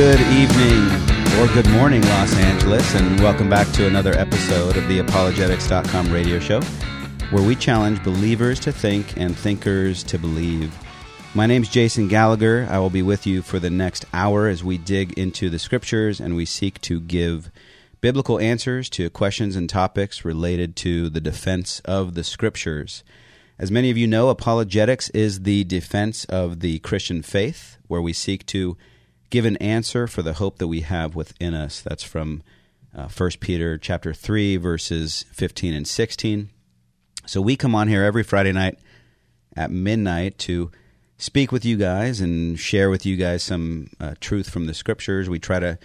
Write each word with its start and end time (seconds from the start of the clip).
Good 0.00 0.20
evening 0.32 0.86
or 1.38 1.46
good 1.52 1.68
morning, 1.72 2.00
Los 2.00 2.34
Angeles, 2.34 2.94
and 2.94 3.20
welcome 3.20 3.50
back 3.50 3.70
to 3.72 3.86
another 3.86 4.14
episode 4.14 4.78
of 4.78 4.88
the 4.88 5.00
Apologetics.com 5.00 6.10
radio 6.10 6.38
show, 6.38 6.62
where 7.30 7.46
we 7.46 7.54
challenge 7.54 8.02
believers 8.02 8.58
to 8.60 8.72
think 8.72 9.18
and 9.18 9.36
thinkers 9.36 10.02
to 10.04 10.18
believe. 10.18 10.74
My 11.34 11.44
name's 11.44 11.68
Jason 11.68 12.08
Gallagher. 12.08 12.66
I 12.70 12.78
will 12.78 12.88
be 12.88 13.02
with 13.02 13.26
you 13.26 13.42
for 13.42 13.58
the 13.58 13.68
next 13.68 14.06
hour 14.14 14.48
as 14.48 14.64
we 14.64 14.78
dig 14.78 15.12
into 15.18 15.50
the 15.50 15.58
scriptures 15.58 16.18
and 16.18 16.34
we 16.34 16.46
seek 16.46 16.80
to 16.80 16.98
give 16.98 17.50
biblical 18.00 18.40
answers 18.40 18.88
to 18.88 19.10
questions 19.10 19.54
and 19.54 19.68
topics 19.68 20.24
related 20.24 20.76
to 20.76 21.10
the 21.10 21.20
defense 21.20 21.80
of 21.80 22.14
the 22.14 22.24
scriptures. 22.24 23.04
As 23.58 23.70
many 23.70 23.90
of 23.90 23.98
you 23.98 24.06
know, 24.06 24.30
apologetics 24.30 25.10
is 25.10 25.42
the 25.42 25.62
defense 25.64 26.24
of 26.24 26.60
the 26.60 26.78
Christian 26.78 27.20
faith, 27.20 27.76
where 27.86 28.00
we 28.00 28.14
seek 28.14 28.46
to 28.46 28.78
give 29.30 29.44
an 29.44 29.56
answer 29.58 30.06
for 30.06 30.22
the 30.22 30.34
hope 30.34 30.58
that 30.58 30.68
we 30.68 30.80
have 30.80 31.14
within 31.14 31.54
us. 31.54 31.80
That's 31.80 32.02
from 32.02 32.42
uh, 32.94 33.08
1 33.08 33.30
Peter 33.40 33.78
chapter 33.78 34.12
3 34.12 34.56
verses 34.56 35.24
15 35.32 35.72
and 35.72 35.86
16. 35.86 36.50
So 37.26 37.40
we 37.40 37.56
come 37.56 37.74
on 37.74 37.88
here 37.88 38.02
every 38.02 38.24
Friday 38.24 38.52
night 38.52 38.78
at 39.56 39.70
midnight 39.70 40.38
to 40.38 40.70
speak 41.16 41.52
with 41.52 41.64
you 41.64 41.76
guys 41.76 42.20
and 42.20 42.58
share 42.58 42.90
with 42.90 43.06
you 43.06 43.16
guys 43.16 43.42
some 43.42 43.90
uh, 44.00 44.14
truth 44.20 44.50
from 44.50 44.66
the 44.66 44.74
scriptures. 44.74 45.28
We 45.28 45.38
try 45.38 45.60
to 45.60 45.78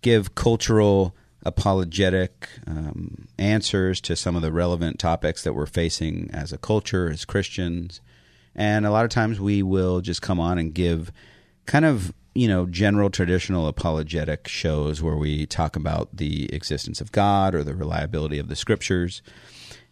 give 0.00 0.34
cultural 0.34 1.14
apologetic 1.44 2.48
um, 2.66 3.28
answers 3.38 4.00
to 4.02 4.16
some 4.16 4.36
of 4.36 4.42
the 4.42 4.52
relevant 4.52 4.98
topics 4.98 5.44
that 5.44 5.52
we're 5.52 5.66
facing 5.66 6.30
as 6.32 6.52
a 6.52 6.58
culture, 6.58 7.10
as 7.10 7.24
Christians. 7.24 8.00
And 8.54 8.86
a 8.86 8.90
lot 8.90 9.04
of 9.04 9.10
times 9.10 9.38
we 9.38 9.62
will 9.62 10.00
just 10.00 10.22
come 10.22 10.40
on 10.40 10.58
and 10.58 10.72
give 10.72 11.12
kind 11.66 11.84
of 11.84 12.12
you 12.36 12.48
know, 12.48 12.66
general 12.66 13.10
traditional 13.10 13.66
apologetic 13.66 14.46
shows 14.46 15.02
where 15.02 15.16
we 15.16 15.46
talk 15.46 15.74
about 15.74 16.14
the 16.14 16.52
existence 16.52 17.00
of 17.00 17.12
God 17.12 17.54
or 17.54 17.64
the 17.64 17.74
reliability 17.74 18.38
of 18.38 18.48
the 18.48 18.56
scriptures. 18.56 19.22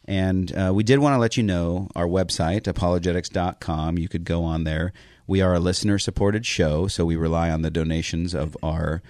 And 0.04 0.54
uh, 0.56 0.72
we 0.74 0.82
did 0.82 0.98
want 0.98 1.14
to 1.14 1.18
let 1.18 1.36
you 1.36 1.42
know 1.42 1.88
our 1.96 2.06
website, 2.06 2.62
apologetics.com. 2.62 3.98
You 3.98 4.08
could 4.08 4.24
go 4.24 4.44
on 4.44 4.64
there. 4.64 4.92
We 5.26 5.40
are 5.40 5.54
a 5.54 5.60
listener 5.60 5.98
supported 5.98 6.44
show, 6.44 6.86
so 6.86 7.06
we 7.06 7.16
rely 7.16 7.50
on 7.50 7.62
the 7.62 7.70
donations 7.70 8.34
of 8.34 8.56
our 8.62 9.02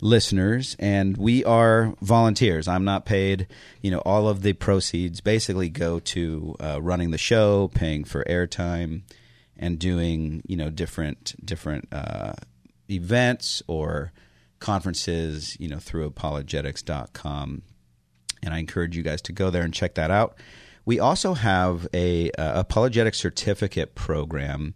listeners 0.00 0.76
and 0.78 1.16
we 1.16 1.44
are 1.44 1.92
volunteers 2.00 2.68
i'm 2.68 2.84
not 2.84 3.04
paid 3.04 3.48
you 3.82 3.90
know 3.90 3.98
all 4.04 4.28
of 4.28 4.42
the 4.42 4.52
proceeds 4.52 5.20
basically 5.20 5.68
go 5.68 5.98
to 5.98 6.54
uh, 6.60 6.80
running 6.80 7.10
the 7.10 7.18
show 7.18 7.68
paying 7.74 8.04
for 8.04 8.22
airtime 8.24 9.02
and 9.58 9.78
doing 9.78 10.40
you 10.46 10.56
know 10.56 10.70
different 10.70 11.34
different 11.44 11.88
uh, 11.90 12.32
events 12.90 13.62
or 13.66 14.12
conferences, 14.60 15.56
you 15.60 15.68
know, 15.68 15.78
through 15.78 16.10
apologetics.com. 16.10 17.62
And 18.42 18.54
I 18.54 18.58
encourage 18.58 18.96
you 18.96 19.02
guys 19.02 19.22
to 19.22 19.32
go 19.32 19.50
there 19.50 19.62
and 19.62 19.74
check 19.74 19.94
that 19.94 20.10
out. 20.10 20.36
We 20.84 20.98
also 21.00 21.34
have 21.34 21.86
a 21.92 22.30
uh, 22.32 22.60
apologetic 22.60 23.14
certificate 23.14 23.94
program. 23.94 24.74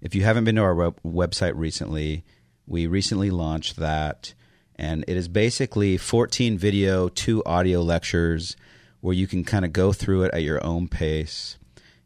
If 0.00 0.14
you 0.14 0.24
haven't 0.24 0.44
been 0.44 0.56
to 0.56 0.62
our 0.62 0.74
web- 0.74 1.00
website 1.04 1.52
recently, 1.54 2.24
we 2.66 2.86
recently 2.86 3.30
launched 3.30 3.76
that, 3.76 4.34
and 4.76 5.04
it 5.06 5.16
is 5.16 5.28
basically 5.28 5.96
14 5.96 6.58
video, 6.58 7.08
two 7.08 7.44
audio 7.44 7.80
lectures 7.82 8.56
where 9.00 9.14
you 9.14 9.26
can 9.26 9.44
kind 9.44 9.64
of 9.64 9.72
go 9.72 9.92
through 9.92 10.24
it 10.24 10.34
at 10.34 10.42
your 10.42 10.64
own 10.64 10.88
pace, 10.88 11.58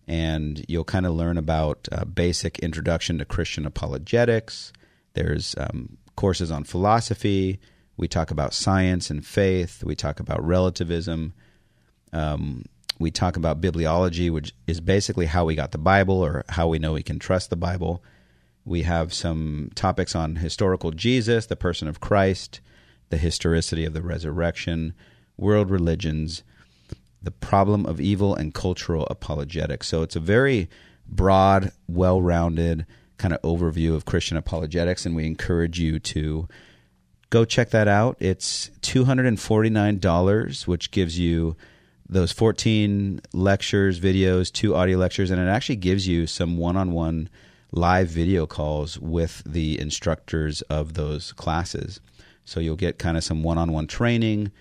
and 0.06 0.64
you'll 0.68 0.84
kind 0.84 1.06
of 1.06 1.12
learn 1.12 1.38
about 1.38 1.88
uh, 1.92 2.04
basic 2.04 2.58
introduction 2.58 3.18
to 3.18 3.24
Christian 3.24 3.66
apologetics, 3.66 4.72
there's 5.16 5.54
um, 5.58 5.96
courses 6.14 6.50
on 6.50 6.62
philosophy. 6.62 7.58
We 7.96 8.06
talk 8.06 8.30
about 8.30 8.54
science 8.54 9.10
and 9.10 9.26
faith. 9.26 9.82
We 9.82 9.96
talk 9.96 10.20
about 10.20 10.46
relativism. 10.46 11.32
Um, 12.12 12.66
we 12.98 13.10
talk 13.10 13.36
about 13.36 13.60
bibliology, 13.60 14.30
which 14.30 14.54
is 14.66 14.80
basically 14.80 15.26
how 15.26 15.44
we 15.44 15.54
got 15.54 15.72
the 15.72 15.78
Bible 15.78 16.24
or 16.24 16.44
how 16.50 16.68
we 16.68 16.78
know 16.78 16.92
we 16.92 17.02
can 17.02 17.18
trust 17.18 17.50
the 17.50 17.56
Bible. 17.56 18.04
We 18.64 18.82
have 18.82 19.12
some 19.12 19.70
topics 19.74 20.14
on 20.14 20.36
historical 20.36 20.90
Jesus, 20.90 21.46
the 21.46 21.56
person 21.56 21.88
of 21.88 22.00
Christ, 22.00 22.60
the 23.08 23.16
historicity 23.16 23.84
of 23.84 23.94
the 23.94 24.02
resurrection, 24.02 24.92
world 25.36 25.70
religions, 25.70 26.42
the 27.22 27.30
problem 27.30 27.86
of 27.86 28.00
evil, 28.00 28.34
and 28.34 28.52
cultural 28.52 29.06
apologetics. 29.10 29.88
So 29.88 30.02
it's 30.02 30.16
a 30.16 30.20
very 30.20 30.68
broad, 31.08 31.72
well 31.88 32.20
rounded, 32.20 32.86
kind 33.18 33.34
of 33.34 33.42
overview 33.42 33.94
of 33.94 34.04
Christian 34.04 34.36
apologetics, 34.36 35.06
and 35.06 35.16
we 35.16 35.26
encourage 35.26 35.78
you 35.78 35.98
to 35.98 36.48
go 37.30 37.44
check 37.44 37.70
that 37.70 37.88
out. 37.88 38.16
It's 38.20 38.70
$249, 38.82 40.66
which 40.66 40.90
gives 40.90 41.18
you 41.18 41.56
those 42.08 42.32
14 42.32 43.20
lectures, 43.32 43.98
videos, 44.00 44.52
two 44.52 44.74
audio 44.76 44.98
lectures, 44.98 45.30
and 45.30 45.40
it 45.40 45.48
actually 45.48 45.76
gives 45.76 46.06
you 46.06 46.26
some 46.26 46.56
one 46.56 46.76
on 46.76 46.92
one 46.92 47.28
live 47.72 48.08
video 48.08 48.46
calls 48.46 48.98
with 48.98 49.42
the 49.44 49.78
instructors 49.80 50.62
of 50.62 50.94
those 50.94 51.32
classes. 51.32 52.00
So 52.44 52.60
you'll 52.60 52.76
get 52.76 52.98
kind 52.98 53.16
of 53.16 53.24
some 53.24 53.42
one 53.42 53.58
on 53.58 53.72
one 53.72 53.88
training 53.88 54.52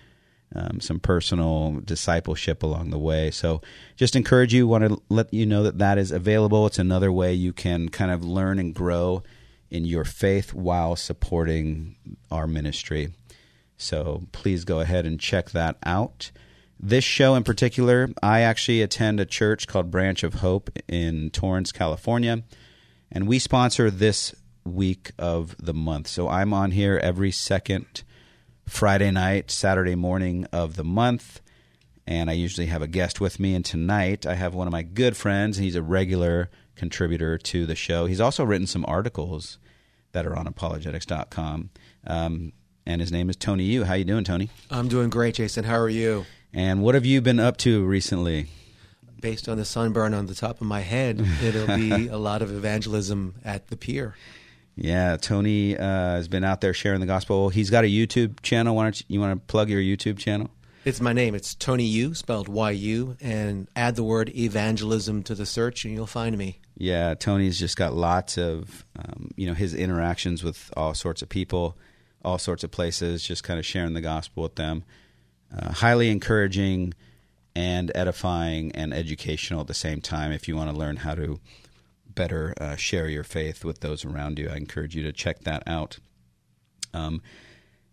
um, 0.54 0.80
some 0.80 1.00
personal 1.00 1.80
discipleship 1.84 2.62
along 2.62 2.90
the 2.90 2.98
way. 2.98 3.30
So, 3.30 3.60
just 3.96 4.14
encourage 4.14 4.54
you, 4.54 4.68
want 4.68 4.84
to 4.84 5.02
let 5.08 5.32
you 5.32 5.44
know 5.44 5.62
that 5.64 5.78
that 5.78 5.98
is 5.98 6.12
available. 6.12 6.66
It's 6.66 6.78
another 6.78 7.10
way 7.10 7.34
you 7.34 7.52
can 7.52 7.88
kind 7.88 8.10
of 8.10 8.24
learn 8.24 8.58
and 8.58 8.74
grow 8.74 9.22
in 9.70 9.84
your 9.84 10.04
faith 10.04 10.54
while 10.54 10.94
supporting 10.94 11.96
our 12.30 12.46
ministry. 12.46 13.12
So, 13.76 14.22
please 14.32 14.64
go 14.64 14.80
ahead 14.80 15.04
and 15.04 15.18
check 15.18 15.50
that 15.50 15.76
out. 15.84 16.30
This 16.78 17.04
show 17.04 17.34
in 17.34 17.42
particular, 17.42 18.10
I 18.22 18.40
actually 18.40 18.82
attend 18.82 19.18
a 19.18 19.26
church 19.26 19.66
called 19.66 19.90
Branch 19.90 20.22
of 20.22 20.34
Hope 20.34 20.70
in 20.88 21.30
Torrance, 21.30 21.72
California, 21.72 22.44
and 23.10 23.26
we 23.26 23.38
sponsor 23.38 23.90
this 23.90 24.34
week 24.64 25.12
of 25.18 25.56
the 25.58 25.74
month. 25.74 26.06
So, 26.06 26.28
I'm 26.28 26.54
on 26.54 26.70
here 26.70 27.00
every 27.02 27.32
second 27.32 28.04
Friday 28.66 29.10
night, 29.10 29.50
Saturday 29.50 29.94
morning 29.94 30.46
of 30.52 30.76
the 30.76 30.84
month. 30.84 31.40
And 32.06 32.30
I 32.30 32.34
usually 32.34 32.66
have 32.66 32.82
a 32.82 32.86
guest 32.86 33.20
with 33.20 33.40
me. 33.40 33.54
And 33.54 33.64
tonight 33.64 34.26
I 34.26 34.34
have 34.34 34.54
one 34.54 34.66
of 34.66 34.72
my 34.72 34.82
good 34.82 35.16
friends. 35.16 35.58
And 35.58 35.64
he's 35.64 35.76
a 35.76 35.82
regular 35.82 36.50
contributor 36.76 37.38
to 37.38 37.66
the 37.66 37.74
show. 37.74 38.06
He's 38.06 38.20
also 38.20 38.44
written 38.44 38.66
some 38.66 38.84
articles 38.86 39.58
that 40.12 40.26
are 40.26 40.36
on 40.36 40.46
apologetics.com. 40.46 41.70
Um, 42.06 42.52
and 42.84 43.00
his 43.00 43.10
name 43.10 43.28
is 43.28 43.36
Tony 43.36 43.64
Yu. 43.64 43.84
How 43.84 43.94
you 43.94 44.04
doing, 44.04 44.24
Tony? 44.24 44.50
I'm 44.70 44.88
doing 44.88 45.10
great, 45.10 45.34
Jason. 45.34 45.64
How 45.64 45.76
are 45.76 45.88
you? 45.88 46.24
And 46.52 46.82
what 46.82 46.94
have 46.94 47.04
you 47.04 47.20
been 47.20 47.40
up 47.40 47.56
to 47.58 47.84
recently? 47.84 48.46
Based 49.20 49.48
on 49.48 49.58
the 49.58 49.64
sunburn 49.64 50.14
on 50.14 50.26
the 50.26 50.34
top 50.34 50.60
of 50.60 50.66
my 50.66 50.80
head, 50.80 51.26
it'll 51.42 51.66
be 51.66 52.08
a 52.10 52.18
lot 52.18 52.42
of 52.42 52.52
evangelism 52.52 53.34
at 53.44 53.68
the 53.68 53.76
pier. 53.76 54.14
Yeah, 54.76 55.16
Tony 55.16 55.76
uh, 55.76 55.82
has 55.82 56.28
been 56.28 56.44
out 56.44 56.60
there 56.60 56.74
sharing 56.74 57.00
the 57.00 57.06
gospel. 57.06 57.48
He's 57.48 57.70
got 57.70 57.84
a 57.84 57.88
YouTube 57.88 58.42
channel. 58.42 58.76
Why 58.76 58.84
don't 58.84 59.00
you, 59.00 59.06
you 59.08 59.20
want 59.20 59.32
to 59.32 59.46
plug 59.46 59.70
your 59.70 59.80
YouTube 59.80 60.18
channel? 60.18 60.50
It's 60.84 61.00
my 61.00 61.12
name. 61.12 61.34
It's 61.34 61.54
Tony 61.54 61.84
Yu, 61.84 62.14
spelled 62.14 62.46
Y 62.46 62.70
U, 62.70 63.16
and 63.20 63.66
add 63.74 63.96
the 63.96 64.04
word 64.04 64.28
evangelism 64.36 65.22
to 65.24 65.34
the 65.34 65.46
search, 65.46 65.84
and 65.84 65.94
you'll 65.94 66.06
find 66.06 66.36
me. 66.36 66.60
Yeah, 66.76 67.14
Tony's 67.14 67.58
just 67.58 67.76
got 67.76 67.94
lots 67.94 68.36
of, 68.36 68.84
um, 68.98 69.30
you 69.34 69.46
know, 69.46 69.54
his 69.54 69.74
interactions 69.74 70.44
with 70.44 70.70
all 70.76 70.94
sorts 70.94 71.22
of 71.22 71.28
people, 71.28 71.76
all 72.22 72.38
sorts 72.38 72.62
of 72.62 72.70
places, 72.70 73.24
just 73.24 73.42
kind 73.42 73.58
of 73.58 73.64
sharing 73.64 73.94
the 73.94 74.00
gospel 74.02 74.42
with 74.42 74.56
them. 74.56 74.84
Uh, 75.56 75.72
highly 75.72 76.10
encouraging 76.10 76.92
and 77.54 77.90
edifying 77.94 78.70
and 78.72 78.92
educational 78.92 79.62
at 79.62 79.66
the 79.66 79.74
same 79.74 80.02
time 80.02 80.30
if 80.30 80.46
you 80.46 80.54
want 80.54 80.70
to 80.70 80.76
learn 80.76 80.96
how 80.96 81.14
to 81.14 81.40
better 82.16 82.52
uh, 82.60 82.74
share 82.74 83.08
your 83.08 83.22
faith 83.22 83.64
with 83.64 83.78
those 83.80 84.04
around 84.04 84.40
you. 84.40 84.48
I 84.48 84.56
encourage 84.56 84.96
you 84.96 85.04
to 85.04 85.12
check 85.12 85.44
that 85.44 85.62
out. 85.68 85.98
Um, 86.92 87.22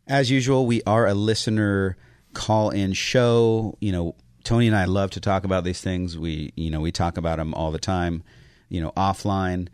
as 0.08 0.32
usual, 0.32 0.66
we 0.66 0.82
are 0.88 1.06
a 1.06 1.14
listener 1.14 1.96
call 2.34 2.72
in 2.72 2.94
show. 2.94 3.78
You 3.80 3.92
know, 3.92 4.16
Tony 4.44 4.66
and 4.66 4.76
I 4.76 4.86
love 4.86 5.12
to 5.12 5.20
talk 5.20 5.44
about 5.44 5.64
these 5.64 5.82
things. 5.82 6.18
We, 6.18 6.52
you 6.56 6.72
know, 6.72 6.82
we 6.82 6.92
talk 6.92 7.18
about 7.18 7.38
them 7.38 7.54
all 7.54 7.72
the 7.72 7.78
time, 7.78 8.24
you 8.70 8.82
know, 8.82 8.92
offline. 8.98 9.68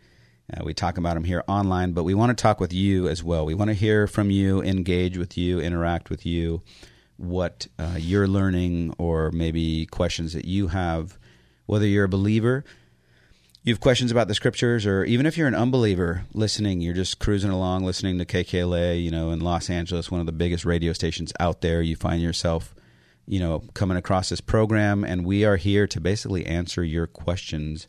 Uh, 0.52 0.64
we 0.64 0.74
talk 0.74 0.98
about 0.98 1.14
them 1.14 1.24
here 1.24 1.44
online, 1.48 1.92
but 1.92 2.04
we 2.04 2.12
want 2.12 2.36
to 2.36 2.40
talk 2.40 2.60
with 2.60 2.72
you 2.72 3.08
as 3.08 3.22
well. 3.22 3.46
We 3.46 3.54
want 3.54 3.68
to 3.68 3.74
hear 3.74 4.06
from 4.06 4.30
you, 4.30 4.60
engage 4.62 5.16
with 5.16 5.38
you, 5.38 5.60
interact 5.60 6.10
with 6.10 6.26
you, 6.26 6.62
what 7.16 7.68
uh, 7.78 7.96
you're 7.96 8.26
learning, 8.26 8.94
or 8.98 9.30
maybe 9.30 9.86
questions 9.86 10.32
that 10.32 10.44
you 10.44 10.68
have, 10.68 11.18
whether 11.66 11.86
you're 11.86 12.04
a 12.04 12.08
believer 12.08 12.64
you 13.62 13.72
have 13.74 13.80
questions 13.80 14.10
about 14.10 14.28
the 14.28 14.34
scriptures, 14.34 14.86
or 14.86 15.04
even 15.04 15.26
if 15.26 15.36
you're 15.36 15.48
an 15.48 15.54
unbeliever 15.54 16.24
listening, 16.32 16.80
you're 16.80 16.94
just 16.94 17.18
cruising 17.18 17.50
along 17.50 17.84
listening 17.84 18.18
to 18.18 18.24
KKLA, 18.24 19.02
you 19.02 19.10
know, 19.10 19.30
in 19.30 19.40
Los 19.40 19.68
Angeles, 19.68 20.10
one 20.10 20.20
of 20.20 20.26
the 20.26 20.32
biggest 20.32 20.64
radio 20.64 20.92
stations 20.94 21.32
out 21.38 21.60
there, 21.60 21.82
you 21.82 21.94
find 21.94 22.22
yourself, 22.22 22.74
you 23.26 23.38
know, 23.38 23.62
coming 23.74 23.98
across 23.98 24.30
this 24.30 24.40
program, 24.40 25.04
and 25.04 25.26
we 25.26 25.44
are 25.44 25.56
here 25.56 25.86
to 25.88 26.00
basically 26.00 26.46
answer 26.46 26.82
your 26.82 27.06
questions 27.06 27.86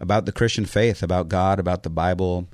about 0.00 0.26
the 0.26 0.32
Christian 0.32 0.64
faith, 0.64 1.02
about 1.02 1.28
God, 1.28 1.60
about 1.60 1.84
the 1.84 1.90
Bible, 1.90 2.48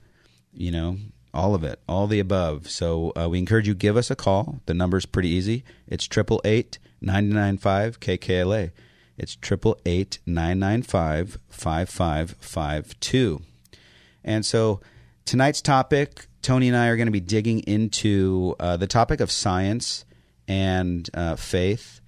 you 0.52 0.70
know, 0.70 0.98
all 1.32 1.54
of 1.54 1.64
it, 1.64 1.80
all 1.88 2.06
the 2.06 2.20
above. 2.20 2.68
So 2.68 3.12
uh, 3.16 3.28
we 3.28 3.38
encourage 3.38 3.66
you 3.66 3.74
give 3.74 3.96
us 3.96 4.10
a 4.10 4.16
call. 4.16 4.60
The 4.66 4.74
number's 4.74 5.06
pretty 5.06 5.30
easy. 5.30 5.64
It's 5.88 6.06
triple 6.06 6.42
eight 6.44 6.78
nine 7.00 7.30
nine 7.30 7.56
five 7.56 8.00
KKLA. 8.00 8.70
It's 9.16 9.36
triple 9.36 9.78
eight 9.86 10.18
nine 10.26 10.58
nine 10.58 10.82
five 10.82 11.38
five 11.48 11.88
five 11.88 12.36
five 12.40 12.98
two. 13.00 13.42
And 14.24 14.44
so 14.44 14.80
tonight's 15.24 15.60
topic, 15.60 16.26
Tony 16.42 16.68
and 16.68 16.76
I 16.76 16.88
are 16.88 16.96
going 16.96 17.06
to 17.06 17.12
be 17.12 17.20
digging 17.20 17.60
into 17.60 18.56
uh, 18.58 18.76
the 18.76 18.86
topic 18.86 19.20
of 19.20 19.30
science 19.30 20.04
and 20.48 21.08
uh, 21.14 21.36
faith, 21.36 22.00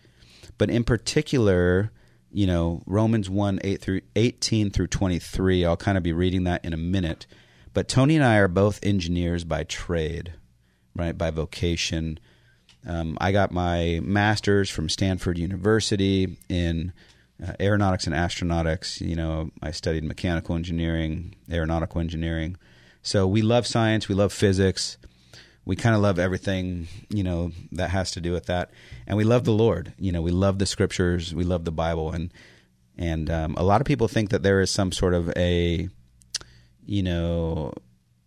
but 0.59 0.71
in 0.71 0.85
particular, 0.85 1.93
you 2.33 2.47
know, 2.47 2.83
Romans 2.87 3.31
1 3.31 3.61
8 3.63 3.81
through 3.81 4.01
18 4.15 4.71
through 4.71 4.89
23. 4.89 5.65
I'll 5.65 5.77
kind 5.77 5.97
of 5.97 6.05
be 6.05 6.13
reading 6.13 6.45
that 6.45 6.65
in 6.65 6.73
a 6.73 6.79
minute. 6.79 7.27
But 7.73 7.89
Tony 7.89 8.17
and 8.17 8.25
I 8.25 8.37
are 8.37 8.49
both 8.49 8.81
engineers 8.83 9.45
by 9.45 9.65
trade, 9.65 10.35
right? 10.95 11.17
By 11.17 11.31
vocation. 11.31 12.19
Um, 12.87 13.19
I 13.21 13.33
got 13.33 13.51
my 13.51 14.01
master's 14.03 14.71
from 14.71 14.89
Stanford 14.89 15.39
University 15.39 16.37
in 16.49 16.93
uh, 17.45 17.53
aeronautics 17.61 18.07
and 18.07 18.15
astronautics. 18.15 19.01
You 19.01 19.17
know, 19.17 19.51
I 19.61 19.73
studied 19.73 20.05
mechanical 20.05 20.55
engineering, 20.55 21.35
aeronautical 21.51 22.01
engineering. 22.01 22.57
So 23.03 23.27
we 23.27 23.43
love 23.43 23.67
science, 23.67 24.09
we 24.09 24.15
love 24.15 24.33
physics, 24.33 24.99
we 25.65 25.77
kind 25.77 25.95
of 25.95 26.01
love 26.01 26.19
everything 26.19 26.87
you 27.11 27.25
know 27.25 27.51
that 27.73 27.91
has 27.91 28.13
to 28.13 28.21
do 28.21 28.33
with 28.33 28.47
that, 28.47 28.71
and 29.07 29.17
we 29.17 29.25
love 29.25 29.45
the 29.45 29.53
Lord. 29.53 29.93
You 29.99 30.13
know, 30.13 30.23
we 30.23 30.31
love 30.31 30.59
the 30.59 30.67
scriptures, 30.67 31.35
we 31.35 31.45
love 31.45 31.65
the 31.65 31.73
Bible, 31.73 32.13
and 32.13 32.33
and 32.97 33.29
um, 33.31 33.55
a 33.57 33.65
lot 33.65 33.81
of 33.81 33.87
people 33.87 34.09
think 34.09 34.31
that 34.31 34.43
there 34.43 34.61
is 34.61 34.71
some 34.71 34.93
sort 34.93 35.13
of 35.13 35.33
a 35.37 35.89
you 36.85 37.03
know 37.03 37.73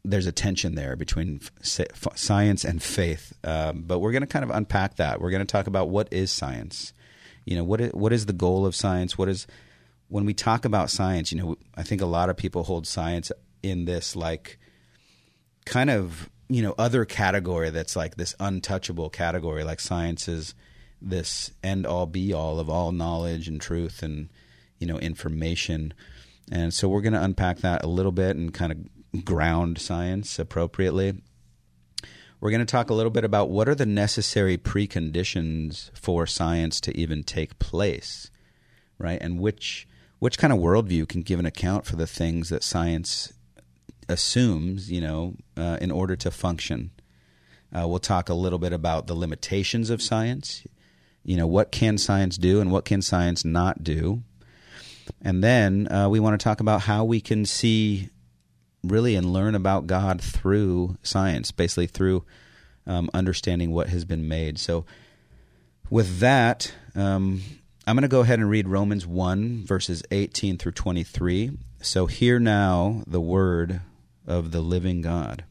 there's 0.04 0.26
a 0.26 0.32
tension 0.32 0.76
there 0.76 0.96
between 0.96 1.42
science 1.62 2.64
and 2.64 2.82
faith. 2.82 3.34
Um, 3.44 3.84
but 3.86 4.00
we're 4.00 4.12
going 4.12 4.22
to 4.22 4.28
kind 4.28 4.46
of 4.46 4.52
unpack 4.52 4.96
that. 4.96 5.22
We're 5.22 5.32
going 5.32 5.46
to 5.46 5.52
talk 5.52 5.68
about 5.68 5.90
what 5.90 6.08
is 6.12 6.32
science. 6.32 6.94
You 7.46 7.58
know, 7.58 7.64
what 7.64 7.82
is, 7.82 7.92
what 7.94 8.14
is 8.14 8.26
the 8.26 8.34
goal 8.34 8.66
of 8.66 8.76
science? 8.76 9.18
What 9.18 9.30
is 9.30 9.48
when 10.08 10.26
we 10.26 10.34
talk 10.34 10.66
about 10.66 10.90
science? 10.90 11.32
You 11.32 11.42
know, 11.42 11.58
I 11.76 11.84
think 11.84 12.02
a 12.02 12.06
lot 12.06 12.30
of 12.30 12.38
people 12.38 12.64
hold 12.64 12.88
science 12.88 13.32
in 13.62 13.86
this 13.86 14.16
like 14.16 14.58
kind 15.66 15.90
of 15.90 16.30
you 16.48 16.64
know 16.64 16.74
other 16.78 17.06
category 17.06 17.70
that's 17.70 17.96
like 17.96 18.16
this 18.16 18.36
untouchable 18.40 19.10
category. 19.10 19.64
Like 19.64 19.80
science 19.80 20.28
is 20.28 20.56
this 21.02 21.52
end 21.64 21.86
all 21.86 22.06
be 22.06 22.34
all 22.34 22.60
of 22.60 22.70
all 22.70 22.92
knowledge 22.92 23.48
and 23.48 23.60
truth 23.60 24.02
and 24.02 24.30
you 24.80 24.88
know 24.88 24.98
information. 24.98 25.94
And 26.52 26.74
so 26.74 26.90
we're 26.90 27.02
going 27.02 27.14
to 27.14 27.24
unpack 27.24 27.60
that 27.60 27.84
a 27.84 27.88
little 27.88 28.12
bit 28.12 28.36
and 28.36 28.52
kind 28.52 28.72
of 28.72 28.80
ground 29.24 29.80
science 29.80 30.38
appropriately. 30.40 31.22
We're 32.40 32.52
going 32.52 32.66
to 32.66 32.72
talk 32.72 32.90
a 32.90 32.94
little 32.94 33.12
bit 33.12 33.26
about 33.26 33.50
what 33.50 33.68
are 33.68 33.76
the 33.76 33.86
necessary 33.86 34.58
preconditions 34.58 35.90
for 35.94 36.26
science 36.26 36.80
to 36.82 36.98
even 36.98 37.24
take 37.24 37.60
place, 37.60 38.32
right? 38.98 39.22
And 39.22 39.40
which 39.40 39.88
which 40.20 40.38
kind 40.38 40.52
of 40.52 40.60
worldview 40.60 41.08
can 41.08 41.22
give 41.22 41.40
an 41.40 41.46
account 41.46 41.86
for 41.86 41.96
the 41.96 42.08
things 42.08 42.50
that 42.50 42.64
science 42.64 43.34
assumes, 44.10 44.92
you 44.92 45.00
know, 45.00 45.36
uh, 45.56 45.78
in 45.80 45.92
order 45.92 46.16
to 46.18 46.32
function. 46.32 46.92
Uh, 47.74 47.88
we'll 47.88 48.00
talk 48.00 48.28
a 48.30 48.34
little 48.34 48.60
bit 48.60 48.74
about 48.74 49.08
the 49.08 49.14
limitations 49.14 49.90
of 49.90 50.02
science. 50.02 50.66
You 51.24 51.38
know, 51.38 51.48
what 51.48 51.72
can 51.72 51.98
science 51.98 52.38
do 52.38 52.60
and 52.60 52.72
what 52.72 52.86
can 52.86 53.02
science 53.02 53.46
not 53.46 53.84
do? 53.84 54.24
And 55.22 55.44
then 55.44 55.92
uh, 55.92 56.10
we 56.10 56.20
want 56.20 56.40
to 56.40 56.44
talk 56.44 56.60
about 56.60 56.82
how 56.82 57.04
we 57.04 57.22
can 57.22 57.46
see 57.46 58.10
really 58.84 59.16
and 59.16 59.34
learn 59.34 59.56
about 59.56 59.88
God 59.88 60.22
through 60.22 60.98
science, 61.04 61.52
basically 61.52 61.88
through 61.88 62.24
um, 62.88 63.10
understanding 63.14 63.72
what 63.72 63.90
has 63.90 64.06
been 64.06 64.28
made. 64.28 64.58
So, 64.58 64.86
with 65.90 66.20
that, 66.20 66.74
um, 66.96 67.42
I'm 67.88 67.96
going 67.96 68.04
to 68.04 68.08
go 68.08 68.22
ahead 68.22 68.40
and 68.40 68.50
read 68.50 68.68
Romans 68.68 69.08
1, 69.08 69.66
verses 69.66 70.04
18 70.12 70.58
through 70.58 70.74
23. 70.74 71.52
So, 71.82 72.06
hear 72.06 72.40
now 72.40 73.04
the 73.08 73.22
word 73.22 73.82
of 74.28 74.52
the 74.52 74.62
living 74.62 75.02
God. 75.02 75.44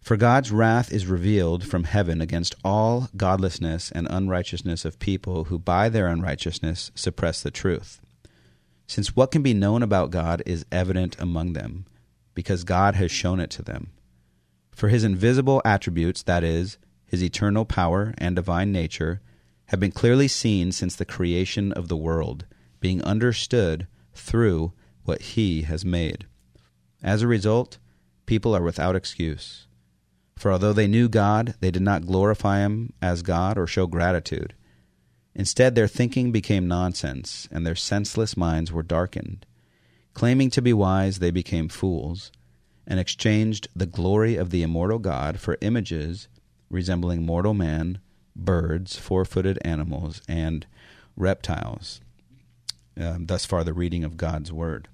For 0.00 0.16
God's 0.16 0.52
wrath 0.52 0.92
is 0.92 1.06
revealed 1.06 1.64
from 1.64 1.84
heaven 1.84 2.20
against 2.20 2.54
all 2.64 3.08
godlessness 3.16 3.90
and 3.90 4.06
unrighteousness 4.08 4.84
of 4.84 5.00
people 5.00 5.44
who 5.44 5.58
by 5.58 5.88
their 5.88 6.06
unrighteousness 6.06 6.92
suppress 6.94 7.42
the 7.42 7.50
truth 7.50 8.00
since 8.86 9.16
what 9.16 9.30
can 9.30 9.42
be 9.42 9.54
known 9.54 9.82
about 9.82 10.10
God 10.10 10.42
is 10.46 10.66
evident 10.70 11.16
among 11.18 11.52
them, 11.52 11.86
because 12.34 12.64
God 12.64 12.94
has 12.94 13.10
shown 13.10 13.40
it 13.40 13.50
to 13.50 13.62
them. 13.62 13.90
For 14.70 14.88
his 14.88 15.04
invisible 15.04 15.62
attributes, 15.64 16.22
that 16.22 16.44
is, 16.44 16.78
his 17.06 17.22
eternal 17.22 17.64
power 17.64 18.14
and 18.18 18.36
divine 18.36 18.72
nature, 18.72 19.20
have 19.66 19.80
been 19.80 19.92
clearly 19.92 20.28
seen 20.28 20.70
since 20.72 20.94
the 20.94 21.04
creation 21.04 21.72
of 21.72 21.88
the 21.88 21.96
world, 21.96 22.44
being 22.80 23.02
understood 23.02 23.86
through 24.14 24.72
what 25.04 25.22
he 25.22 25.62
has 25.62 25.84
made. 25.84 26.26
As 27.02 27.22
a 27.22 27.26
result, 27.26 27.78
people 28.26 28.54
are 28.54 28.62
without 28.62 28.96
excuse. 28.96 29.66
For 30.36 30.52
although 30.52 30.72
they 30.72 30.86
knew 30.86 31.08
God, 31.08 31.54
they 31.60 31.70
did 31.70 31.82
not 31.82 32.06
glorify 32.06 32.58
him 32.58 32.92
as 33.00 33.22
God 33.22 33.56
or 33.56 33.66
show 33.66 33.86
gratitude. 33.86 34.54
Instead, 35.38 35.74
their 35.74 35.86
thinking 35.86 36.32
became 36.32 36.66
nonsense, 36.66 37.46
and 37.52 37.66
their 37.66 37.74
senseless 37.74 38.38
minds 38.38 38.72
were 38.72 38.82
darkened. 38.82 39.44
Claiming 40.14 40.48
to 40.48 40.62
be 40.62 40.72
wise, 40.72 41.18
they 41.18 41.30
became 41.30 41.68
fools, 41.68 42.32
and 42.86 42.98
exchanged 42.98 43.68
the 43.76 43.84
glory 43.84 44.36
of 44.36 44.48
the 44.48 44.62
immortal 44.62 44.98
God 44.98 45.38
for 45.38 45.58
images 45.60 46.28
resembling 46.70 47.24
mortal 47.24 47.52
man, 47.52 47.98
birds, 48.34 48.98
four 48.98 49.24
footed 49.26 49.58
animals, 49.62 50.22
and 50.26 50.66
reptiles. 51.16 52.00
Um, 52.98 53.26
thus 53.26 53.44
far, 53.44 53.62
the 53.62 53.74
reading 53.74 54.04
of 54.04 54.16
God's 54.16 54.50
Word. 54.50 54.88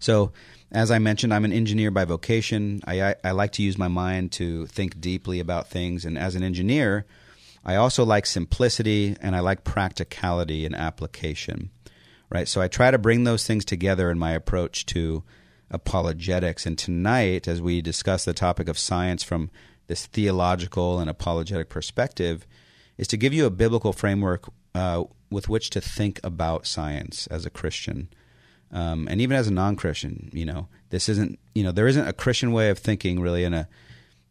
So, 0.00 0.32
as 0.72 0.90
I 0.90 0.98
mentioned, 0.98 1.32
I'm 1.32 1.44
an 1.44 1.52
engineer 1.52 1.92
by 1.92 2.04
vocation. 2.04 2.82
I, 2.84 3.00
I, 3.00 3.14
I 3.22 3.30
like 3.30 3.52
to 3.52 3.62
use 3.62 3.78
my 3.78 3.88
mind 3.88 4.32
to 4.32 4.66
think 4.66 5.00
deeply 5.00 5.38
about 5.38 5.68
things, 5.68 6.04
and 6.04 6.18
as 6.18 6.34
an 6.34 6.42
engineer, 6.42 7.06
I 7.64 7.76
also 7.76 8.04
like 8.04 8.26
simplicity 8.26 9.16
and 9.20 9.34
I 9.34 9.40
like 9.40 9.64
practicality 9.64 10.66
and 10.66 10.74
application. 10.74 11.70
Right? 12.30 12.48
So 12.48 12.60
I 12.60 12.68
try 12.68 12.90
to 12.90 12.98
bring 12.98 13.24
those 13.24 13.46
things 13.46 13.64
together 13.64 14.10
in 14.10 14.18
my 14.18 14.32
approach 14.32 14.86
to 14.86 15.22
apologetics. 15.70 16.66
And 16.66 16.76
tonight, 16.76 17.46
as 17.46 17.62
we 17.62 17.80
discuss 17.80 18.24
the 18.24 18.34
topic 18.34 18.68
of 18.68 18.78
science 18.78 19.22
from 19.22 19.50
this 19.86 20.06
theological 20.06 20.98
and 20.98 21.08
apologetic 21.08 21.68
perspective, 21.68 22.46
is 22.96 23.08
to 23.08 23.16
give 23.16 23.34
you 23.34 23.46
a 23.46 23.50
biblical 23.50 23.92
framework 23.92 24.48
uh, 24.74 25.04
with 25.30 25.48
which 25.48 25.70
to 25.70 25.80
think 25.80 26.20
about 26.24 26.66
science 26.66 27.26
as 27.28 27.44
a 27.44 27.50
Christian. 27.50 28.08
Um, 28.72 29.06
and 29.08 29.20
even 29.20 29.36
as 29.36 29.46
a 29.46 29.52
non-Christian, 29.52 30.30
you 30.32 30.44
know, 30.44 30.68
this 30.90 31.08
isn't, 31.08 31.38
you 31.54 31.62
know, 31.62 31.72
there 31.72 31.86
isn't 31.86 32.08
a 32.08 32.12
Christian 32.12 32.52
way 32.52 32.70
of 32.70 32.78
thinking 32.78 33.20
really 33.20 33.44
in 33.44 33.54
a 33.54 33.68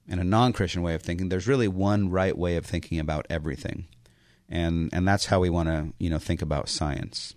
and 0.07 0.19
a 0.19 0.24
non-Christian 0.24 0.81
way 0.81 0.95
of 0.95 1.01
thinking, 1.01 1.29
there's 1.29 1.48
really 1.48 1.67
one 1.67 2.10
right 2.10 2.38
way 2.38 2.55
of 2.55 2.65
thinking 2.65 3.00
about 3.00 3.25
everything, 3.29 3.88
and 4.50 4.89
and 4.93 5.07
that's 5.07 5.27
how 5.27 5.39
we 5.39 5.50
want 5.50 5.69
to 5.69 5.93
you 5.98 6.10
know 6.10 6.19
think 6.19 6.41
about 6.41 6.69
science. 6.69 7.36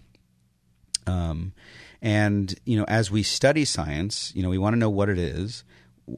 Um, 1.06 1.52
and 2.02 2.54
you 2.64 2.78
know, 2.78 2.84
as 2.84 3.10
we 3.10 3.22
study 3.22 3.64
science, 3.64 4.32
you 4.34 4.42
know, 4.42 4.50
we 4.50 4.58
want 4.58 4.74
to 4.74 4.78
know 4.78 4.90
what 4.90 5.08
it 5.08 5.18
is 5.18 5.64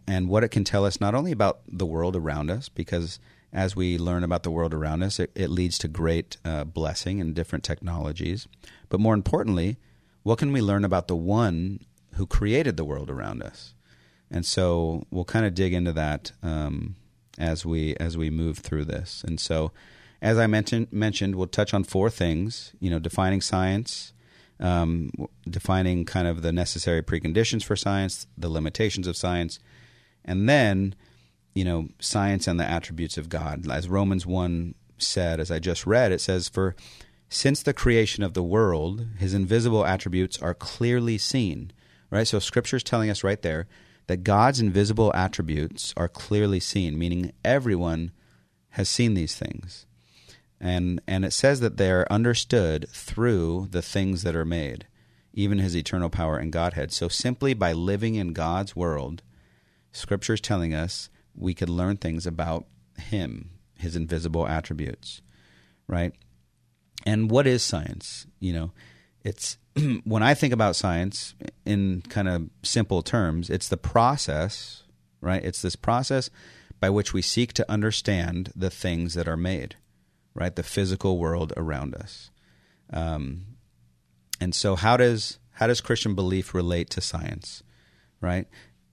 and 0.06 0.28
what 0.28 0.44
it 0.44 0.48
can 0.48 0.64
tell 0.64 0.84
us 0.84 1.00
not 1.00 1.14
only 1.14 1.32
about 1.32 1.60
the 1.66 1.86
world 1.86 2.16
around 2.16 2.50
us, 2.50 2.68
because 2.68 3.18
as 3.52 3.74
we 3.74 3.96
learn 3.96 4.24
about 4.24 4.42
the 4.42 4.50
world 4.50 4.74
around 4.74 5.02
us, 5.02 5.18
it, 5.18 5.30
it 5.34 5.50
leads 5.50 5.78
to 5.78 5.88
great 5.88 6.36
uh, 6.44 6.64
blessing 6.64 7.20
and 7.20 7.34
different 7.34 7.64
technologies. 7.64 8.46
But 8.88 9.00
more 9.00 9.14
importantly, 9.14 9.78
what 10.22 10.38
can 10.38 10.52
we 10.52 10.60
learn 10.60 10.84
about 10.84 11.08
the 11.08 11.16
one 11.16 11.80
who 12.14 12.26
created 12.26 12.76
the 12.76 12.84
world 12.84 13.08
around 13.08 13.42
us? 13.42 13.74
And 14.30 14.44
so 14.44 15.04
we'll 15.10 15.24
kind 15.24 15.46
of 15.46 15.54
dig 15.54 15.72
into 15.72 15.92
that 15.92 16.32
um, 16.42 16.96
as 17.38 17.64
we 17.64 17.94
as 17.96 18.16
we 18.16 18.30
move 18.30 18.58
through 18.58 18.84
this. 18.84 19.24
And 19.26 19.40
so, 19.40 19.72
as 20.20 20.38
I 20.38 20.46
mentioned, 20.46 20.88
mentioned, 20.90 21.34
we'll 21.34 21.46
touch 21.46 21.72
on 21.72 21.84
four 21.84 22.10
things. 22.10 22.72
You 22.80 22.90
know, 22.90 22.98
defining 22.98 23.40
science, 23.40 24.12
um, 24.60 25.10
defining 25.48 26.04
kind 26.04 26.26
of 26.26 26.42
the 26.42 26.52
necessary 26.52 27.02
preconditions 27.02 27.64
for 27.64 27.76
science, 27.76 28.26
the 28.36 28.50
limitations 28.50 29.06
of 29.06 29.16
science, 29.16 29.58
and 30.24 30.48
then 30.48 30.94
you 31.54 31.64
know 31.64 31.88
science 31.98 32.46
and 32.46 32.60
the 32.60 32.68
attributes 32.68 33.16
of 33.16 33.28
God. 33.28 33.70
As 33.70 33.88
Romans 33.88 34.26
one 34.26 34.74
said, 34.98 35.40
as 35.40 35.50
I 35.50 35.58
just 35.58 35.86
read, 35.86 36.12
it 36.12 36.20
says, 36.20 36.48
"For 36.48 36.76
since 37.30 37.62
the 37.62 37.72
creation 37.72 38.22
of 38.22 38.34
the 38.34 38.42
world, 38.42 39.06
His 39.18 39.32
invisible 39.32 39.86
attributes 39.86 40.36
are 40.42 40.54
clearly 40.54 41.16
seen." 41.16 41.72
Right. 42.10 42.26
So 42.26 42.38
Scripture 42.38 42.76
is 42.76 42.82
telling 42.82 43.10
us 43.10 43.22
right 43.22 43.40
there 43.40 43.66
that 44.08 44.24
God's 44.24 44.60
invisible 44.60 45.12
attributes 45.14 45.94
are 45.96 46.08
clearly 46.08 46.60
seen, 46.60 46.98
meaning 46.98 47.32
everyone 47.44 48.10
has 48.70 48.88
seen 48.88 49.14
these 49.14 49.36
things. 49.36 49.86
And, 50.60 51.00
and 51.06 51.24
it 51.24 51.32
says 51.32 51.60
that 51.60 51.76
they're 51.76 52.10
understood 52.12 52.88
through 52.90 53.68
the 53.70 53.82
things 53.82 54.24
that 54.24 54.34
are 54.34 54.44
made, 54.44 54.86
even 55.32 55.58
his 55.58 55.76
eternal 55.76 56.10
power 56.10 56.36
and 56.36 56.52
Godhead. 56.52 56.92
So 56.92 57.06
simply 57.06 57.54
by 57.54 57.72
living 57.72 58.16
in 58.16 58.32
God's 58.32 58.74
world, 58.74 59.22
Scripture 59.92 60.34
is 60.34 60.40
telling 60.40 60.74
us 60.74 61.10
we 61.34 61.54
could 61.54 61.68
learn 61.68 61.96
things 61.96 62.26
about 62.26 62.66
Him, 62.98 63.50
His 63.78 63.96
invisible 63.96 64.46
attributes, 64.46 65.22
right? 65.86 66.12
And 67.06 67.30
what 67.30 67.46
is 67.46 67.62
science? 67.62 68.26
You 68.40 68.52
know, 68.52 68.72
it's 69.24 69.58
when 70.04 70.22
I 70.22 70.34
think 70.34 70.52
about 70.52 70.76
science 70.76 71.34
in 71.64 72.02
kind 72.08 72.28
of 72.28 72.50
simple 72.62 73.02
terms, 73.02 73.50
it's 73.50 73.68
the 73.68 73.76
process, 73.76 74.84
right? 75.20 75.44
It's 75.44 75.62
this 75.62 75.76
process 75.76 76.30
by 76.80 76.90
which 76.90 77.12
we 77.12 77.22
seek 77.22 77.52
to 77.54 77.70
understand 77.70 78.52
the 78.54 78.70
things 78.70 79.14
that 79.14 79.28
are 79.28 79.36
made, 79.36 79.76
right? 80.34 80.54
The 80.54 80.62
physical 80.62 81.18
world 81.18 81.52
around 81.56 81.94
us. 81.94 82.30
Um, 82.92 83.56
and 84.40 84.54
so, 84.54 84.76
how 84.76 84.96
does 84.96 85.38
how 85.52 85.66
does 85.66 85.80
Christian 85.80 86.14
belief 86.14 86.54
relate 86.54 86.88
to 86.90 87.00
science, 87.00 87.62
right? 88.20 88.46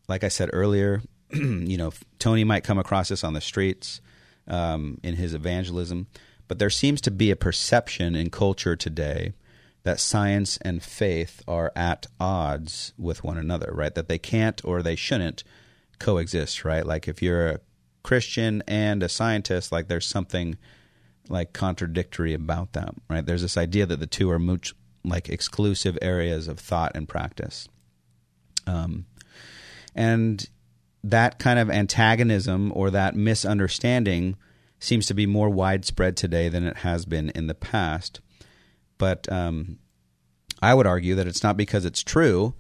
Like 0.08 0.24
I 0.24 0.30
said 0.30 0.50
earlier, 0.52 1.04
you 1.32 1.78
know, 1.78 1.92
Tony 2.18 2.44
might 2.44 2.64
come 2.64 2.80
across 2.80 3.10
this 3.10 3.24
on 3.24 3.34
the 3.34 3.42
streets 3.42 4.02
um, 4.48 5.00
in 5.04 5.16
his 5.16 5.34
evangelism, 5.34 6.08
but 6.48 6.58
there 6.58 6.72
seems 6.72 7.02
to 7.02 7.12
be 7.12 7.30
a 7.30 7.36
perception 7.36 8.16
in 8.16 8.32
culture 8.32 8.76
today 8.76 9.34
that 9.86 10.00
science 10.00 10.58
and 10.64 10.82
faith 10.82 11.44
are 11.48 11.72
at 11.76 12.08
odds 12.20 12.92
with 12.98 13.24
one 13.24 13.38
another, 13.38 13.72
right? 13.72 13.94
That 13.94 14.08
they 14.08 14.18
can't 14.18 14.60
or 14.66 14.82
they 14.82 14.96
shouldn't 14.96 15.44
coexist, 16.00 16.66
right? 16.66 16.84
Like 16.84 17.08
if 17.08 17.22
you're 17.22 17.48
a 17.48 17.60
Christian 18.04 18.64
and 18.68 19.04
a 19.04 19.10
scientist, 19.10 19.72
like 19.72 19.88
there's 19.88 20.08
something 20.08 20.58
like 21.30 21.54
contradictory 21.54 22.34
about 22.34 22.74
that, 22.74 22.96
right? 23.12 23.24
There's 23.24 23.44
this 23.44 23.58
idea 23.58 23.86
that 23.86 24.00
the 24.00 24.08
two 24.08 24.32
are 24.32 24.40
much, 24.40 24.74
like 25.04 25.30
exclusive 25.30 26.00
areas 26.02 26.48
of 26.48 26.60
thought 26.60 26.94
and 26.96 27.08
practice. 27.08 27.70
Um, 28.66 29.06
and 29.94 30.50
that 31.04 31.38
kind 31.38 31.60
of 31.60 31.70
antagonism 31.70 32.72
or 32.76 32.90
that 32.90 33.16
misunderstanding 33.16 34.36
seems 34.80 35.06
to 35.06 35.14
be 35.14 35.28
more 35.28 35.50
widespread 35.52 36.18
today 36.18 36.50
than 36.50 36.66
it 36.66 36.78
has 36.78 37.06
been 37.06 37.30
in 37.30 37.46
the 37.46 37.54
past. 37.54 38.20
But 38.98 39.32
um, 39.32 39.80
I 40.62 40.74
would 40.74 40.88
argue 40.88 41.16
that 41.16 41.28
it's 41.28 41.44
not 41.44 41.58
because 41.58 41.86
it's 41.86 42.04
true, 42.04 42.54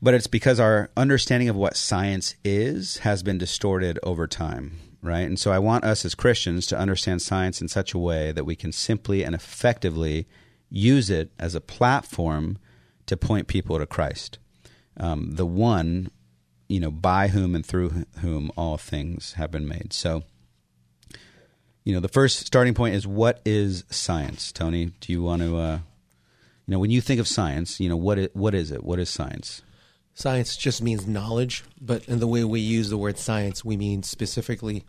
but 0.00 0.14
it's 0.14 0.26
because 0.26 0.58
our 0.58 0.90
understanding 0.96 1.48
of 1.48 1.56
what 1.56 1.76
science 1.76 2.34
is 2.44 2.98
has 2.98 3.22
been 3.22 3.38
distorted 3.38 3.98
over 4.02 4.26
time, 4.26 4.78
right? 5.00 5.20
And 5.20 5.38
so 5.38 5.52
I 5.52 5.58
want 5.58 5.84
us 5.84 6.04
as 6.04 6.14
Christians 6.14 6.66
to 6.68 6.78
understand 6.78 7.22
science 7.22 7.60
in 7.60 7.68
such 7.68 7.94
a 7.94 7.98
way 7.98 8.32
that 8.32 8.44
we 8.44 8.56
can 8.56 8.72
simply 8.72 9.22
and 9.22 9.34
effectively 9.34 10.26
use 10.68 11.08
it 11.08 11.30
as 11.38 11.54
a 11.54 11.60
platform 11.60 12.58
to 13.06 13.16
point 13.16 13.46
people 13.46 13.78
to 13.78 13.86
Christ, 13.86 14.38
um, 14.96 15.32
the 15.32 15.46
one, 15.46 16.10
you 16.68 16.80
know, 16.80 16.90
by 16.90 17.28
whom 17.28 17.54
and 17.54 17.64
through 17.64 18.06
whom 18.20 18.50
all 18.56 18.78
things 18.78 19.34
have 19.34 19.50
been 19.50 19.68
made. 19.68 19.92
So, 19.92 20.24
you 21.84 21.92
know, 21.94 22.00
the 22.00 22.08
first 22.08 22.46
starting 22.46 22.74
point 22.74 22.94
is 22.94 23.06
what 23.06 23.40
is 23.44 23.84
science? 23.90 24.52
Tony, 24.52 24.92
do 25.00 25.12
you 25.12 25.22
want 25.22 25.42
to, 25.42 25.56
uh, 25.56 25.78
you 26.66 26.72
know, 26.72 26.78
when 26.78 26.90
you 26.90 27.00
think 27.00 27.20
of 27.20 27.28
science, 27.28 27.80
you 27.80 27.88
know, 27.88 27.96
what 27.96 28.18
is, 28.18 28.28
what 28.32 28.54
is 28.54 28.70
it? 28.70 28.84
What 28.84 28.98
is 28.98 29.10
science? 29.10 29.62
Science 30.14 30.56
just 30.56 30.82
means 30.82 31.06
knowledge, 31.06 31.64
but 31.80 32.06
in 32.06 32.20
the 32.20 32.26
way 32.26 32.44
we 32.44 32.60
use 32.60 32.90
the 32.90 32.98
word 32.98 33.18
science, 33.18 33.64
we 33.64 33.76
mean 33.76 34.02
specifically 34.02 34.84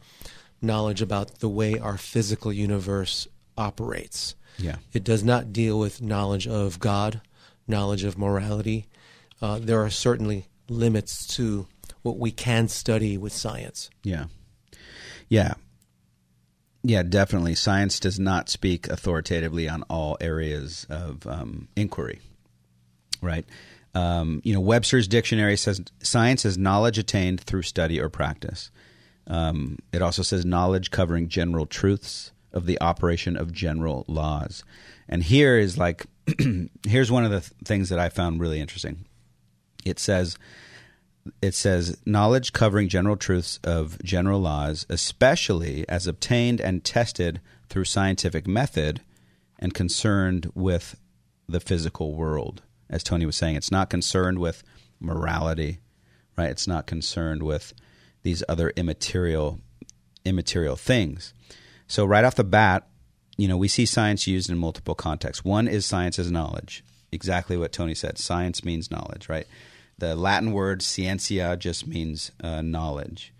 knowledge 0.62 1.02
about 1.02 1.40
the 1.40 1.50
way 1.50 1.80
our 1.80 1.98
physical 1.98 2.52
universe 2.52 3.28
operates. 3.58 4.36
Yeah. 4.58 4.76
It 4.92 5.04
does 5.04 5.24
not 5.24 5.54
deal 5.54 5.80
with 5.80 6.02
knowledge 6.02 6.48
of 6.48 6.80
God, 6.80 7.22
knowledge 7.68 8.04
of 8.04 8.18
morality. 8.18 8.88
Uh, 9.42 9.60
there 9.60 9.82
are 9.84 9.90
certainly 9.90 10.48
limits 10.70 11.26
to 11.36 11.68
what 12.02 12.18
we 12.18 12.32
can 12.32 12.68
study 12.68 13.18
with 13.18 13.34
science. 13.34 13.90
Yeah. 14.04 14.26
Yeah. 15.30 15.54
Yeah, 16.84 17.04
definitely. 17.04 17.56
Science 17.56 18.00
does 18.00 18.20
not 18.20 18.50
speak 18.50 18.88
authoritatively 18.90 19.70
on 19.70 19.84
all 19.84 20.18
areas 20.20 20.86
of 20.90 21.25
um, 21.25 21.70
inquiry, 21.78 22.20
right? 23.22 23.46
Um, 23.96 24.42
you 24.44 24.54
know, 24.54 24.60
Webster's 24.60 25.08
dictionary 25.08 25.56
says 25.56 25.82
science 26.02 26.44
is 26.46 26.58
knowledge 26.58 26.98
attained 26.98 27.42
through 27.42 27.62
study 27.62 28.02
or 28.02 28.10
practice. 28.10 28.70
Um, 29.28 29.78
it 29.94 30.02
also 30.02 30.24
says 30.24 30.46
knowledge 30.46 30.92
covering 30.92 31.30
general 31.30 31.66
truths 31.66 32.32
of 32.52 32.66
the 32.66 32.80
operation 32.82 33.38
of 33.38 33.54
general 33.54 34.04
laws. 34.08 34.63
And 35.08 35.24
here 35.24 35.58
is 35.58 35.78
like, 35.78 36.06
here's 36.88 37.12
one 37.12 37.24
of 37.24 37.32
the 37.32 37.40
th- 37.40 37.52
things 37.63 37.90
that 37.90 38.00
I 38.00 38.10
found 38.10 38.42
really 38.42 38.60
interesting. 38.60 39.06
It 39.86 40.00
says, 40.00 40.38
it 41.42 41.53
says 41.53 41.98
knowledge 42.06 42.53
covering 42.53 42.89
general 42.89 43.15
truths 43.15 43.60
of 43.63 44.01
general 44.03 44.39
laws, 44.39 44.86
especially 44.89 45.88
as 45.88 46.08
obtained 46.08 46.60
and 46.60 46.84
tested 46.84 47.39
through 47.70 47.86
scientific 47.86 48.48
method 48.48 49.01
and 49.60 49.74
concerned 49.74 50.51
with 50.53 50.98
the 51.48 51.60
physical 51.60 52.15
world. 52.15 52.62
As 52.89 53.03
Tony 53.03 53.25
was 53.25 53.38
saying, 53.38 53.56
it's 53.56 53.72
not 53.72 53.89
concerned 53.89 54.39
with 54.39 54.63
morality, 55.00 55.80
right? 56.38 56.50
It's 56.50 56.68
not 56.68 56.88
concerned 56.88 57.44
with 57.44 57.74
these 58.24 58.44
other 58.48 58.72
immaterial 58.75 59.60
immaterial 60.25 60.77
things. 60.77 61.34
So 61.88 62.06
right 62.06 62.24
off 62.24 62.36
the 62.36 62.46
bat, 62.46 62.88
you 63.38 63.48
know, 63.48 63.58
we 63.58 63.68
see 63.68 63.86
science 63.86 64.25
used 64.25 64.50
in 64.50 64.58
multiple 64.58 64.96
contexts. 64.96 65.44
One 65.44 65.68
is 65.68 65.86
science 65.86 66.18
as 66.18 66.32
knowledge. 66.32 66.84
Exactly 67.12 67.58
what 67.58 67.74
Tony 67.74 67.94
said. 67.94 68.18
Science 68.18 68.63
means 68.63 68.89
knowledge, 68.89 69.27
right? 69.27 69.48
The 69.98 70.16
Latin 70.16 70.52
word 70.52 70.82
scientia 70.82 71.58
just 71.58 71.88
means 71.88 72.32
uh, 72.44 72.62
knowledge. 72.62 73.34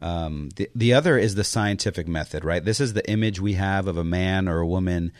Um, 0.00 0.48
the, 0.56 0.70
the 0.74 0.94
other 0.94 1.18
is 1.18 1.34
the 1.34 1.44
scientific 1.44 2.08
method, 2.08 2.44
right? 2.44 2.64
This 2.64 2.80
is 2.80 2.94
the 2.94 3.08
image 3.10 3.40
we 3.40 3.54
have 3.54 3.86
of 3.86 3.98
a 3.98 4.04
man 4.04 4.48
or 4.48 4.60
a 4.60 4.66
woman 4.66 5.12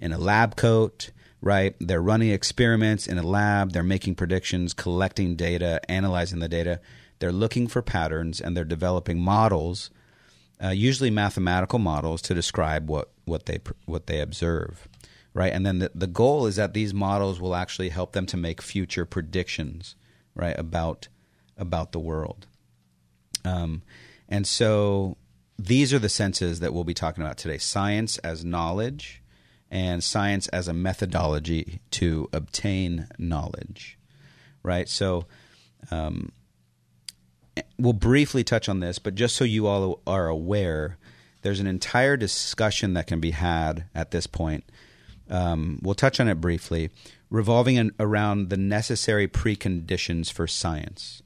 in 0.00 0.12
a 0.12 0.18
lab 0.18 0.56
coat, 0.56 1.10
right? 1.40 1.74
They're 1.80 2.00
running 2.00 2.30
experiments 2.30 3.06
in 3.06 3.18
a 3.18 3.22
lab, 3.22 3.72
they're 3.72 3.82
making 3.82 4.14
predictions, 4.14 4.72
collecting 4.72 5.36
data, 5.36 5.80
analyzing 5.90 6.38
the 6.38 6.48
data. 6.48 6.80
They're 7.18 7.32
looking 7.32 7.68
for 7.68 7.82
patterns 7.82 8.40
and 8.40 8.56
they're 8.56 8.64
developing 8.64 9.20
models, 9.20 9.90
uh, 10.62 10.68
usually 10.68 11.10
mathematical 11.10 11.78
models, 11.78 12.22
to 12.22 12.34
describe 12.34 12.88
what, 12.88 13.10
what, 13.26 13.46
they, 13.46 13.60
what 13.84 14.06
they 14.06 14.20
observe, 14.20 14.88
right? 15.34 15.52
And 15.52 15.66
then 15.66 15.80
the, 15.80 15.90
the 15.94 16.06
goal 16.06 16.46
is 16.46 16.56
that 16.56 16.74
these 16.74 16.94
models 16.94 17.38
will 17.38 17.54
actually 17.54 17.90
help 17.90 18.12
them 18.12 18.26
to 18.26 18.36
make 18.36 18.62
future 18.62 19.04
predictions 19.04 19.94
right 20.34 20.58
about 20.58 21.08
about 21.56 21.92
the 21.92 22.00
world. 22.00 22.46
Um, 23.44 23.82
and 24.28 24.46
so 24.46 25.16
these 25.58 25.92
are 25.92 25.98
the 25.98 26.08
senses 26.08 26.60
that 26.60 26.72
we'll 26.72 26.84
be 26.84 26.94
talking 26.94 27.24
about 27.24 27.38
today: 27.38 27.58
science 27.58 28.18
as 28.18 28.44
knowledge, 28.44 29.22
and 29.70 30.02
science 30.02 30.48
as 30.48 30.68
a 30.68 30.72
methodology 30.72 31.80
to 31.92 32.28
obtain 32.32 33.08
knowledge. 33.18 33.98
Right. 34.62 34.88
So. 34.88 35.26
Um, 35.90 36.30
we'll 37.78 37.92
briefly 37.92 38.44
touch 38.44 38.68
on 38.68 38.80
this, 38.80 38.98
but 38.98 39.14
just 39.14 39.36
so 39.36 39.44
you 39.44 39.66
all 39.66 40.00
are 40.06 40.28
aware, 40.28 40.96
there's 41.42 41.60
an 41.60 41.66
entire 41.66 42.16
discussion 42.16 42.94
that 42.94 43.06
can 43.06 43.20
be 43.20 43.32
had 43.32 43.84
at 43.94 44.10
this 44.10 44.26
point. 44.26 44.64
Um, 45.28 45.78
we'll 45.82 45.94
touch 45.94 46.20
on 46.20 46.28
it 46.28 46.40
briefly, 46.40 46.90
revolving 47.32 47.76
in, 47.76 47.90
around 47.98 48.50
the 48.50 48.58
necessary 48.58 49.26
preconditions 49.26 50.30
for 50.30 50.46
science. 50.46 51.22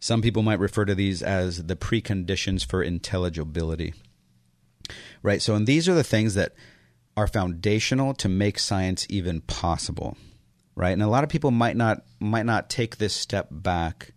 Some 0.00 0.22
people 0.22 0.42
might 0.42 0.58
refer 0.58 0.86
to 0.86 0.94
these 0.94 1.22
as 1.22 1.66
the 1.66 1.76
preconditions 1.76 2.64
for 2.64 2.82
intelligibility. 2.82 3.92
Right? 5.22 5.42
So, 5.42 5.54
and 5.54 5.66
these 5.66 5.88
are 5.88 5.94
the 5.94 6.02
things 6.02 6.34
that 6.34 6.54
are 7.18 7.26
foundational 7.26 8.14
to 8.14 8.28
make 8.30 8.58
science 8.58 9.06
even 9.10 9.42
possible. 9.42 10.16
Right? 10.74 10.92
And 10.92 11.02
a 11.02 11.08
lot 11.08 11.22
of 11.22 11.30
people 11.30 11.50
might 11.50 11.76
not 11.76 12.02
might 12.18 12.46
not 12.46 12.70
take 12.70 12.96
this 12.96 13.14
step 13.14 13.48
back 13.50 14.12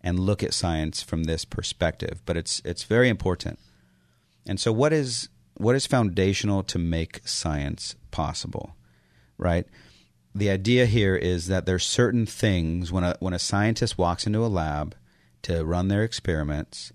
and 0.00 0.18
look 0.18 0.42
at 0.42 0.54
science 0.54 1.02
from 1.02 1.24
this 1.24 1.44
perspective, 1.44 2.22
but 2.26 2.36
it's 2.36 2.60
it's 2.64 2.84
very 2.84 3.08
important. 3.08 3.58
And 4.46 4.58
so 4.58 4.72
what 4.72 4.92
is 4.92 5.28
what 5.54 5.76
is 5.76 5.86
foundational 5.86 6.62
to 6.64 6.78
make 6.78 7.26
science 7.26 7.94
possible? 8.10 8.74
Right? 9.38 9.66
The 10.36 10.50
idea 10.50 10.84
here 10.84 11.16
is 11.16 11.46
that 11.46 11.64
there's 11.64 11.86
certain 11.86 12.26
things 12.26 12.92
when 12.92 13.04
a 13.04 13.16
when 13.20 13.32
a 13.32 13.38
scientist 13.38 13.96
walks 13.96 14.26
into 14.26 14.44
a 14.44 14.52
lab 14.52 14.94
to 15.42 15.64
run 15.64 15.88
their 15.88 16.04
experiments 16.04 16.92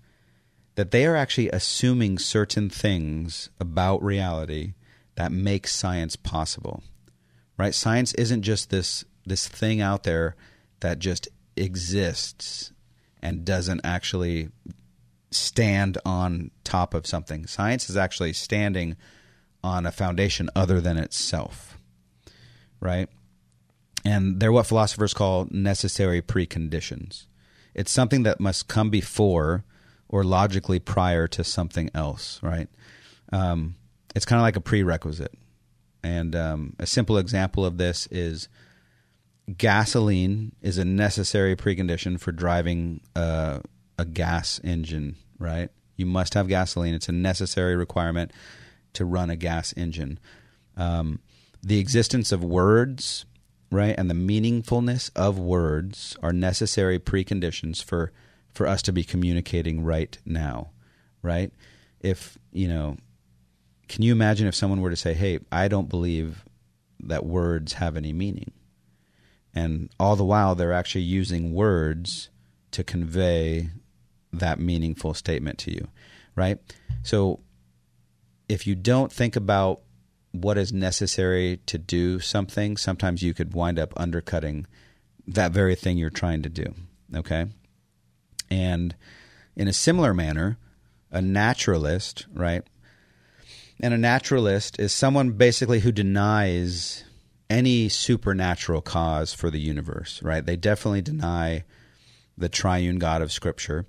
that 0.76 0.92
they 0.92 1.04
are 1.06 1.16
actually 1.16 1.48
assuming 1.48 2.20
certain 2.20 2.70
things 2.70 3.50
about 3.58 4.00
reality 4.00 4.74
that 5.16 5.32
make 5.32 5.66
science 5.66 6.14
possible. 6.14 6.84
Right? 7.58 7.74
Science 7.74 8.14
isn't 8.14 8.42
just 8.42 8.70
this 8.70 9.04
this 9.26 9.48
thing 9.48 9.80
out 9.80 10.04
there 10.04 10.36
that 10.78 11.00
just 11.00 11.26
exists 11.56 12.72
and 13.20 13.44
doesn't 13.44 13.80
actually 13.82 14.50
stand 15.32 15.98
on 16.04 16.52
top 16.62 16.94
of 16.94 17.08
something. 17.08 17.48
Science 17.48 17.90
is 17.90 17.96
actually 17.96 18.34
standing 18.34 18.96
on 19.64 19.84
a 19.84 19.90
foundation 19.90 20.48
other 20.54 20.80
than 20.80 20.96
itself, 20.96 21.76
right? 22.78 23.08
And 24.04 24.40
they're 24.40 24.52
what 24.52 24.66
philosophers 24.66 25.14
call 25.14 25.46
necessary 25.50 26.20
preconditions. 26.20 27.26
It's 27.74 27.90
something 27.90 28.24
that 28.24 28.40
must 28.40 28.68
come 28.68 28.90
before 28.90 29.64
or 30.08 30.24
logically 30.24 30.78
prior 30.78 31.26
to 31.28 31.44
something 31.44 31.90
else, 31.94 32.40
right? 32.42 32.68
Um, 33.32 33.76
it's 34.14 34.26
kind 34.26 34.38
of 34.38 34.42
like 34.42 34.56
a 34.56 34.60
prerequisite. 34.60 35.32
And 36.02 36.34
um, 36.34 36.76
a 36.78 36.86
simple 36.86 37.16
example 37.16 37.64
of 37.64 37.78
this 37.78 38.08
is 38.10 38.48
gasoline 39.56 40.52
is 40.60 40.78
a 40.78 40.84
necessary 40.84 41.56
precondition 41.56 42.18
for 42.20 42.32
driving 42.32 43.00
a 43.14 43.62
gas 44.12 44.60
engine, 44.64 45.16
right? 45.38 45.70
You 45.96 46.06
must 46.06 46.34
have 46.34 46.48
gasoline. 46.48 46.94
It's 46.94 47.08
a 47.08 47.12
necessary 47.12 47.76
requirement 47.76 48.32
to 48.94 49.04
run 49.04 49.30
a 49.30 49.36
gas 49.36 49.72
engine. 49.76 50.18
Um, 50.76 51.20
the 51.62 51.78
existence 51.78 52.32
of 52.32 52.42
words, 52.42 53.24
right, 53.72 53.94
and 53.96 54.08
the 54.10 54.14
meaningfulness 54.14 55.10
of 55.16 55.38
words 55.38 56.16
are 56.22 56.32
necessary 56.32 56.98
preconditions 56.98 57.82
for 57.82 58.12
for 58.52 58.66
us 58.66 58.82
to 58.82 58.92
be 58.92 59.02
communicating 59.02 59.82
right 59.82 60.18
now, 60.26 60.70
right? 61.22 61.50
If 62.00 62.38
you 62.52 62.68
know, 62.68 62.98
can 63.88 64.02
you 64.02 64.12
imagine 64.12 64.46
if 64.46 64.54
someone 64.54 64.82
were 64.82 64.90
to 64.90 64.96
say, 64.96 65.14
"Hey, 65.14 65.40
I 65.50 65.68
don't 65.68 65.88
believe 65.88 66.44
that 67.00 67.24
words 67.24 67.74
have 67.74 67.96
any 67.96 68.12
meaning," 68.12 68.52
and 69.54 69.88
all 69.98 70.16
the 70.16 70.24
while 70.24 70.54
they're 70.54 70.72
actually 70.72 71.02
using 71.02 71.54
words 71.54 72.28
to 72.72 72.84
convey 72.84 73.70
that 74.32 74.60
meaningful 74.60 75.14
statement 75.14 75.58
to 75.58 75.72
you, 75.72 75.88
right? 76.36 76.58
So 77.02 77.40
if 78.48 78.66
you 78.66 78.74
don't 78.74 79.10
think 79.10 79.34
about 79.36 79.80
what 80.32 80.58
is 80.58 80.72
necessary 80.72 81.60
to 81.66 81.78
do 81.78 82.18
something, 82.18 82.76
sometimes 82.76 83.22
you 83.22 83.34
could 83.34 83.54
wind 83.54 83.78
up 83.78 83.92
undercutting 83.96 84.66
that 85.26 85.52
very 85.52 85.74
thing 85.74 85.98
you're 85.98 86.10
trying 86.10 86.42
to 86.42 86.48
do. 86.48 86.74
Okay? 87.14 87.46
And 88.50 88.94
in 89.54 89.68
a 89.68 89.72
similar 89.72 90.12
manner, 90.12 90.58
a 91.10 91.22
naturalist, 91.22 92.26
right? 92.32 92.62
And 93.80 93.92
a 93.92 93.98
naturalist 93.98 94.78
is 94.78 94.92
someone 94.92 95.32
basically 95.32 95.80
who 95.80 95.92
denies 95.92 97.04
any 97.50 97.88
supernatural 97.88 98.80
cause 98.80 99.34
for 99.34 99.50
the 99.50 99.60
universe, 99.60 100.22
right? 100.22 100.44
They 100.44 100.56
definitely 100.56 101.02
deny 101.02 101.64
the 102.38 102.48
triune 102.48 102.98
God 102.98 103.20
of 103.20 103.30
Scripture. 103.30 103.86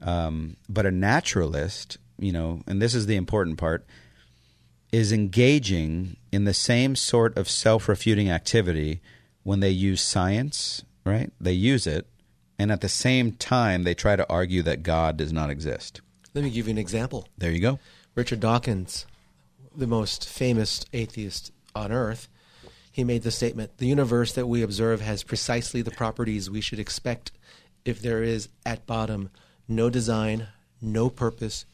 Um, 0.00 0.56
but 0.68 0.86
a 0.86 0.90
naturalist, 0.90 1.98
you 2.18 2.32
know, 2.32 2.62
and 2.66 2.80
this 2.80 2.94
is 2.94 3.06
the 3.06 3.16
important 3.16 3.58
part, 3.58 3.86
is 4.92 5.12
engaging 5.12 6.16
in 6.32 6.44
the 6.44 6.54
same 6.54 6.96
sort 6.96 7.36
of 7.36 7.48
self 7.48 7.88
refuting 7.88 8.30
activity 8.30 9.00
when 9.42 9.60
they 9.60 9.70
use 9.70 10.00
science, 10.00 10.84
right? 11.04 11.32
They 11.40 11.52
use 11.52 11.86
it, 11.86 12.06
and 12.58 12.72
at 12.72 12.80
the 12.80 12.88
same 12.88 13.32
time, 13.32 13.84
they 13.84 13.94
try 13.94 14.16
to 14.16 14.28
argue 14.28 14.62
that 14.62 14.82
God 14.82 15.16
does 15.16 15.32
not 15.32 15.50
exist. 15.50 16.00
Let 16.34 16.44
me 16.44 16.50
give 16.50 16.66
you 16.66 16.72
an 16.72 16.78
example. 16.78 17.28
There 17.38 17.50
you 17.50 17.60
go. 17.60 17.78
Richard 18.14 18.40
Dawkins, 18.40 19.06
the 19.74 19.86
most 19.86 20.28
famous 20.28 20.84
atheist 20.92 21.52
on 21.74 21.92
earth, 21.92 22.28
he 22.90 23.04
made 23.04 23.22
the 23.22 23.30
statement 23.30 23.76
The 23.76 23.86
universe 23.86 24.32
that 24.32 24.46
we 24.46 24.62
observe 24.62 25.02
has 25.02 25.22
precisely 25.22 25.82
the 25.82 25.90
properties 25.90 26.48
we 26.48 26.62
should 26.62 26.78
expect 26.78 27.30
if 27.84 28.00
there 28.00 28.22
is, 28.22 28.48
at 28.64 28.86
bottom, 28.86 29.30
no 29.68 29.90
design, 29.90 30.48
no 30.80 31.08
purpose, 31.08 31.66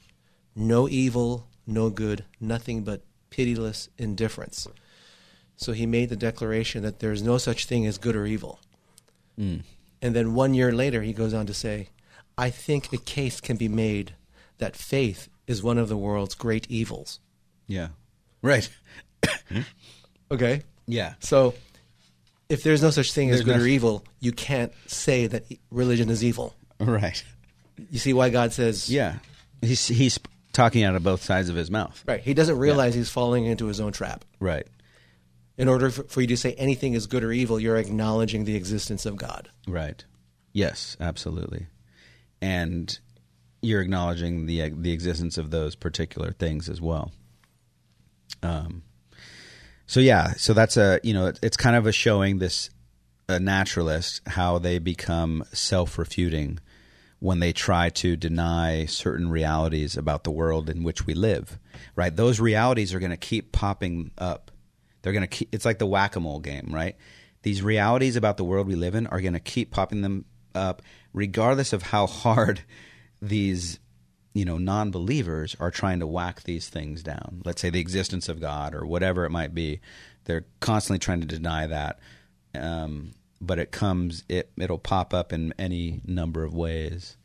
no 0.55 0.89
evil, 0.89 1.49
no 1.67 1.91
good, 1.91 2.25
nothing 2.41 2.83
but 2.83 3.03
pitiless 3.31 3.89
indifference. 3.99 4.67
So 5.57 5.73
he 5.73 5.87
made 5.87 6.09
the 6.09 6.17
declaration 6.17 6.83
that 6.83 6.99
there 7.01 7.13
is 7.13 7.23
no 7.23 7.39
such 7.39 7.67
thing 7.67 7.87
as 7.87 7.99
good 7.99 8.17
or 8.17 8.27
evil. 8.27 8.59
Mm. 9.39 9.63
And 10.01 10.15
then 10.17 10.35
one 10.35 10.55
year 10.55 10.73
later, 10.73 11.03
he 11.03 11.13
goes 11.13 11.33
on 11.33 11.47
to 11.47 11.55
say, 11.55 11.89
I 12.37 12.51
think 12.51 12.93
a 12.93 12.99
case 12.99 13.41
can 13.41 13.57
be 13.57 13.69
made 13.69 14.15
that 14.59 14.77
faith 14.77 15.29
is 15.47 15.63
one 15.63 15.79
of 15.79 15.89
the 15.89 15.97
world's 15.97 16.35
great 16.35 16.71
evils. 16.71 17.21
Yeah. 17.67 17.89
Right. 18.43 18.69
Okay? 20.31 20.63
Yeah. 20.87 21.15
So 21.21 21.55
if 22.49 22.63
there's 22.63 22.83
no 22.83 22.91
such 22.91 23.13
thing 23.13 23.31
as 23.31 23.43
good 23.43 23.57
no- 23.57 23.63
or 23.63 23.67
evil, 23.67 24.05
you 24.19 24.33
can't 24.33 24.73
say 24.87 25.27
that 25.27 25.45
religion 25.71 26.09
is 26.09 26.25
evil. 26.25 26.55
Right. 26.81 27.23
You 27.91 27.99
see 27.99 28.13
why 28.13 28.31
God 28.31 28.53
says, 28.53 28.91
Yeah. 28.91 29.17
He's 29.61 29.87
he's 29.87 30.19
talking 30.53 30.85
out 30.85 30.95
of 30.95 31.03
both 31.03 31.23
sides 31.23 31.49
of 31.49 31.57
his 31.57 31.71
mouth. 31.71 32.03
Right. 32.07 32.21
He 32.21 32.35
doesn't 32.35 32.59
realize 32.59 32.95
he's 32.95 33.11
falling 33.11 33.47
into 33.47 33.67
his 33.67 33.81
own 33.81 33.93
trap. 33.93 34.25
Right. 34.41 34.67
In 35.57 35.69
order 35.69 35.91
for, 35.91 36.05
for 36.05 36.21
you 36.21 36.27
to 36.29 36.37
say 36.37 36.53
anything 36.55 36.95
is 36.95 37.07
good 37.07 37.25
or 37.25 37.33
evil, 37.33 37.61
you're 37.61 37.77
acknowledging 37.77 38.45
the 38.45 38.57
existence 38.57 39.07
of 39.07 39.17
God. 39.17 39.51
Right. 39.67 40.05
Yes, 40.53 40.97
absolutely. 41.01 41.67
And 42.41 42.99
you're 43.63 43.81
acknowledging 43.81 44.47
the 44.47 44.71
the 44.71 44.93
existence 44.93 45.39
of 45.39 45.51
those 45.51 45.77
particular 45.77 46.33
things 46.33 46.69
as 46.69 46.81
well. 46.81 47.13
Um. 48.43 48.83
So 49.87 50.01
yeah, 50.01 50.33
so 50.33 50.53
that's 50.53 50.77
a 50.77 51.01
you 51.03 51.15
know 51.15 51.33
it's 51.43 51.57
kind 51.57 51.77
of 51.77 51.87
a 51.87 51.93
showing 51.93 52.39
this 52.39 52.71
a 53.29 53.39
naturalist 53.39 54.21
how 54.27 54.59
they 54.59 54.79
become 54.79 55.45
self 55.53 55.99
refuting 55.99 56.59
when 57.23 57.39
they 57.39 57.53
try 57.53 57.89
to 57.89 58.17
deny 58.17 58.85
certain 58.85 59.31
realities 59.31 59.97
about 59.97 60.25
the 60.25 60.31
world 60.33 60.69
in 60.69 60.83
which 60.83 61.07
we 61.07 61.15
live. 61.15 61.57
Right, 61.95 62.15
those 62.15 62.41
realities 62.41 62.93
are 62.93 62.99
going 62.99 63.11
to 63.13 63.17
keep 63.17 63.53
popping 63.53 64.11
up. 64.19 64.51
They're 65.03 65.13
going 65.13 65.23
to 65.23 65.29
keep. 65.29 65.49
It's 65.55 65.65
like 65.65 65.79
the 65.79 65.87
whack 65.87 66.17
a 66.17 66.21
mole 66.21 66.41
game, 66.41 66.71
right? 66.73 66.97
These 67.43 67.63
realities 67.63 68.17
about 68.17 68.39
the 68.39 68.45
world 68.45 68.67
we 68.67 68.75
live 68.75 68.97
in 68.97 69.07
are 69.07 69.21
going 69.21 69.35
to 69.35 69.41
keep 69.41 69.71
popping 69.71 70.03
them 70.03 70.25
up, 70.53 70.83
regardless 71.13 71.73
of 71.73 71.83
how 71.83 72.09
hard 72.09 72.63
these, 73.23 73.79
you 74.35 74.45
know, 74.45 74.59
non-believers 74.59 75.55
are 75.61 75.71
trying 75.71 76.01
to 76.01 76.09
whack 76.09 76.43
these 76.43 76.69
things 76.69 77.05
down. 77.05 77.43
Let's 77.45 77.63
say 77.63 77.71
the 77.71 77.81
existence 77.81 78.29
of 78.29 78.41
God 78.41 78.75
or 78.75 78.85
whatever 78.85 79.25
it 79.25 79.31
might 79.31 79.55
be. 79.55 79.81
They're 80.25 80.47
constantly 80.59 80.99
trying 80.99 81.21
to 81.21 81.27
deny 81.27 81.69
that, 81.69 82.01
um, 82.53 83.13
but 83.43 83.59
it 83.59 83.73
comes. 83.73 84.25
It 84.29 84.51
it'll 84.57 84.79
pop 84.79 85.13
up 85.13 85.33
in 85.33 85.53
any 85.59 86.01
number 86.07 86.45
of 86.45 86.55
ways, 86.55 87.17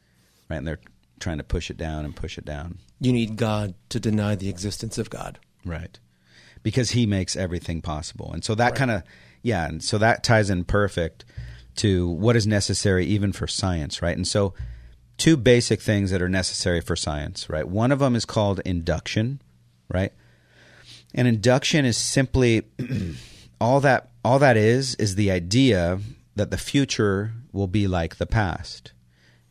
right? 0.49 0.57
And 0.57 0.67
they're 0.67 0.79
trying 1.19 1.37
to 1.37 1.43
push 1.43 1.69
it 1.69 1.77
down 1.77 2.03
and 2.05 2.15
push 2.15 2.37
it 2.37 2.45
down. 2.45 2.79
You 2.99 3.13
need 3.13 3.37
God 3.37 3.75
to 3.89 3.99
deny 3.99 4.35
the 4.35 4.49
existence 4.49 4.97
of 4.97 5.09
God. 5.09 5.39
Right. 5.63 5.99
Because 6.63 6.91
he 6.91 7.05
makes 7.05 7.35
everything 7.35 7.81
possible. 7.81 8.31
And 8.33 8.43
so 8.43 8.53
that 8.55 8.71
Right. 8.71 8.75
kind 8.75 8.91
of, 8.91 9.03
yeah, 9.41 9.67
and 9.67 9.83
so 9.83 9.97
that 9.99 10.23
ties 10.23 10.49
in 10.49 10.63
perfect 10.65 11.23
to 11.77 12.07
what 12.09 12.35
is 12.35 12.45
necessary 12.47 13.05
even 13.05 13.31
for 13.31 13.47
science, 13.47 14.01
right? 14.01 14.15
And 14.17 14.27
so 14.27 14.53
two 15.17 15.37
basic 15.37 15.81
things 15.81 16.11
that 16.11 16.21
are 16.21 16.29
necessary 16.29 16.81
for 16.81 16.95
science, 16.95 17.49
right? 17.49 17.67
One 17.67 17.91
of 17.91 17.99
them 17.99 18.15
is 18.15 18.25
called 18.25 18.59
induction, 18.65 19.41
right? 19.89 20.11
And 21.13 21.27
induction 21.27 21.85
is 21.85 21.97
simply 21.97 22.63
all 23.59 23.79
that 23.81 24.09
all 24.23 24.39
that 24.39 24.57
is 24.57 24.95
is 24.95 25.15
the 25.15 25.31
idea 25.31 25.99
that 26.35 26.51
the 26.51 26.57
future 26.57 27.33
will 27.51 27.67
be 27.67 27.87
like 27.87 28.17
the 28.17 28.27
past. 28.27 28.91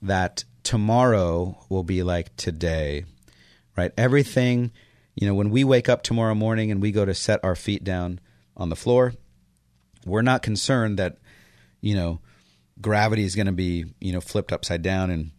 That 0.02 0.44
tomorrow 0.62 1.58
will 1.68 1.84
be 1.84 2.02
like 2.02 2.36
today 2.36 3.04
right? 3.76 3.92
Everything, 3.96 4.72
you 5.14 5.26
know, 5.26 5.34
when 5.34 5.50
we 5.50 5.64
wake 5.64 5.88
up 5.88 6.02
tomorrow 6.02 6.34
morning 6.34 6.70
and 6.70 6.80
we 6.80 6.92
go 6.92 7.04
to 7.04 7.14
set 7.14 7.40
our 7.44 7.54
feet 7.54 7.84
down 7.84 8.20
on 8.56 8.70
the 8.70 8.76
floor, 8.76 9.12
we're 10.04 10.22
not 10.22 10.42
concerned 10.42 10.98
that, 10.98 11.18
you 11.80 11.94
know, 11.94 12.20
gravity 12.80 13.24
is 13.24 13.34
going 13.34 13.46
to 13.46 13.52
be, 13.52 13.84
you 14.00 14.12
know, 14.12 14.20
flipped 14.20 14.52
upside 14.52 14.82
down 14.82 15.10
and, 15.10 15.30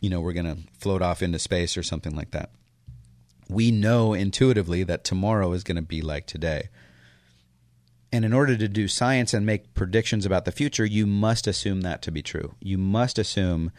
you 0.00 0.10
know, 0.10 0.20
we're 0.20 0.32
going 0.32 0.46
to 0.46 0.58
float 0.78 1.02
off 1.02 1.22
into 1.22 1.38
space 1.38 1.76
or 1.76 1.82
something 1.82 2.14
like 2.14 2.30
that. 2.32 2.50
We 3.48 3.70
know 3.70 4.12
intuitively 4.12 4.84
that 4.84 5.04
tomorrow 5.04 5.52
is 5.52 5.64
going 5.64 5.76
to 5.76 5.82
be 5.82 6.02
like 6.02 6.26
today. 6.26 6.68
And 8.10 8.24
in 8.24 8.32
order 8.32 8.56
to 8.56 8.68
do 8.68 8.88
science 8.88 9.34
and 9.34 9.44
make 9.44 9.74
predictions 9.74 10.24
about 10.24 10.44
the 10.44 10.52
future, 10.52 10.86
you 10.86 11.06
must 11.06 11.46
assume 11.46 11.82
that 11.82 12.00
to 12.02 12.10
be 12.10 12.22
true. 12.22 12.54
You 12.60 12.78
must 12.78 13.18
assume 13.18 13.70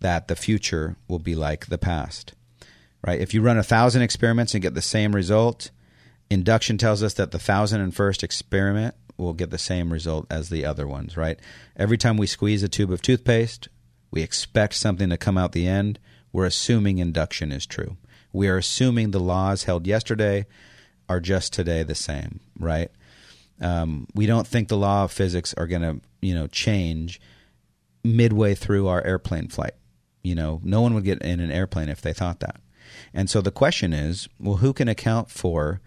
that 0.00 0.28
the 0.28 0.36
future 0.36 0.96
will 1.06 1.18
be 1.18 1.34
like 1.34 1.66
the 1.66 1.78
past 1.78 2.32
right? 3.06 3.20
If 3.20 3.34
you 3.34 3.42
run 3.42 3.58
a 3.58 3.62
thousand 3.62 4.02
experiments 4.02 4.54
and 4.54 4.62
get 4.62 4.74
the 4.74 4.82
same 4.82 5.14
result, 5.14 5.70
induction 6.30 6.78
tells 6.78 7.02
us 7.02 7.14
that 7.14 7.30
the 7.30 7.38
thousand 7.38 7.80
and 7.80 7.94
first 7.94 8.22
experiment 8.22 8.94
will 9.16 9.34
get 9.34 9.50
the 9.50 9.58
same 9.58 9.92
result 9.92 10.26
as 10.30 10.48
the 10.48 10.64
other 10.64 10.86
ones, 10.86 11.16
right? 11.16 11.38
Every 11.76 11.98
time 11.98 12.16
we 12.16 12.26
squeeze 12.26 12.62
a 12.62 12.68
tube 12.68 12.90
of 12.90 13.02
toothpaste, 13.02 13.68
we 14.10 14.22
expect 14.22 14.74
something 14.74 15.10
to 15.10 15.16
come 15.16 15.36
out 15.36 15.52
the 15.52 15.68
end. 15.68 15.98
We're 16.32 16.46
assuming 16.46 16.98
induction 16.98 17.52
is 17.52 17.66
true. 17.66 17.96
We 18.32 18.48
are 18.48 18.56
assuming 18.56 19.10
the 19.10 19.20
laws 19.20 19.64
held 19.64 19.86
yesterday 19.86 20.46
are 21.08 21.20
just 21.20 21.52
today 21.52 21.82
the 21.82 21.94
same, 21.94 22.40
right? 22.58 22.90
Um, 23.60 24.06
we 24.14 24.26
don't 24.26 24.46
think 24.46 24.68
the 24.68 24.76
law 24.76 25.04
of 25.04 25.12
physics 25.12 25.54
are 25.56 25.66
going 25.66 25.82
to, 25.82 26.00
you 26.20 26.34
know, 26.34 26.46
change 26.46 27.20
midway 28.02 28.54
through 28.54 28.88
our 28.88 29.02
airplane 29.02 29.48
flight. 29.48 29.74
You 30.22 30.34
know, 30.34 30.60
no 30.64 30.80
one 30.80 30.94
would 30.94 31.04
get 31.04 31.22
in 31.22 31.40
an 31.40 31.50
airplane 31.50 31.88
if 31.88 32.00
they 32.00 32.12
thought 32.12 32.40
that. 32.40 32.60
And 33.12 33.30
so 33.30 33.40
the 33.40 33.50
question 33.50 33.92
is, 33.92 34.28
well, 34.38 34.56
who 34.56 34.72
can 34.72 34.88
account 34.88 35.30
for 35.30 35.80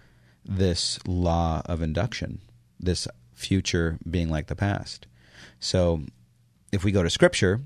this 0.46 1.00
law 1.06 1.62
of 1.66 1.82
induction, 1.82 2.42
this 2.80 3.08
future 3.34 3.98
being 4.10 4.30
like 4.30 4.48
the 4.48 4.56
past? 4.56 5.08
So 5.60 6.02
if 6.72 6.84
we 6.84 6.92
go 6.92 7.04
to 7.04 7.10
scripture, 7.10 7.62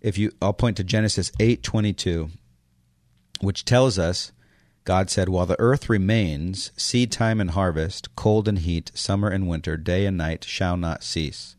if 0.00 0.16
you 0.16 0.30
I'll 0.40 0.52
point 0.52 0.76
to 0.76 0.84
Genesis 0.84 1.30
8:22 1.38 2.30
which 3.40 3.64
tells 3.64 3.98
us 3.98 4.32
God 4.88 5.10
said 5.10 5.28
while 5.28 5.44
the 5.44 5.60
earth 5.60 5.90
remains 5.90 6.72
seed 6.74 7.12
time 7.12 7.42
and 7.42 7.50
harvest 7.50 8.16
cold 8.16 8.48
and 8.48 8.60
heat 8.60 8.90
summer 8.94 9.28
and 9.28 9.46
winter 9.46 9.76
day 9.76 10.06
and 10.06 10.16
night 10.16 10.44
shall 10.44 10.78
not 10.78 11.04
cease. 11.04 11.56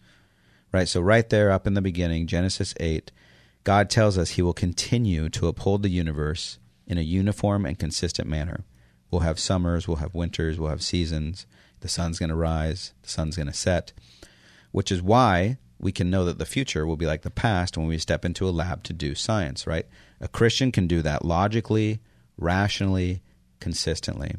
Right? 0.72 0.88
So 0.88 1.00
right 1.00 1.30
there 1.30 1.52
up 1.52 1.68
in 1.68 1.76
the 1.76 1.82
beginning 1.82 2.26
Genesis 2.26 2.74
8 2.80 3.12
God 3.64 3.88
tells 3.88 4.18
us 4.18 4.32
he 4.32 4.42
will 4.42 4.54
continue 4.54 5.30
to 5.30 5.48
uphold 5.48 5.84
the 5.84 5.90
universe 5.90 6.58
in 6.88 6.98
a 6.98 7.02
uniform 7.02 7.68
and 7.68 7.78
consistent 7.78 8.28
manner. 8.28 8.66
We'll 9.12 9.22
have 9.22 9.40
summers, 9.40 9.88
we'll 9.88 9.98
have 9.98 10.16
winters, 10.16 10.60
we'll 10.60 10.72
have 10.72 10.82
seasons. 10.82 11.46
The 11.82 11.88
sun's 11.88 12.18
going 12.18 12.32
to 12.32 12.36
rise, 12.36 12.94
the 13.04 13.10
sun's 13.10 13.36
going 13.36 13.46
to 13.46 13.54
set, 13.54 13.94
which 14.72 14.92
is 14.92 15.04
why 15.04 15.60
we 15.78 15.92
can 15.92 16.10
know 16.10 16.26
that 16.26 16.40
the 16.40 16.48
future 16.48 16.88
will 16.88 16.98
be 16.98 17.06
like 17.06 17.22
the 17.22 17.30
past 17.30 17.78
when 17.78 17.86
we 17.86 18.00
step 18.00 18.26
into 18.26 18.50
a 18.50 18.50
lab 18.50 18.82
to 18.86 18.94
do 18.94 19.14
science, 19.14 19.68
right? 19.68 19.86
A 20.20 20.28
Christian 20.28 20.72
can 20.72 20.88
do 20.88 21.04
that 21.04 21.24
logically, 21.24 22.00
rationally, 22.40 23.22
consistently. 23.60 24.36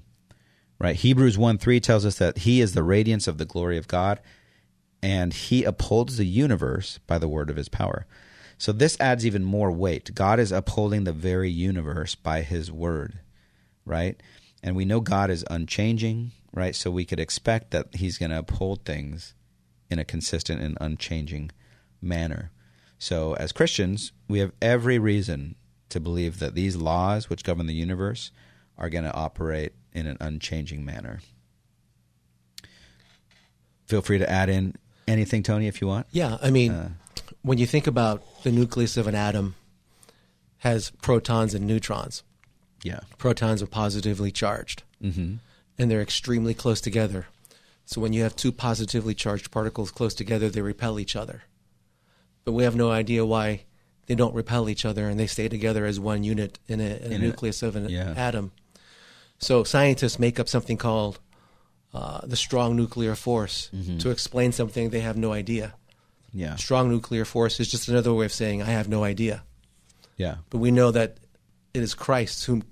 Right? 0.78 0.96
Hebrews 0.96 1.36
1 1.36 1.58
3 1.58 1.80
tells 1.80 2.06
us 2.06 2.18
that 2.18 2.38
he 2.38 2.60
is 2.60 2.72
the 2.72 2.82
radiance 2.82 3.28
of 3.28 3.38
the 3.38 3.44
glory 3.44 3.76
of 3.76 3.88
God 3.88 4.20
and 5.02 5.32
he 5.32 5.64
upholds 5.64 6.16
the 6.16 6.26
universe 6.26 6.98
by 7.06 7.18
the 7.18 7.28
word 7.28 7.50
of 7.50 7.56
his 7.56 7.68
power. 7.68 8.06
So 8.58 8.72
this 8.72 8.98
adds 9.00 9.24
even 9.24 9.44
more 9.44 9.70
weight. 9.70 10.14
God 10.14 10.38
is 10.38 10.52
upholding 10.52 11.04
the 11.04 11.12
very 11.12 11.50
universe 11.50 12.14
by 12.14 12.42
his 12.42 12.70
word, 12.70 13.20
right? 13.86 14.22
And 14.62 14.76
we 14.76 14.84
know 14.84 15.00
God 15.00 15.30
is 15.30 15.44
unchanging, 15.50 16.32
right? 16.52 16.76
So 16.76 16.90
we 16.90 17.06
could 17.06 17.20
expect 17.20 17.70
that 17.70 17.94
he's 17.94 18.18
going 18.18 18.30
to 18.30 18.38
uphold 18.38 18.84
things 18.84 19.34
in 19.90 19.98
a 19.98 20.04
consistent 20.04 20.60
and 20.60 20.76
unchanging 20.80 21.50
manner. 22.02 22.50
So, 22.98 23.32
as 23.34 23.52
Christians, 23.52 24.12
we 24.28 24.40
have 24.40 24.52
every 24.60 24.98
reason 24.98 25.56
to 25.90 26.00
believe 26.00 26.38
that 26.38 26.54
these 26.54 26.76
laws 26.76 27.28
which 27.28 27.44
govern 27.44 27.66
the 27.66 27.74
universe 27.74 28.30
are 28.78 28.88
going 28.88 29.04
to 29.04 29.14
operate 29.14 29.72
in 29.92 30.06
an 30.06 30.16
unchanging 30.20 30.84
manner. 30.84 31.20
Feel 33.86 34.02
free 34.02 34.18
to 34.18 34.30
add 34.30 34.48
in 34.48 34.76
anything, 35.08 35.42
Tony, 35.42 35.66
if 35.66 35.80
you 35.80 35.86
want. 35.86 36.06
Yeah, 36.12 36.38
I 36.40 36.50
mean, 36.50 36.72
uh, 36.72 36.90
when 37.42 37.58
you 37.58 37.66
think 37.66 37.86
about 37.86 38.42
the 38.42 38.52
nucleus 38.52 38.96
of 38.96 39.06
an 39.06 39.14
atom, 39.14 39.56
has 40.58 40.90
protons 41.02 41.54
and 41.54 41.66
neutrons. 41.66 42.22
Yeah, 42.82 43.00
protons 43.18 43.62
are 43.62 43.66
positively 43.66 44.30
charged, 44.30 44.84
mm-hmm. 45.02 45.36
and 45.78 45.90
they're 45.90 46.00
extremely 46.00 46.54
close 46.54 46.80
together. 46.80 47.26
So 47.84 48.00
when 48.00 48.12
you 48.12 48.22
have 48.22 48.36
two 48.36 48.52
positively 48.52 49.14
charged 49.14 49.50
particles 49.50 49.90
close 49.90 50.14
together, 50.14 50.48
they 50.48 50.62
repel 50.62 51.00
each 51.00 51.16
other. 51.16 51.42
But 52.44 52.52
we 52.52 52.62
have 52.62 52.76
no 52.76 52.90
idea 52.90 53.26
why 53.26 53.64
they 54.10 54.16
don't 54.16 54.34
repel 54.34 54.68
each 54.68 54.84
other 54.84 55.08
and 55.08 55.20
they 55.20 55.28
stay 55.28 55.48
together 55.48 55.86
as 55.86 56.00
one 56.00 56.24
unit 56.24 56.58
in 56.66 56.80
a, 56.80 56.96
in 56.96 57.12
a 57.12 57.18
nucleus 57.18 57.62
of 57.62 57.76
an 57.76 57.88
yeah. 57.88 58.12
atom. 58.16 58.50
So 59.38 59.62
scientists 59.62 60.18
make 60.18 60.40
up 60.40 60.48
something 60.48 60.76
called 60.76 61.20
uh, 61.94 62.20
the 62.24 62.34
strong 62.34 62.74
nuclear 62.74 63.14
force 63.14 63.70
mm-hmm. 63.72 63.98
to 63.98 64.10
explain 64.10 64.50
something 64.50 64.90
they 64.90 64.98
have 64.98 65.16
no 65.16 65.32
idea. 65.32 65.74
Yeah. 66.32 66.56
Strong 66.56 66.90
nuclear 66.90 67.24
force 67.24 67.60
is 67.60 67.70
just 67.70 67.86
another 67.86 68.12
way 68.12 68.24
of 68.24 68.32
saying 68.32 68.62
I 68.62 68.72
have 68.72 68.88
no 68.88 69.04
idea. 69.04 69.44
Yeah. 70.16 70.38
But 70.50 70.58
we 70.58 70.72
know 70.72 70.90
that 70.90 71.18
it 71.72 71.80
is 71.80 71.94
Christ 71.94 72.46
who 72.46 72.62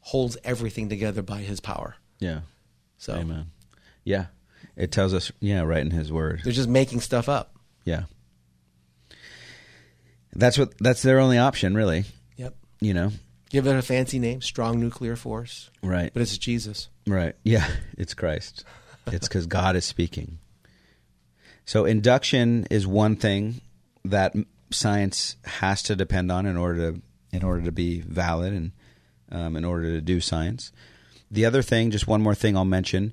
holds 0.00 0.38
everything 0.42 0.88
together 0.88 1.20
by 1.20 1.40
his 1.40 1.60
power. 1.60 1.96
Yeah. 2.18 2.40
So 2.96 3.12
Amen. 3.12 3.50
Yeah. 4.04 4.28
It 4.74 4.90
tells 4.90 5.12
us, 5.12 5.30
yeah, 5.38 5.60
right 5.60 5.82
in 5.82 5.90
his 5.90 6.10
word. 6.10 6.40
They're 6.44 6.52
just 6.54 6.66
making 6.66 7.02
stuff 7.02 7.28
up. 7.28 7.56
Yeah. 7.84 8.04
That's 10.36 10.58
what 10.58 10.76
that's 10.78 11.02
their 11.02 11.18
only 11.18 11.38
option, 11.38 11.74
really. 11.74 12.04
Yep. 12.36 12.54
You 12.80 12.94
know. 12.94 13.12
Give 13.48 13.66
it 13.66 13.76
a 13.76 13.82
fancy 13.82 14.18
name, 14.18 14.42
strong 14.42 14.80
nuclear 14.80 15.16
force. 15.16 15.70
Right. 15.82 16.10
But 16.12 16.22
it's 16.22 16.36
Jesus. 16.36 16.88
Right. 17.06 17.34
Yeah, 17.44 17.66
it's 17.98 18.14
Christ. 18.14 18.64
it's 19.06 19.28
cuz 19.28 19.46
God 19.46 19.76
is 19.76 19.84
speaking. 19.84 20.38
So 21.64 21.84
induction 21.84 22.66
is 22.70 22.86
one 22.86 23.16
thing 23.16 23.60
that 24.04 24.34
science 24.70 25.36
has 25.44 25.82
to 25.84 25.96
depend 25.96 26.30
on 26.30 26.46
in 26.46 26.56
order 26.56 26.92
to 26.92 27.02
in 27.32 27.42
order 27.42 27.62
to 27.62 27.72
be 27.72 28.00
valid 28.00 28.52
and 28.52 28.72
um, 29.30 29.56
in 29.56 29.64
order 29.64 29.92
to 29.92 30.00
do 30.00 30.20
science. 30.20 30.72
The 31.30 31.44
other 31.44 31.62
thing, 31.62 31.90
just 31.90 32.06
one 32.06 32.22
more 32.22 32.34
thing 32.34 32.56
I'll 32.56 32.64
mention, 32.64 33.12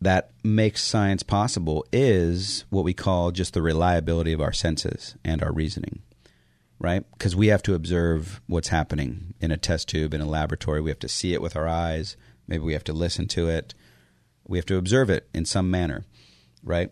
that 0.00 0.30
makes 0.42 0.82
science 0.82 1.22
possible 1.22 1.86
is 1.92 2.64
what 2.70 2.84
we 2.84 2.92
call 2.92 3.30
just 3.30 3.54
the 3.54 3.62
reliability 3.62 4.32
of 4.32 4.40
our 4.40 4.52
senses 4.52 5.14
and 5.24 5.42
our 5.42 5.52
reasoning, 5.52 6.02
right? 6.78 7.04
Because 7.12 7.36
we 7.36 7.48
have 7.48 7.62
to 7.64 7.74
observe 7.74 8.40
what's 8.46 8.68
happening 8.68 9.34
in 9.40 9.50
a 9.50 9.56
test 9.56 9.88
tube, 9.88 10.14
in 10.14 10.20
a 10.20 10.26
laboratory. 10.26 10.80
We 10.80 10.90
have 10.90 10.98
to 11.00 11.08
see 11.08 11.32
it 11.32 11.42
with 11.42 11.56
our 11.56 11.68
eyes. 11.68 12.16
Maybe 12.46 12.64
we 12.64 12.72
have 12.74 12.84
to 12.84 12.92
listen 12.92 13.26
to 13.28 13.48
it. 13.48 13.74
We 14.46 14.58
have 14.58 14.66
to 14.66 14.76
observe 14.76 15.08
it 15.10 15.28
in 15.34 15.44
some 15.44 15.70
manner, 15.70 16.04
right? 16.62 16.90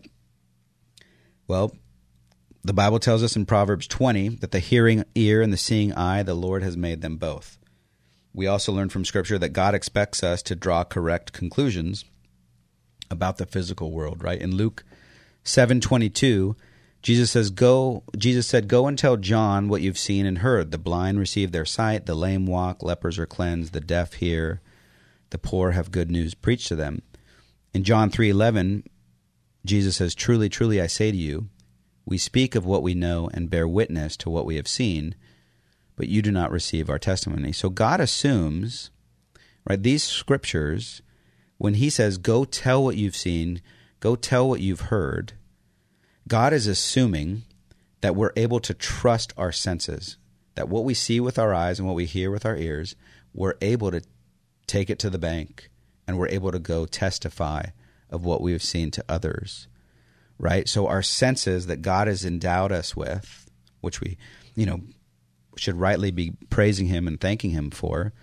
Well, 1.47 1.75
the 2.63 2.73
Bible 2.73 2.99
tells 2.99 3.23
us 3.23 3.35
in 3.35 3.45
Proverbs 3.45 3.87
20 3.87 4.29
that 4.37 4.51
the 4.51 4.59
hearing 4.59 5.03
ear 5.15 5.41
and 5.41 5.51
the 5.51 5.57
seeing 5.57 5.93
eye, 5.93 6.23
the 6.23 6.33
Lord 6.33 6.63
has 6.63 6.77
made 6.77 7.01
them 7.01 7.17
both. 7.17 7.57
We 8.33 8.47
also 8.47 8.71
learn 8.71 8.89
from 8.89 9.05
Scripture 9.05 9.37
that 9.37 9.49
God 9.49 9.75
expects 9.75 10.23
us 10.23 10.41
to 10.43 10.55
draw 10.55 10.83
correct 10.83 11.33
conclusions 11.33 12.05
about 13.11 13.37
the 13.37 13.45
physical 13.45 13.91
world, 13.91 14.23
right? 14.23 14.41
In 14.41 14.55
Luke 14.55 14.83
7:22, 15.43 16.55
Jesus 17.03 17.31
says, 17.31 17.49
"Go." 17.49 18.03
Jesus 18.17 18.47
said, 18.47 18.67
"Go 18.67 18.87
and 18.87 18.97
tell 18.97 19.17
John 19.17 19.67
what 19.67 19.81
you've 19.81 19.97
seen 19.97 20.25
and 20.25 20.39
heard. 20.39 20.71
The 20.71 20.77
blind 20.77 21.19
receive 21.19 21.51
their 21.51 21.65
sight, 21.65 22.05
the 22.05 22.15
lame 22.15 22.45
walk, 22.45 22.81
lepers 22.81 23.19
are 23.19 23.25
cleansed, 23.25 23.73
the 23.73 23.81
deaf 23.81 24.13
hear, 24.13 24.61
the 25.29 25.37
poor 25.37 25.71
have 25.71 25.91
good 25.91 26.09
news 26.09 26.33
preached 26.33 26.69
to 26.69 26.75
them." 26.75 27.01
In 27.73 27.83
John 27.83 28.09
3:11, 28.09 28.83
Jesus 29.65 29.97
says, 29.97 30.15
"Truly, 30.15 30.47
truly 30.47 30.79
I 30.79 30.87
say 30.87 31.11
to 31.11 31.17
you, 31.17 31.49
we 32.05 32.17
speak 32.17 32.55
of 32.55 32.65
what 32.65 32.83
we 32.83 32.93
know 32.93 33.29
and 33.33 33.49
bear 33.49 33.67
witness 33.67 34.15
to 34.17 34.29
what 34.29 34.45
we 34.45 34.55
have 34.55 34.67
seen, 34.67 35.15
but 35.95 36.07
you 36.07 36.21
do 36.21 36.31
not 36.31 36.51
receive 36.51 36.89
our 36.89 36.99
testimony." 36.99 37.51
So 37.51 37.69
God 37.69 37.99
assumes, 37.99 38.91
right, 39.67 39.81
these 39.81 40.03
scriptures 40.03 41.01
when 41.57 41.75
he 41.75 41.89
says, 41.89 42.17
go 42.17 42.45
tell 42.45 42.83
what 42.83 42.97
you've 42.97 43.15
seen, 43.15 43.61
go 43.99 44.15
tell 44.15 44.47
what 44.47 44.61
you've 44.61 44.81
heard, 44.81 45.33
God 46.27 46.53
is 46.53 46.67
assuming 46.67 47.43
that 48.01 48.15
we're 48.15 48.33
able 48.35 48.59
to 48.61 48.73
trust 48.73 49.33
our 49.37 49.51
senses, 49.51 50.17
that 50.55 50.69
what 50.69 50.83
we 50.83 50.93
see 50.93 51.19
with 51.19 51.39
our 51.39 51.53
eyes 51.53 51.79
and 51.79 51.87
what 51.87 51.95
we 51.95 52.05
hear 52.05 52.31
with 52.31 52.45
our 52.45 52.55
ears, 52.55 52.95
we're 53.33 53.55
able 53.61 53.91
to 53.91 54.01
take 54.67 54.89
it 54.89 54.99
to 54.99 55.09
the 55.09 55.17
bank 55.17 55.69
and 56.07 56.17
we're 56.17 56.27
able 56.27 56.51
to 56.51 56.59
go 56.59 56.85
testify 56.85 57.65
of 58.09 58.25
what 58.25 58.41
we've 58.41 58.63
seen 58.63 58.91
to 58.91 59.05
others. 59.09 59.67
Right? 60.37 60.67
So 60.67 60.87
our 60.87 61.01
senses 61.01 61.67
that 61.67 61.81
God 61.81 62.07
has 62.07 62.25
endowed 62.25 62.71
us 62.71 62.95
with, 62.95 63.49
which 63.81 64.01
we, 64.01 64.17
you 64.55 64.65
know, 64.65 64.81
should 65.57 65.79
rightly 65.79 66.11
be 66.11 66.33
praising 66.49 66.87
him 66.87 67.07
and 67.07 67.19
thanking 67.19 67.51
him 67.51 67.69
for, 67.69 68.13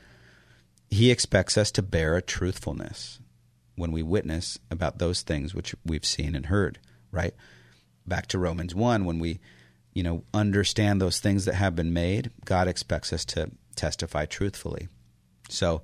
he 0.90 1.10
expects 1.10 1.56
us 1.56 1.70
to 1.72 1.82
bear 1.82 2.16
a 2.16 2.22
truthfulness 2.22 3.20
when 3.76 3.92
we 3.92 4.02
witness 4.02 4.58
about 4.70 4.98
those 4.98 5.22
things 5.22 5.54
which 5.54 5.74
we've 5.86 6.04
seen 6.04 6.34
and 6.34 6.46
heard, 6.46 6.78
right? 7.12 7.34
Back 8.06 8.26
to 8.28 8.38
Romans 8.38 8.74
1 8.74 9.04
when 9.04 9.18
we 9.18 9.40
you 9.92 10.02
know 10.02 10.24
understand 10.32 11.00
those 11.00 11.20
things 11.20 11.44
that 11.44 11.54
have 11.54 11.76
been 11.76 11.92
made, 11.92 12.30
God 12.44 12.68
expects 12.68 13.12
us 13.12 13.24
to 13.26 13.50
testify 13.76 14.26
truthfully. 14.26 14.88
So, 15.48 15.82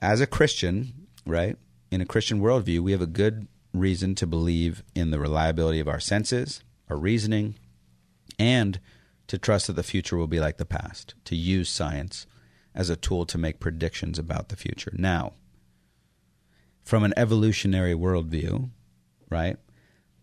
as 0.00 0.20
a 0.20 0.26
Christian, 0.26 1.06
right, 1.26 1.56
in 1.90 2.00
a 2.00 2.06
Christian 2.06 2.40
worldview, 2.40 2.80
we 2.80 2.92
have 2.92 3.02
a 3.02 3.06
good 3.06 3.48
reason 3.72 4.14
to 4.16 4.26
believe 4.26 4.82
in 4.94 5.10
the 5.10 5.18
reliability 5.18 5.80
of 5.80 5.88
our 5.88 6.00
senses, 6.00 6.62
our 6.88 6.96
reasoning, 6.96 7.54
and 8.38 8.80
to 9.26 9.38
trust 9.38 9.68
that 9.68 9.74
the 9.74 9.82
future 9.82 10.16
will 10.16 10.26
be 10.26 10.40
like 10.40 10.56
the 10.56 10.64
past, 10.64 11.14
to 11.24 11.36
use 11.36 11.70
science 11.70 12.26
as 12.74 12.90
a 12.90 12.96
tool 12.96 13.24
to 13.26 13.38
make 13.38 13.60
predictions 13.60 14.18
about 14.18 14.48
the 14.48 14.56
future. 14.56 14.92
Now, 14.96 15.34
from 16.82 17.04
an 17.04 17.14
evolutionary 17.16 17.94
worldview, 17.94 18.70
right? 19.28 19.56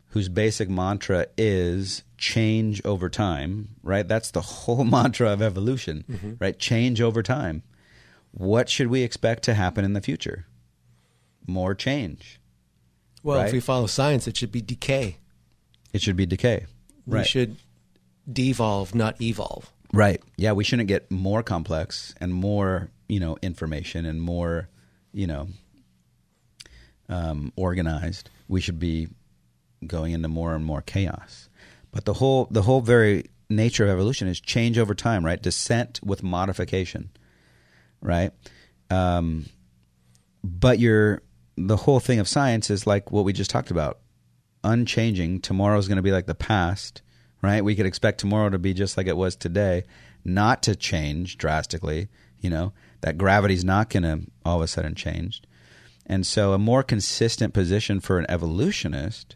Whose 0.10 0.30
basic 0.30 0.70
mantra 0.70 1.28
is 1.38 2.04
change 2.18 2.82
over 2.86 3.10
time, 3.10 3.70
right? 3.84 4.08
That's 4.08 4.32
the 4.32 4.42
whole 4.42 4.84
mantra 4.98 5.32
of 5.32 5.42
evolution, 5.42 6.06
mm-hmm. 6.10 6.34
right? 6.40 6.58
Change 6.58 7.02
over 7.02 7.22
time. 7.22 7.64
What 8.32 8.70
should 8.70 8.88
we 8.88 9.02
expect 9.02 9.44
to 9.44 9.54
happen 9.54 9.84
in 9.84 9.94
the 9.94 10.02
future? 10.02 10.46
More 11.46 11.76
change. 11.76 12.40
Well, 13.24 13.38
right? 13.38 13.48
if 13.48 13.54
we 13.54 13.60
follow 13.60 13.88
science, 13.88 14.28
it 14.28 14.38
should 14.38 14.52
be 14.52 14.62
decay. 14.62 15.18
It 15.94 16.02
should 16.02 16.16
be 16.16 16.26
decay. 16.26 16.66
We 17.06 17.18
right. 17.18 17.28
should 17.28 17.58
devolve, 18.32 18.94
not 18.94 19.22
evolve. 19.22 19.72
Right. 19.94 20.22
Yeah, 20.36 20.52
we 20.52 20.64
shouldn't 20.64 20.88
get 20.88 21.10
more 21.10 21.44
complex 21.44 22.14
and 22.20 22.34
more, 22.34 22.90
you 23.08 23.20
know, 23.20 23.38
information 23.42 24.06
and 24.06 24.22
more, 24.22 24.70
you 25.14 25.28
know, 25.28 25.48
um, 27.10 27.54
organized, 27.56 28.30
we 28.48 28.62
should 28.62 28.80
be 28.80 29.08
going 29.86 30.14
into 30.14 30.28
more 30.28 30.56
and 30.56 30.66
more 30.66 30.82
chaos. 30.82 31.50
But 31.92 32.06
the 32.06 32.14
whole 32.14 32.48
the 32.52 32.64
whole 32.64 32.82
very 32.82 33.30
nature 33.50 33.84
of 33.84 33.90
evolution 33.90 34.28
is 34.28 34.40
change 34.40 34.78
over 34.78 34.94
time, 34.94 35.26
right? 35.26 35.42
Descent 35.42 36.00
with 36.04 36.24
modification, 36.24 37.10
right? 38.02 38.32
Um, 38.90 39.46
but 40.44 40.80
you're 40.80 41.22
the 41.56 41.78
whole 41.78 42.00
thing 42.00 42.20
of 42.20 42.28
science 42.28 42.70
is 42.70 42.86
like 42.86 43.12
what 43.12 43.26
we 43.26 43.34
just 43.34 43.50
talked 43.50 43.72
about, 43.72 44.00
unchanging. 44.64 45.42
Tomorrow 45.42 45.78
is 45.78 45.88
going 45.88 45.98
to 45.98 46.04
be 46.04 46.12
like 46.12 46.28
the 46.28 46.36
past, 46.36 47.02
right? 47.42 47.64
We 47.64 47.76
could 47.76 47.86
expect 47.86 48.20
tomorrow 48.20 48.50
to 48.50 48.60
be 48.60 48.74
just 48.74 48.98
like 48.98 49.08
it 49.08 49.18
was 49.18 49.36
today, 49.36 49.84
not 50.24 50.62
to 50.64 50.76
change 50.76 51.38
drastically. 51.38 52.10
You 52.40 52.52
know 52.52 52.74
that 53.02 53.18
gravity's 53.18 53.66
not 53.66 53.90
going 53.90 54.04
to 54.04 54.22
all 54.46 54.58
of 54.58 54.62
a 54.62 54.68
sudden 54.68 54.94
change, 54.94 55.42
and 56.06 56.26
so 56.26 56.54
a 56.54 56.60
more 56.60 56.84
consistent 56.84 57.54
position 57.54 58.00
for 58.00 58.20
an 58.20 58.28
evolutionist 58.30 59.36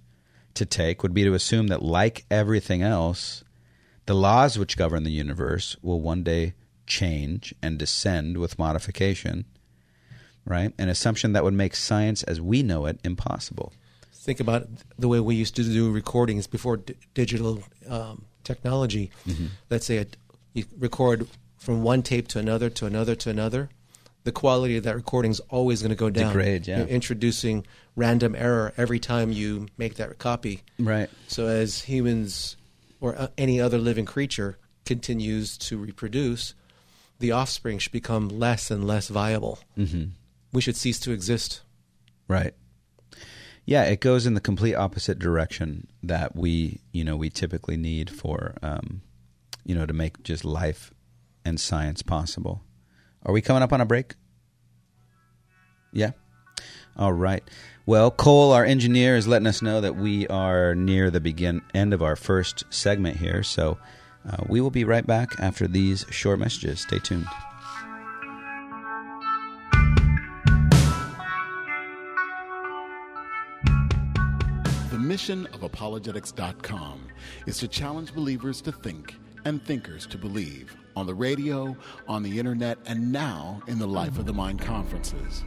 to 0.55 0.65
take 0.65 1.03
would 1.03 1.13
be 1.13 1.23
to 1.23 1.33
assume 1.33 1.67
that, 1.67 1.81
like 1.81 2.25
everything 2.29 2.81
else, 2.81 3.43
the 4.05 4.13
laws 4.13 4.57
which 4.57 4.77
govern 4.77 5.03
the 5.03 5.11
universe 5.11 5.75
will 5.81 6.01
one 6.01 6.23
day 6.23 6.53
change 6.87 7.53
and 7.61 7.77
descend 7.77 8.37
with 8.37 8.59
modification, 8.59 9.45
right? 10.45 10.73
An 10.77 10.89
assumption 10.89 11.33
that 11.33 11.43
would 11.43 11.53
make 11.53 11.75
science 11.75 12.23
as 12.23 12.41
we 12.41 12.63
know 12.63 12.85
it 12.85 12.99
impossible. 13.03 13.71
Think 14.13 14.39
about 14.39 14.67
the 14.99 15.07
way 15.07 15.19
we 15.19 15.35
used 15.35 15.55
to 15.55 15.63
do 15.63 15.91
recordings 15.91 16.47
before 16.47 16.77
d- 16.77 16.95
digital 17.13 17.63
um, 17.87 18.25
technology. 18.43 19.11
Mm-hmm. 19.27 19.47
Let's 19.69 19.85
say 19.85 19.97
a, 19.97 20.05
you 20.53 20.65
record 20.77 21.27
from 21.57 21.83
one 21.83 22.03
tape 22.03 22.27
to 22.29 22.39
another 22.39 22.69
to 22.69 22.85
another 22.85 23.15
to 23.15 23.29
another. 23.29 23.69
The 24.23 24.31
quality 24.31 24.77
of 24.77 24.83
that 24.83 24.95
recording 24.95 25.31
is 25.31 25.39
always 25.49 25.81
going 25.81 25.89
to 25.89 25.95
go 25.95 26.09
down. 26.09 26.27
Degrade, 26.27 26.67
yeah. 26.67 26.79
You're 26.79 26.87
introducing 26.87 27.65
random 27.95 28.35
error 28.35 28.71
every 28.77 28.99
time 28.99 29.31
you 29.31 29.67
make 29.77 29.95
that 29.95 30.17
copy. 30.19 30.61
Right. 30.77 31.09
So 31.27 31.47
as 31.47 31.81
humans 31.81 32.55
or 32.99 33.17
uh, 33.17 33.27
any 33.37 33.59
other 33.59 33.79
living 33.79 34.05
creature 34.05 34.59
continues 34.85 35.57
to 35.57 35.77
reproduce, 35.77 36.53
the 37.19 37.31
offspring 37.31 37.79
should 37.79 37.91
become 37.91 38.29
less 38.29 38.69
and 38.69 38.85
less 38.85 39.07
viable. 39.07 39.59
Mm-hmm. 39.77 40.11
We 40.53 40.61
should 40.61 40.75
cease 40.75 40.99
to 41.01 41.11
exist. 41.11 41.61
Right. 42.27 42.53
Yeah, 43.65 43.83
it 43.83 44.01
goes 44.01 44.25
in 44.25 44.33
the 44.33 44.41
complete 44.41 44.75
opposite 44.75 45.19
direction 45.19 45.87
that 46.03 46.35
we, 46.35 46.79
you 46.91 47.03
know, 47.03 47.15
we 47.15 47.29
typically 47.29 47.77
need 47.77 48.09
for, 48.09 48.55
um, 48.61 49.01
you 49.63 49.75
know, 49.75 49.85
to 49.85 49.93
make 49.93 50.23
just 50.23 50.43
life 50.43 50.91
and 51.45 51.59
science 51.59 52.01
possible. 52.01 52.63
Are 53.25 53.33
we 53.33 53.41
coming 53.41 53.63
up 53.63 53.73
on 53.73 53.81
a 53.81 53.85
break? 53.85 54.15
Yeah. 55.91 56.11
All 56.97 57.13
right. 57.13 57.43
Well, 57.85 58.11
Cole, 58.11 58.51
our 58.51 58.65
engineer, 58.65 59.15
is 59.15 59.27
letting 59.27 59.47
us 59.47 59.61
know 59.61 59.81
that 59.81 59.95
we 59.95 60.27
are 60.27 60.75
near 60.75 61.09
the 61.09 61.19
begin 61.19 61.61
end 61.73 61.93
of 61.93 62.01
our 62.01 62.15
first 62.15 62.63
segment 62.69 63.17
here. 63.17 63.43
So 63.43 63.77
uh, 64.29 64.43
we 64.47 64.61
will 64.61 64.71
be 64.71 64.83
right 64.83 65.05
back 65.05 65.39
after 65.39 65.67
these 65.67 66.05
short 66.09 66.39
messages. 66.39 66.81
Stay 66.81 66.99
tuned. 66.99 67.25
The 74.89 74.99
mission 74.99 75.47
of 75.47 75.63
apologetics.com 75.63 77.07
is 77.45 77.57
to 77.57 77.67
challenge 77.67 78.13
believers 78.13 78.61
to 78.61 78.71
think 78.71 79.15
and 79.45 79.63
thinkers 79.63 80.05
to 80.07 80.17
believe 80.17 80.75
on 80.95 81.05
the 81.05 81.13
radio, 81.13 81.75
on 82.07 82.23
the 82.23 82.39
internet, 82.39 82.77
and 82.85 83.11
now 83.11 83.61
in 83.67 83.79
the 83.79 83.87
Life 83.87 84.17
of 84.17 84.25
the 84.25 84.33
Mind 84.33 84.59
conferences. 84.59 85.43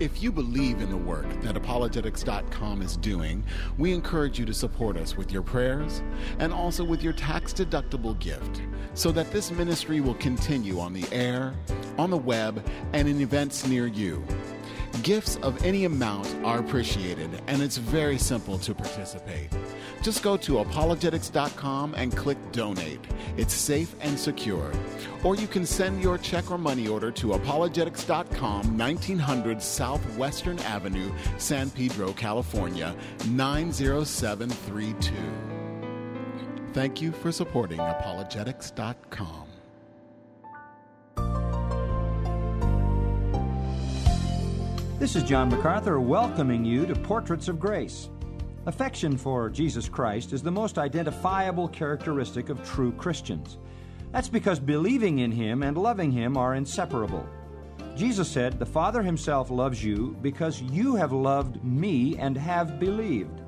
If 0.00 0.22
you 0.22 0.32
believe 0.32 0.80
in 0.80 0.90
the 0.90 0.96
work 0.96 1.28
that 1.42 1.56
apologetics.com 1.56 2.82
is 2.82 2.96
doing, 2.96 3.44
we 3.78 3.92
encourage 3.92 4.38
you 4.38 4.44
to 4.44 4.54
support 4.54 4.96
us 4.96 5.16
with 5.16 5.30
your 5.30 5.42
prayers 5.42 6.02
and 6.40 6.52
also 6.52 6.82
with 6.82 7.02
your 7.02 7.12
tax 7.12 7.52
deductible 7.52 8.18
gift 8.18 8.60
so 8.94 9.12
that 9.12 9.30
this 9.30 9.52
ministry 9.52 10.00
will 10.00 10.14
continue 10.14 10.80
on 10.80 10.92
the 10.92 11.06
air, 11.12 11.54
on 11.96 12.10
the 12.10 12.18
web, 12.18 12.64
and 12.92 13.06
in 13.06 13.20
events 13.20 13.66
near 13.66 13.86
you. 13.86 14.24
Gifts 15.02 15.36
of 15.36 15.64
any 15.64 15.84
amount 15.84 16.26
are 16.44 16.58
appreciated, 16.58 17.30
and 17.46 17.62
it's 17.62 17.76
very 17.76 18.18
simple 18.18 18.58
to 18.58 18.74
participate. 18.74 19.50
Just 20.04 20.22
go 20.22 20.36
to 20.36 20.58
apologetics.com 20.58 21.94
and 21.94 22.14
click 22.14 22.36
donate. 22.52 23.00
It's 23.38 23.54
safe 23.54 23.96
and 24.02 24.18
secure. 24.18 24.70
Or 25.24 25.34
you 25.34 25.46
can 25.46 25.64
send 25.64 26.02
your 26.02 26.18
check 26.18 26.50
or 26.50 26.58
money 26.58 26.86
order 26.86 27.10
to 27.12 27.28
apologetics.com, 27.28 28.76
1900 28.76 29.62
Southwestern 29.62 30.58
Avenue, 30.58 31.10
San 31.38 31.70
Pedro, 31.70 32.12
California, 32.12 32.94
90732. 33.30 35.14
Thank 36.74 37.00
you 37.00 37.10
for 37.10 37.32
supporting 37.32 37.78
apologetics.com. 37.78 39.46
This 44.98 45.16
is 45.16 45.22
John 45.22 45.48
MacArthur 45.48 45.98
welcoming 45.98 46.62
you 46.62 46.84
to 46.84 46.94
Portraits 46.94 47.48
of 47.48 47.58
Grace. 47.58 48.10
Affection 48.66 49.18
for 49.18 49.50
Jesus 49.50 49.90
Christ 49.90 50.32
is 50.32 50.42
the 50.42 50.50
most 50.50 50.78
identifiable 50.78 51.68
characteristic 51.68 52.48
of 52.48 52.64
true 52.64 52.92
Christians. 52.92 53.58
That's 54.10 54.30
because 54.30 54.58
believing 54.58 55.18
in 55.18 55.30
Him 55.30 55.62
and 55.62 55.76
loving 55.76 56.10
Him 56.10 56.38
are 56.38 56.54
inseparable. 56.54 57.28
Jesus 57.94 58.26
said, 58.26 58.58
The 58.58 58.64
Father 58.64 59.02
Himself 59.02 59.50
loves 59.50 59.84
you 59.84 60.16
because 60.22 60.62
you 60.62 60.96
have 60.96 61.12
loved 61.12 61.62
me 61.62 62.16
and 62.16 62.38
have 62.38 62.80
believed. 62.80 63.42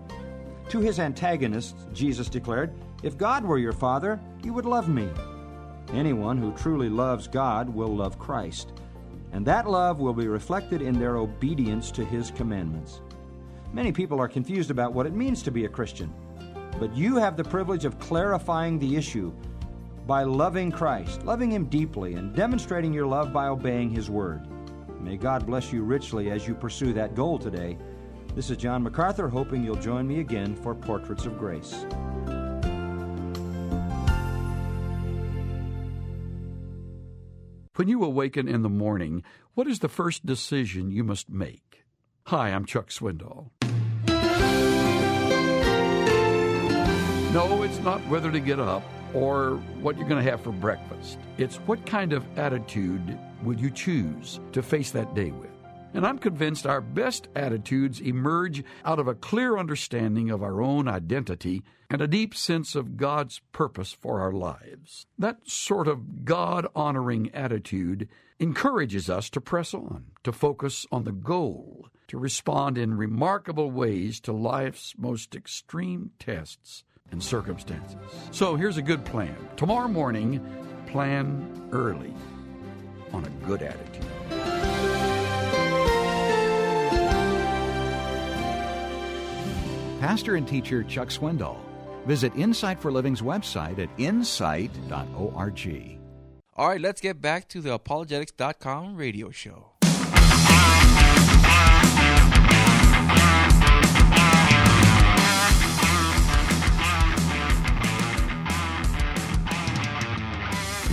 To 0.68 0.80
his 0.80 1.00
antagonists, 1.00 1.86
Jesus 1.94 2.28
declared, 2.28 2.74
If 3.02 3.16
God 3.16 3.42
were 3.42 3.58
your 3.58 3.72
Father, 3.72 4.20
you 4.44 4.52
would 4.52 4.66
love 4.66 4.88
me. 4.88 5.08
Anyone 5.94 6.36
who 6.36 6.52
truly 6.52 6.90
loves 6.90 7.26
God 7.26 7.70
will 7.70 7.94
love 7.94 8.18
Christ, 8.18 8.72
and 9.32 9.46
that 9.46 9.70
love 9.70 9.98
will 9.98 10.12
be 10.12 10.28
reflected 10.28 10.82
in 10.82 10.98
their 10.98 11.16
obedience 11.16 11.90
to 11.92 12.04
His 12.04 12.30
commandments. 12.32 13.00
Many 13.72 13.92
people 13.92 14.20
are 14.20 14.28
confused 14.28 14.70
about 14.70 14.94
what 14.94 15.06
it 15.06 15.12
means 15.12 15.42
to 15.42 15.50
be 15.50 15.64
a 15.64 15.68
Christian, 15.68 16.12
but 16.78 16.96
you 16.96 17.16
have 17.16 17.36
the 17.36 17.44
privilege 17.44 17.84
of 17.84 17.98
clarifying 17.98 18.78
the 18.78 18.96
issue 18.96 19.32
by 20.06 20.22
loving 20.22 20.70
Christ, 20.70 21.24
loving 21.24 21.50
Him 21.50 21.66
deeply, 21.66 22.14
and 22.14 22.34
demonstrating 22.34 22.92
your 22.92 23.06
love 23.06 23.32
by 23.32 23.48
obeying 23.48 23.90
His 23.90 24.08
Word. 24.08 24.46
May 25.00 25.16
God 25.16 25.46
bless 25.46 25.72
you 25.72 25.82
richly 25.82 26.30
as 26.30 26.46
you 26.46 26.54
pursue 26.54 26.92
that 26.94 27.14
goal 27.14 27.38
today. 27.38 27.76
This 28.34 28.50
is 28.50 28.56
John 28.56 28.82
MacArthur, 28.82 29.28
hoping 29.28 29.64
you'll 29.64 29.76
join 29.76 30.06
me 30.06 30.20
again 30.20 30.54
for 30.54 30.74
Portraits 30.74 31.26
of 31.26 31.38
Grace. 31.38 31.86
When 37.74 37.88
you 37.88 38.04
awaken 38.04 38.48
in 38.48 38.62
the 38.62 38.70
morning, 38.70 39.22
what 39.54 39.66
is 39.66 39.80
the 39.80 39.88
first 39.88 40.24
decision 40.24 40.90
you 40.90 41.04
must 41.04 41.28
make? 41.28 41.84
Hi, 42.26 42.48
I'm 42.50 42.64
Chuck 42.64 42.88
Swindoll. 42.88 43.50
No, 47.36 47.64
it's 47.64 47.80
not 47.80 48.00
whether 48.08 48.32
to 48.32 48.40
get 48.40 48.58
up 48.58 48.82
or 49.12 49.56
what 49.82 49.98
you're 49.98 50.08
going 50.08 50.24
to 50.24 50.30
have 50.30 50.40
for 50.40 50.52
breakfast. 50.52 51.18
It's 51.36 51.56
what 51.56 51.84
kind 51.84 52.14
of 52.14 52.24
attitude 52.38 53.18
would 53.42 53.60
you 53.60 53.70
choose 53.70 54.40
to 54.52 54.62
face 54.62 54.90
that 54.92 55.14
day 55.14 55.32
with? 55.32 55.50
And 55.92 56.06
I'm 56.06 56.16
convinced 56.16 56.66
our 56.66 56.80
best 56.80 57.28
attitudes 57.36 58.00
emerge 58.00 58.64
out 58.86 58.98
of 58.98 59.06
a 59.06 59.14
clear 59.14 59.58
understanding 59.58 60.30
of 60.30 60.42
our 60.42 60.62
own 60.62 60.88
identity 60.88 61.62
and 61.90 62.00
a 62.00 62.08
deep 62.08 62.34
sense 62.34 62.74
of 62.74 62.96
God's 62.96 63.42
purpose 63.52 63.92
for 63.92 64.18
our 64.18 64.32
lives. 64.32 65.04
That 65.18 65.46
sort 65.46 65.88
of 65.88 66.24
God 66.24 66.66
honoring 66.74 67.30
attitude 67.34 68.08
encourages 68.40 69.10
us 69.10 69.28
to 69.28 69.42
press 69.42 69.74
on, 69.74 70.06
to 70.24 70.32
focus 70.32 70.86
on 70.90 71.04
the 71.04 71.12
goal, 71.12 71.88
to 72.08 72.16
respond 72.16 72.78
in 72.78 72.96
remarkable 72.96 73.70
ways 73.70 74.20
to 74.20 74.32
life's 74.32 74.94
most 74.96 75.34
extreme 75.34 76.12
tests 76.18 76.82
and 77.10 77.22
circumstances. 77.22 77.96
So 78.30 78.56
here's 78.56 78.76
a 78.76 78.82
good 78.82 79.04
plan. 79.04 79.36
Tomorrow 79.56 79.88
morning, 79.88 80.40
plan 80.86 81.68
early 81.72 82.14
on 83.12 83.24
a 83.24 83.30
good 83.46 83.62
attitude. 83.62 84.04
Pastor 90.00 90.36
and 90.36 90.46
teacher 90.46 90.84
Chuck 90.84 91.08
Swindoll. 91.08 91.58
Visit 92.06 92.32
Insight 92.36 92.78
for 92.78 92.92
Living's 92.92 93.22
website 93.22 93.78
at 93.78 93.88
insight.org. 93.98 95.98
All 96.58 96.68
right, 96.68 96.80
let's 96.80 97.00
get 97.00 97.20
back 97.20 97.48
to 97.48 97.60
the 97.60 97.74
apologetics.com 97.74 98.96
radio 98.96 99.30
show. 99.30 99.75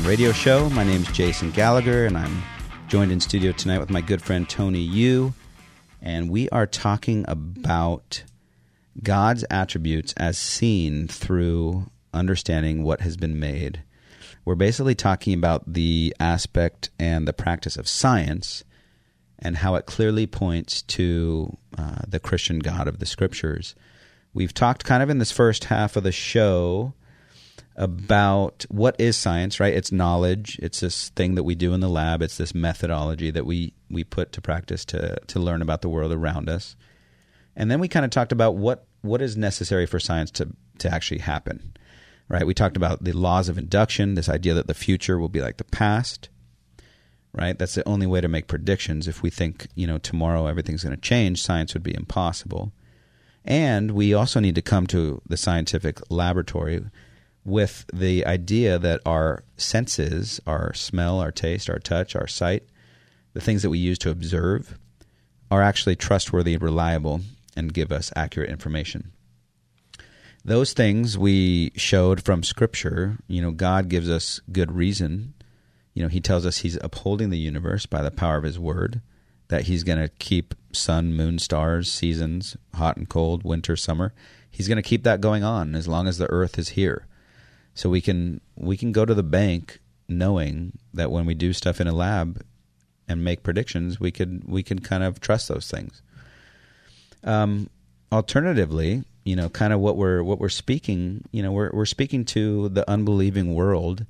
Radio 0.06 0.34
show. 0.34 0.70
My 0.72 0.84
name 0.84 1.02
is 1.02 1.08
Jason 1.14 1.52
Gallagher, 1.52 2.06
and 2.06 2.18
I'm 2.18 2.44
joined 2.90 3.12
in 3.12 3.22
studio 3.22 3.54
tonight 3.54 3.80
with 3.80 3.90
my 3.90 4.02
good 4.02 4.22
friend 4.22 4.50
Tony 4.50 4.80
Yu. 4.80 5.34
And 6.02 6.30
we 6.30 6.50
are 6.50 6.68
talking 6.68 7.24
about 7.28 8.24
God's 9.02 9.46
attributes 9.50 10.14
as 10.18 10.38
seen 10.38 11.08
through 11.08 11.90
understanding 12.14 12.84
what 12.84 13.00
has 13.02 13.16
been 13.16 13.40
made. 13.40 13.84
We're 14.44 14.56
basically 14.56 14.96
talking 14.96 15.34
about 15.34 15.72
the 15.72 16.14
aspect 16.20 16.90
and 17.00 17.26
the 17.26 17.34
practice 17.34 17.78
of 17.78 17.88
science 17.88 18.66
and 19.40 19.58
how 19.58 19.76
it 19.76 19.86
clearly 19.86 20.28
points 20.28 20.82
to 20.82 21.58
uh, 21.78 22.00
the 22.06 22.20
Christian 22.20 22.60
God 22.60 22.90
of 22.90 23.00
the 23.00 23.06
Scriptures. 23.06 23.74
We've 24.34 24.54
talked 24.54 24.84
kind 24.84 25.02
of 25.02 25.10
in 25.10 25.20
this 25.20 25.32
first 25.32 25.66
half 25.66 25.96
of 25.96 26.04
the 26.04 26.12
show 26.12 26.94
about 27.76 28.66
what 28.70 28.96
is 29.00 29.18
science, 29.18 29.60
right? 29.60 29.74
It's 29.74 29.92
knowledge. 29.92 30.60
It's 30.62 30.80
this 30.80 31.10
thing 31.10 31.36
that 31.36 31.44
we 31.44 31.56
do 31.56 31.74
in 31.74 31.80
the 31.80 31.90
lab. 31.90 32.22
It's 32.22 32.38
this 32.38 32.54
methodology 32.54 33.32
that 33.32 33.46
we 33.46 33.74
we 33.90 34.04
put 34.04 34.32
to 34.34 34.42
practice 34.42 34.86
to 34.86 35.18
to 35.28 35.40
learn 35.40 35.62
about 35.62 35.82
the 35.82 35.90
world 35.90 36.12
around 36.12 36.50
us. 36.50 36.76
And 37.56 37.70
then 37.70 37.80
we 37.80 37.88
kind 37.88 38.06
of 38.06 38.12
talked 38.12 38.32
about 38.32 38.56
what 38.56 38.86
what 39.02 39.22
is 39.22 39.36
necessary 39.36 39.86
for 39.86 40.00
science 40.00 40.32
to 40.32 40.50
to 40.80 40.94
actually 40.94 41.20
happen. 41.20 41.76
Right? 42.30 42.46
We 42.48 42.54
talked 42.54 42.78
about 42.78 43.04
the 43.04 43.12
laws 43.12 43.50
of 43.50 43.58
induction, 43.58 44.16
this 44.16 44.30
idea 44.30 44.54
that 44.54 44.68
the 44.68 44.74
future 44.74 45.20
will 45.20 45.30
be 45.30 45.42
like 45.42 45.58
the 45.58 45.64
past. 45.64 46.30
Right? 47.34 47.58
That's 47.58 47.76
the 47.76 47.88
only 47.88 48.06
way 48.06 48.22
to 48.22 48.28
make 48.28 48.48
predictions. 48.48 49.08
If 49.08 49.24
we 49.24 49.32
think, 49.32 49.68
you 49.74 49.88
know, 49.88 49.98
tomorrow 49.98 50.46
everything's 50.46 50.84
going 50.84 50.96
to 50.96 51.02
change, 51.02 51.42
science 51.42 51.74
would 51.74 51.82
be 51.82 51.96
impossible. 51.96 52.72
And 53.44 53.92
we 53.92 54.14
also 54.14 54.40
need 54.40 54.56
to 54.56 54.62
come 54.62 54.88
to 54.88 55.22
the 55.28 55.36
scientific 55.36 56.00
laboratory 56.12 56.86
with 57.46 57.86
the 57.94 58.26
idea 58.26 58.80
that 58.80 59.02
our 59.06 59.44
senses, 59.58 60.40
our 60.48 60.74
smell, 60.74 61.20
our 61.20 61.32
taste, 61.32 61.70
our 61.70 61.80
touch, 61.80 62.16
our 62.16 62.28
sight, 62.28 62.64
the 63.34 63.42
things 63.42 63.62
that 63.62 63.70
we 63.70 63.80
use 63.80 64.00
to 64.00 64.10
observe, 64.10 64.78
are 65.52 65.62
actually 65.62 65.96
trustworthy, 65.96 66.54
and 66.54 66.64
reliable, 66.64 67.22
and 67.56 67.74
give 67.74 67.92
us 67.92 68.12
accurate 68.16 68.50
information. 68.50 69.12
Those 70.46 70.74
things 70.74 71.18
we 71.18 71.72
showed 71.76 72.24
from 72.24 72.44
Scripture, 72.44 73.18
you 73.28 73.42
know, 73.42 73.52
God 73.52 73.88
gives 73.88 74.10
us 74.10 74.42
good 74.52 74.72
reason. 74.72 75.34
You 75.94 76.04
know, 76.04 76.10
He 76.10 76.20
tells 76.20 76.46
us 76.46 76.60
He's 76.60 76.78
upholding 76.82 77.30
the 77.30 77.38
universe 77.38 77.86
by 77.86 78.02
the 78.02 78.12
power 78.12 78.38
of 78.38 78.44
His 78.44 78.60
Word, 78.60 79.02
that 79.48 79.64
He's 79.64 79.84
going 79.84 80.00
to 80.00 80.10
keep 80.20 80.56
sun, 80.72 81.14
moon, 81.14 81.40
stars, 81.40 81.92
seasons, 81.92 82.58
hot 82.74 82.98
and 82.98 83.08
cold, 83.08 83.44
winter, 83.44 83.76
summer. 83.76 84.14
He's 84.50 84.68
going 84.68 84.78
to 84.78 84.82
keep 84.82 85.04
that 85.04 85.22
going 85.22 85.44
on 85.44 85.76
as 85.76 85.88
long 85.88 86.08
as 86.08 86.18
the 86.18 86.30
earth 86.30 86.58
is 86.58 86.70
here. 86.70 87.08
So 87.74 87.90
we 87.90 88.02
can 88.02 88.42
we 88.56 88.78
can 88.78 88.92
go 88.92 89.06
to 89.06 89.14
the 89.14 89.24
bank 89.24 89.80
knowing 90.08 90.78
that 90.94 91.12
when 91.12 91.26
we 91.26 91.34
do 91.34 91.54
stuff 91.54 91.82
in 91.82 91.88
a 91.88 91.94
lab 91.94 92.44
and 93.08 93.24
make 93.24 93.44
predictions, 93.44 94.00
we 94.00 94.12
could 94.12 94.44
we 94.46 94.64
can 94.64 94.80
kind 94.80 95.04
of 95.04 95.20
trust 95.20 95.48
those 95.48 95.70
things. 95.70 96.02
Um, 97.24 97.70
alternatively, 98.12 99.04
you 99.24 99.36
know, 99.36 99.50
kind 99.50 99.74
of 99.74 99.80
what 99.80 99.98
we're 99.98 100.24
what 100.24 100.40
we're 100.40 100.50
speaking, 100.50 101.26
you 101.32 101.42
know, 101.42 101.52
we're 101.52 101.72
we're 101.72 101.86
speaking 101.86 102.26
to 102.26 102.70
the 102.70 102.90
unbelieving 102.90 103.54
world. 103.54 104.06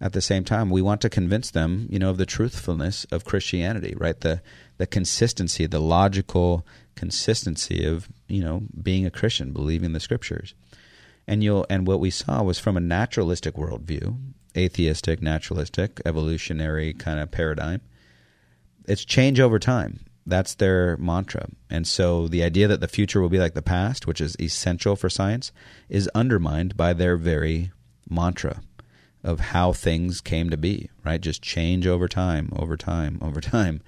At 0.00 0.14
the 0.14 0.20
same 0.20 0.42
time, 0.42 0.68
we 0.68 0.82
want 0.82 1.00
to 1.02 1.08
convince 1.08 1.52
them, 1.52 1.86
you 1.88 2.00
know, 2.00 2.10
of 2.10 2.16
the 2.16 2.26
truthfulness 2.26 3.04
of 3.12 3.24
Christianity, 3.24 3.94
right? 3.96 4.18
The 4.18 4.42
the 4.78 4.86
consistency, 4.86 5.66
the 5.66 5.80
logical 5.80 6.66
consistency 6.96 7.84
of 7.84 8.08
you 8.26 8.42
know 8.42 8.62
being 8.82 9.06
a 9.06 9.10
Christian, 9.10 9.52
believing 9.52 9.92
the 9.92 10.00
Scriptures 10.00 10.54
and 11.26 11.42
you'll 11.42 11.66
and 11.70 11.86
what 11.86 12.00
we 12.00 12.10
saw 12.10 12.42
was 12.42 12.58
from 12.58 12.76
a 12.76 12.80
naturalistic 12.80 13.54
worldview, 13.54 14.16
atheistic, 14.56 15.22
naturalistic, 15.22 16.00
evolutionary 16.04 16.92
kind 16.92 17.20
of 17.20 17.30
paradigm. 17.30 17.80
It's 18.86 19.04
change 19.04 19.40
over 19.40 19.58
time. 19.58 20.00
That's 20.26 20.54
their 20.54 20.96
mantra. 20.98 21.48
And 21.68 21.86
so 21.86 22.28
the 22.28 22.44
idea 22.44 22.68
that 22.68 22.80
the 22.80 22.88
future 22.88 23.20
will 23.20 23.28
be 23.28 23.38
like 23.38 23.54
the 23.54 23.62
past, 23.62 24.06
which 24.06 24.20
is 24.20 24.36
essential 24.40 24.94
for 24.94 25.10
science, 25.10 25.52
is 25.88 26.08
undermined 26.14 26.76
by 26.76 26.92
their 26.92 27.16
very 27.16 27.72
mantra 28.08 28.62
of 29.24 29.40
how 29.40 29.72
things 29.72 30.20
came 30.20 30.50
to 30.50 30.56
be, 30.56 30.90
right? 31.04 31.20
Just 31.20 31.42
change 31.42 31.86
over 31.86 32.08
time, 32.08 32.52
over 32.56 32.76
time, 32.76 33.18
over 33.22 33.40
time. 33.40 33.80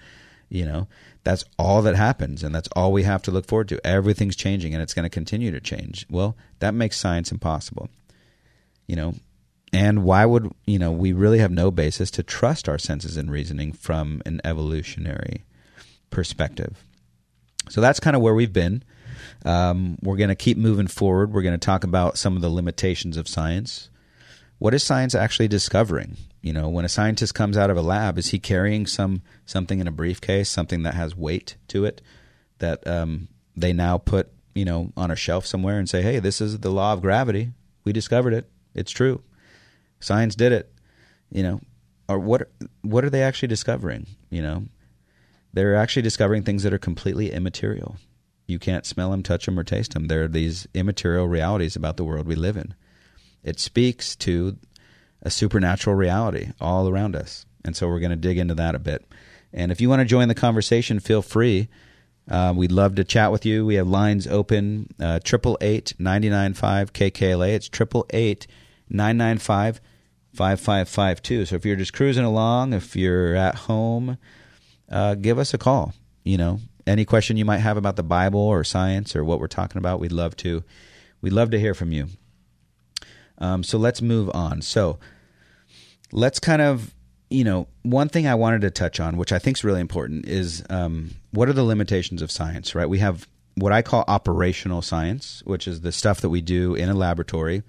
You 0.49 0.65
know, 0.65 0.89
that's 1.25 1.45
all 1.59 1.83
that 1.83 1.97
happens 1.97 2.43
and 2.43 2.55
that's 2.55 2.69
all 2.77 2.93
we 2.93 3.03
have 3.03 3.23
to 3.23 3.31
look 3.31 3.47
forward 3.47 3.69
to. 3.69 3.87
Everything's 3.87 4.37
changing 4.37 4.75
and 4.75 4.83
it's 4.83 4.95
going 4.95 5.05
to 5.05 5.11
continue 5.11 5.51
to 5.51 5.61
change. 5.61 6.07
Well 6.09 6.37
that 6.61 6.75
makes 6.75 6.99
science 6.99 7.33
impossible. 7.33 7.89
You 8.87 8.97
know 8.97 9.15
and 9.73 10.05
why 10.05 10.25
would 10.25 10.53
you 10.67 10.79
know 10.79 10.93
we 10.93 11.13
really 11.13 11.41
have 11.41 11.51
no 11.51 11.71
basis 11.71 12.11
to 12.13 12.23
trust 12.23 12.69
our 12.69 12.79
senses 12.79 13.17
and 13.17 13.31
reasoning 13.31 13.73
from 13.73 14.23
an 14.25 14.41
evolutionary 14.45 15.45
perspective. 16.11 16.85
So 17.69 17.81
that's 17.81 18.01
kind 18.01 18.15
of 18.15 18.23
where 18.23 18.35
we've 18.35 18.53
been. 18.53 18.85
Um, 19.45 19.99
we're 20.03 20.17
going 20.17 20.29
to 20.29 20.35
keep 20.35 20.57
moving 20.57 20.87
forward. 20.87 21.33
We're 21.33 21.43
going 21.43 21.59
to 21.59 21.67
talk 21.67 21.83
about 21.83 22.19
some 22.19 22.37
of 22.37 22.43
the 22.43 22.51
limitations 22.51 23.17
of 23.17 23.27
science. 23.27 23.91
What 24.59 24.75
is 24.75 24.83
science 24.83 25.15
actually 25.15 25.49
discovering 25.49 26.17
you 26.45 26.53
know, 26.53 26.69
when 26.69 26.85
a 26.85 26.91
scientist 26.91 27.35
comes 27.35 27.57
out 27.57 27.71
of 27.71 27.79
a 27.79 27.83
lab, 27.83 28.19
is 28.19 28.29
he 28.29 28.39
carrying 28.39 28.85
some 28.85 29.23
something 29.47 29.81
in 29.81 29.89
a 29.89 29.91
briefcase, 29.91 30.51
something 30.51 30.83
that 30.83 30.93
has 30.93 31.17
weight 31.17 31.57
to 31.69 31.87
it 31.87 32.03
that 32.59 32.87
um, 32.87 33.29
they 33.57 33.73
now 33.73 33.97
put 33.97 34.31
you 34.55 34.67
know 34.67 34.93
on 34.95 35.11
a 35.11 35.17
shelf 35.17 35.47
somewhere 35.47 35.79
and 35.79 35.89
say, 35.89 36.03
"Hey, 36.03 36.19
this 36.19 36.43
is 36.43 36.59
the 36.59 36.71
law 36.71 36.93
of 36.93 37.01
gravity. 37.01 37.53
We 37.85 37.95
discovered 37.95 38.35
it. 38.35 38.47
It's 38.75 38.93
true. 38.93 39.23
Science 40.01 40.35
did 40.35 40.53
it." 40.53 40.71
You 41.31 41.45
know, 41.45 41.61
or 42.11 42.19
what? 42.19 42.51
What 42.83 43.07
are 43.07 43.11
they 43.11 43.23
actually 43.23 43.49
discovering? 43.49 44.07
You 44.29 44.43
know, 44.43 44.65
they're 45.55 45.77
actually 45.77 46.03
discovering 46.03 46.43
things 46.43 46.63
that 46.65 46.75
are 46.75 46.79
completely 46.79 47.33
immaterial. 47.33 47.97
You 48.47 48.59
can't 48.59 48.85
smell 48.85 49.13
them, 49.13 49.23
touch 49.23 49.47
them, 49.47 49.59
or 49.59 49.65
taste 49.65 49.95
them. 49.95 50.09
They're 50.09 50.29
these 50.29 50.69
immaterial 50.75 51.27
realities 51.27 51.75
about 51.75 51.97
the 51.97 52.05
world 52.05 52.29
we 52.29 52.35
live 52.35 52.59
in. 52.59 52.75
It 53.43 53.59
speaks 53.59 54.15
to 54.17 54.59
a 55.25 55.31
supernatural 55.31 55.97
reality 55.97 56.53
all 56.61 56.89
around 56.89 57.17
us. 57.17 57.47
And 57.65 57.75
so 57.75 57.89
we're 57.89 58.01
going 58.01 58.11
to 58.11 58.17
dig 58.17 58.39
into 58.39 58.55
that 58.55 58.75
a 58.75 58.79
bit. 58.79 59.05
And 59.53 59.73
if 59.73 59.81
you 59.81 59.89
want 59.89 60.01
to 60.01 60.05
join 60.05 60.29
the 60.29 60.35
conversation, 60.35 61.01
feel 61.01 61.23
free. 61.23 61.69
Uh, 62.31 62.53
we'd 62.57 62.73
love 62.73 62.95
to 62.97 63.05
chat 63.05 63.33
with 63.33 63.45
you. 63.45 63.65
We 63.65 63.75
have 63.77 63.87
lines 63.87 64.27
open 64.27 64.89
uh, 64.99 65.21
triple 65.23 65.59
eight 65.61 65.95
ninety 65.99 66.31
nine 66.31 66.55
five 66.55 66.93
KKLA. 66.93 67.51
It's 67.51 67.69
triple 67.69 68.07
eight 68.11 68.47
nine 68.89 69.17
nine 69.17 69.39
five 69.39 69.81
five 70.33 70.61
five 70.61 70.89
five 70.89 71.23
two. 71.23 71.45
So 71.45 71.57
if 71.57 71.65
you're 71.65 71.77
just 71.77 71.93
cruising 71.93 72.25
along, 72.25 72.73
if 72.73 72.97
you're 72.97 73.35
at 73.37 73.55
home, 73.55 74.19
uh, 74.91 75.15
give 75.15 75.39
us 75.39 75.55
a 75.55 75.59
call. 75.59 75.95
You 76.25 76.39
know, 76.39 76.61
any 76.87 77.05
question 77.05 77.37
you 77.37 77.45
might 77.45 77.59
have 77.59 77.77
about 77.77 77.97
the 77.97 78.03
Bible 78.03 78.41
or 78.41 78.65
science 78.65 79.15
or 79.15 79.25
what 79.25 79.39
we're 79.39 79.47
talking 79.47 79.79
about, 79.79 80.01
we'd 80.01 80.13
love 80.13 80.37
to. 80.39 80.65
We'd 81.21 81.33
love 81.33 81.51
to 81.51 81.61
hear 81.61 81.75
from 81.75 81.93
you. 81.93 82.09
Um, 83.39 83.63
so 83.63 83.79
let's 83.79 84.01
move 84.01 84.31
on. 84.35 84.63
So 84.63 84.99
let's 86.15 86.39
kind 86.39 86.63
of 86.63 86.95
you 87.29 87.45
know 87.45 87.67
one 87.83 88.09
thing 88.09 88.27
i 88.27 88.35
wanted 88.35 88.63
to 88.63 88.71
touch 88.71 89.01
on 89.01 89.17
which 89.19 89.33
i 89.33 89.39
think 89.39 89.59
is 89.59 89.65
really 89.65 89.81
important 89.81 90.27
is 90.27 90.65
um, 90.71 91.11
what 91.33 91.49
are 91.49 91.53
the 91.53 91.65
limitations 91.65 92.23
of 92.23 92.31
science 92.31 92.75
right? 92.75 92.89
We 92.89 93.01
have 93.01 93.29
what 93.57 93.73
i 93.73 93.83
call 93.83 94.05
operational 94.09 94.81
science 94.81 95.43
which 95.45 95.69
is 95.69 95.83
the 95.83 95.93
stuff 95.93 96.21
that 96.23 96.31
we 96.31 96.41
do 96.41 96.75
in 96.75 96.89
a 96.89 96.95
laboratory 96.95 97.63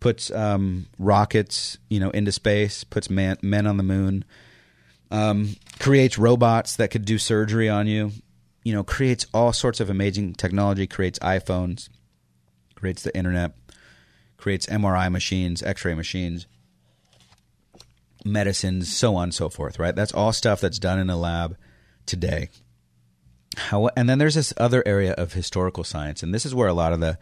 puts 0.00 0.30
um, 0.32 0.86
rockets 0.98 1.78
you 1.88 2.00
know 2.00 2.10
into 2.10 2.32
space 2.32 2.84
puts 2.84 3.08
man, 3.08 3.38
men 3.40 3.66
on 3.66 3.78
the 3.78 3.82
moon 3.82 4.24
um, 5.10 5.56
creates 5.78 6.18
robots 6.18 6.76
that 6.76 6.90
could 6.90 7.04
do 7.04 7.18
surgery 7.18 7.68
on 7.68 7.86
you 7.86 8.10
you 8.64 8.72
know 8.72 8.82
creates 8.82 9.26
all 9.32 9.52
sorts 9.52 9.80
of 9.80 9.88
amazing 9.88 10.34
technology 10.34 10.86
creates 10.86 11.18
iphones 11.20 11.88
creates 12.74 13.02
the 13.02 13.16
internet 13.16 13.52
creates 14.36 14.66
mri 14.66 15.10
machines 15.10 15.62
x-ray 15.62 15.94
machines 15.94 16.46
medicines, 18.28 18.94
so 18.94 19.16
on 19.16 19.24
and 19.24 19.34
so 19.34 19.48
forth, 19.48 19.78
right? 19.78 19.94
That's 19.94 20.12
all 20.12 20.32
stuff 20.32 20.60
that's 20.60 20.78
done 20.78 20.98
in 20.98 21.10
a 21.10 21.16
lab 21.16 21.56
today. 22.06 22.50
How, 23.56 23.88
and 23.96 24.08
then 24.08 24.18
there's 24.18 24.34
this 24.34 24.52
other 24.56 24.82
area 24.86 25.12
of 25.12 25.32
historical 25.32 25.84
science, 25.84 26.22
and 26.22 26.32
this 26.32 26.46
is 26.46 26.54
where 26.54 26.68
a 26.68 26.74
lot 26.74 26.92
of 26.92 27.00
the 27.00 27.18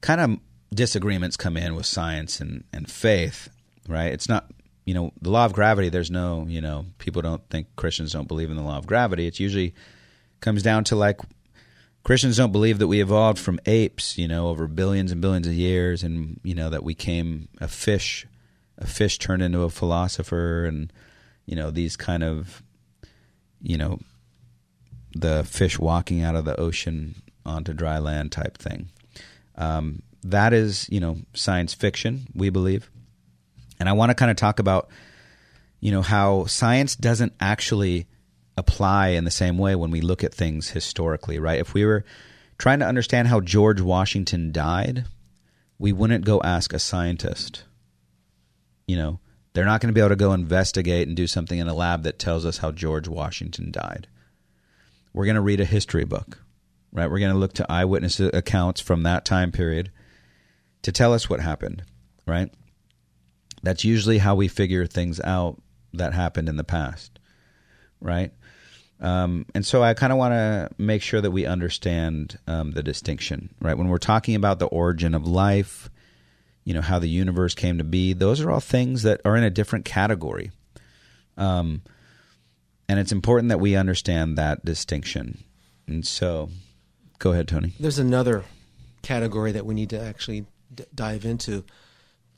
kind 0.00 0.20
of 0.20 0.38
disagreements 0.74 1.36
come 1.36 1.56
in 1.56 1.74
with 1.74 1.86
science 1.86 2.40
and, 2.40 2.64
and 2.72 2.90
faith, 2.90 3.48
right? 3.88 4.12
It's 4.12 4.28
not, 4.28 4.50
you 4.84 4.94
know, 4.94 5.12
the 5.20 5.30
law 5.30 5.44
of 5.44 5.52
gravity, 5.52 5.88
there's 5.88 6.10
no, 6.10 6.46
you 6.48 6.60
know, 6.60 6.86
people 6.98 7.22
don't 7.22 7.48
think 7.50 7.68
Christians 7.76 8.12
don't 8.12 8.28
believe 8.28 8.50
in 8.50 8.56
the 8.56 8.62
law 8.62 8.78
of 8.78 8.86
gravity. 8.86 9.26
It's 9.26 9.38
usually 9.38 9.74
comes 10.40 10.62
down 10.62 10.82
to 10.84 10.96
like 10.96 11.20
Christians 12.04 12.36
don't 12.36 12.52
believe 12.52 12.78
that 12.80 12.88
we 12.88 13.00
evolved 13.00 13.38
from 13.38 13.60
apes, 13.64 14.18
you 14.18 14.26
know, 14.26 14.48
over 14.48 14.66
billions 14.66 15.12
and 15.12 15.20
billions 15.20 15.46
of 15.46 15.52
years, 15.52 16.02
and 16.02 16.40
you 16.42 16.54
know 16.54 16.68
that 16.70 16.82
we 16.82 16.94
came 16.94 17.48
a 17.60 17.68
fish 17.68 18.26
a 18.82 18.86
fish 18.86 19.18
turned 19.18 19.42
into 19.42 19.62
a 19.62 19.70
philosopher 19.70 20.64
and 20.64 20.92
you 21.46 21.56
know 21.56 21.70
these 21.70 21.96
kind 21.96 22.22
of 22.22 22.62
you 23.60 23.76
know 23.76 23.98
the 25.14 25.44
fish 25.44 25.78
walking 25.78 26.22
out 26.22 26.34
of 26.34 26.44
the 26.44 26.58
ocean 26.58 27.14
onto 27.46 27.72
dry 27.72 27.98
land 27.98 28.32
type 28.32 28.58
thing 28.58 28.88
um, 29.56 30.02
that 30.22 30.52
is 30.52 30.88
you 30.90 31.00
know 31.00 31.16
science 31.34 31.72
fiction 31.72 32.26
we 32.34 32.50
believe 32.50 32.90
and 33.78 33.88
i 33.88 33.92
want 33.92 34.10
to 34.10 34.14
kind 34.14 34.30
of 34.30 34.36
talk 34.36 34.58
about 34.58 34.88
you 35.80 35.90
know 35.90 36.02
how 36.02 36.44
science 36.46 36.96
doesn't 36.96 37.32
actually 37.40 38.06
apply 38.56 39.08
in 39.08 39.24
the 39.24 39.30
same 39.30 39.58
way 39.58 39.74
when 39.74 39.90
we 39.90 40.00
look 40.00 40.22
at 40.24 40.34
things 40.34 40.70
historically 40.70 41.38
right 41.38 41.60
if 41.60 41.72
we 41.72 41.84
were 41.84 42.04
trying 42.58 42.80
to 42.80 42.86
understand 42.86 43.28
how 43.28 43.40
george 43.40 43.80
washington 43.80 44.52
died 44.52 45.04
we 45.82 45.92
wouldn't 45.92 46.24
go 46.24 46.40
ask 46.44 46.72
a 46.72 46.78
scientist. 46.78 47.64
You 48.92 48.98
know, 48.98 49.20
they're 49.54 49.64
not 49.64 49.80
going 49.80 49.88
to 49.88 49.94
be 49.94 50.00
able 50.00 50.10
to 50.10 50.16
go 50.16 50.34
investigate 50.34 51.08
and 51.08 51.16
do 51.16 51.26
something 51.26 51.58
in 51.58 51.66
a 51.66 51.72
lab 51.72 52.02
that 52.02 52.18
tells 52.18 52.44
us 52.44 52.58
how 52.58 52.72
George 52.72 53.08
Washington 53.08 53.70
died. 53.70 54.06
We're 55.14 55.24
going 55.24 55.36
to 55.36 55.40
read 55.40 55.60
a 55.60 55.64
history 55.64 56.04
book, 56.04 56.42
right? 56.92 57.10
We're 57.10 57.18
going 57.18 57.32
to 57.32 57.38
look 57.38 57.54
to 57.54 57.72
eyewitness 57.72 58.20
accounts 58.20 58.82
from 58.82 59.04
that 59.04 59.24
time 59.24 59.50
period 59.50 59.90
to 60.82 60.92
tell 60.92 61.14
us 61.14 61.30
what 61.30 61.40
happened, 61.40 61.84
right? 62.26 62.52
That's 63.62 63.82
usually 63.82 64.18
how 64.18 64.34
we 64.34 64.46
figure 64.46 64.86
things 64.86 65.22
out 65.22 65.58
that 65.94 66.12
happened 66.12 66.50
in 66.50 66.56
the 66.56 66.62
past, 66.64 67.18
right? 67.98 68.30
Um, 69.00 69.46
and 69.54 69.64
so 69.64 69.82
I 69.82 69.94
kind 69.94 70.12
of 70.12 70.18
want 70.18 70.32
to 70.32 70.68
make 70.76 71.00
sure 71.00 71.22
that 71.22 71.30
we 71.30 71.46
understand 71.46 72.38
um, 72.46 72.72
the 72.72 72.82
distinction, 72.82 73.54
right? 73.58 73.78
When 73.78 73.88
we're 73.88 73.96
talking 73.96 74.34
about 74.34 74.58
the 74.58 74.66
origin 74.66 75.14
of 75.14 75.26
life, 75.26 75.88
you 76.64 76.74
know, 76.74 76.80
how 76.80 76.98
the 76.98 77.08
universe 77.08 77.54
came 77.54 77.78
to 77.78 77.84
be, 77.84 78.12
those 78.12 78.40
are 78.40 78.50
all 78.50 78.60
things 78.60 79.02
that 79.02 79.20
are 79.24 79.36
in 79.36 79.44
a 79.44 79.50
different 79.50 79.84
category. 79.84 80.50
Um, 81.36 81.82
and 82.88 83.00
it's 83.00 83.12
important 83.12 83.48
that 83.48 83.60
we 83.60 83.76
understand 83.76 84.36
that 84.38 84.64
distinction. 84.64 85.42
And 85.86 86.06
so, 86.06 86.50
go 87.18 87.32
ahead, 87.32 87.48
Tony. 87.48 87.72
There's 87.80 87.98
another 87.98 88.44
category 89.02 89.52
that 89.52 89.66
we 89.66 89.74
need 89.74 89.90
to 89.90 90.00
actually 90.00 90.46
d- 90.74 90.84
dive 90.94 91.24
into. 91.24 91.64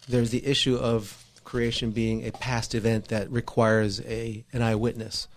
There's 0.09 0.31
the 0.31 0.47
issue 0.47 0.77
of 0.77 1.25
creation 1.45 1.91
being 1.91 2.27
a 2.27 2.33
past 2.33 2.75
event 2.75 3.09
that 3.09 3.31
requires 3.31 4.01
a 4.03 4.45
an 4.53 4.63
eyewitness. 4.63 5.29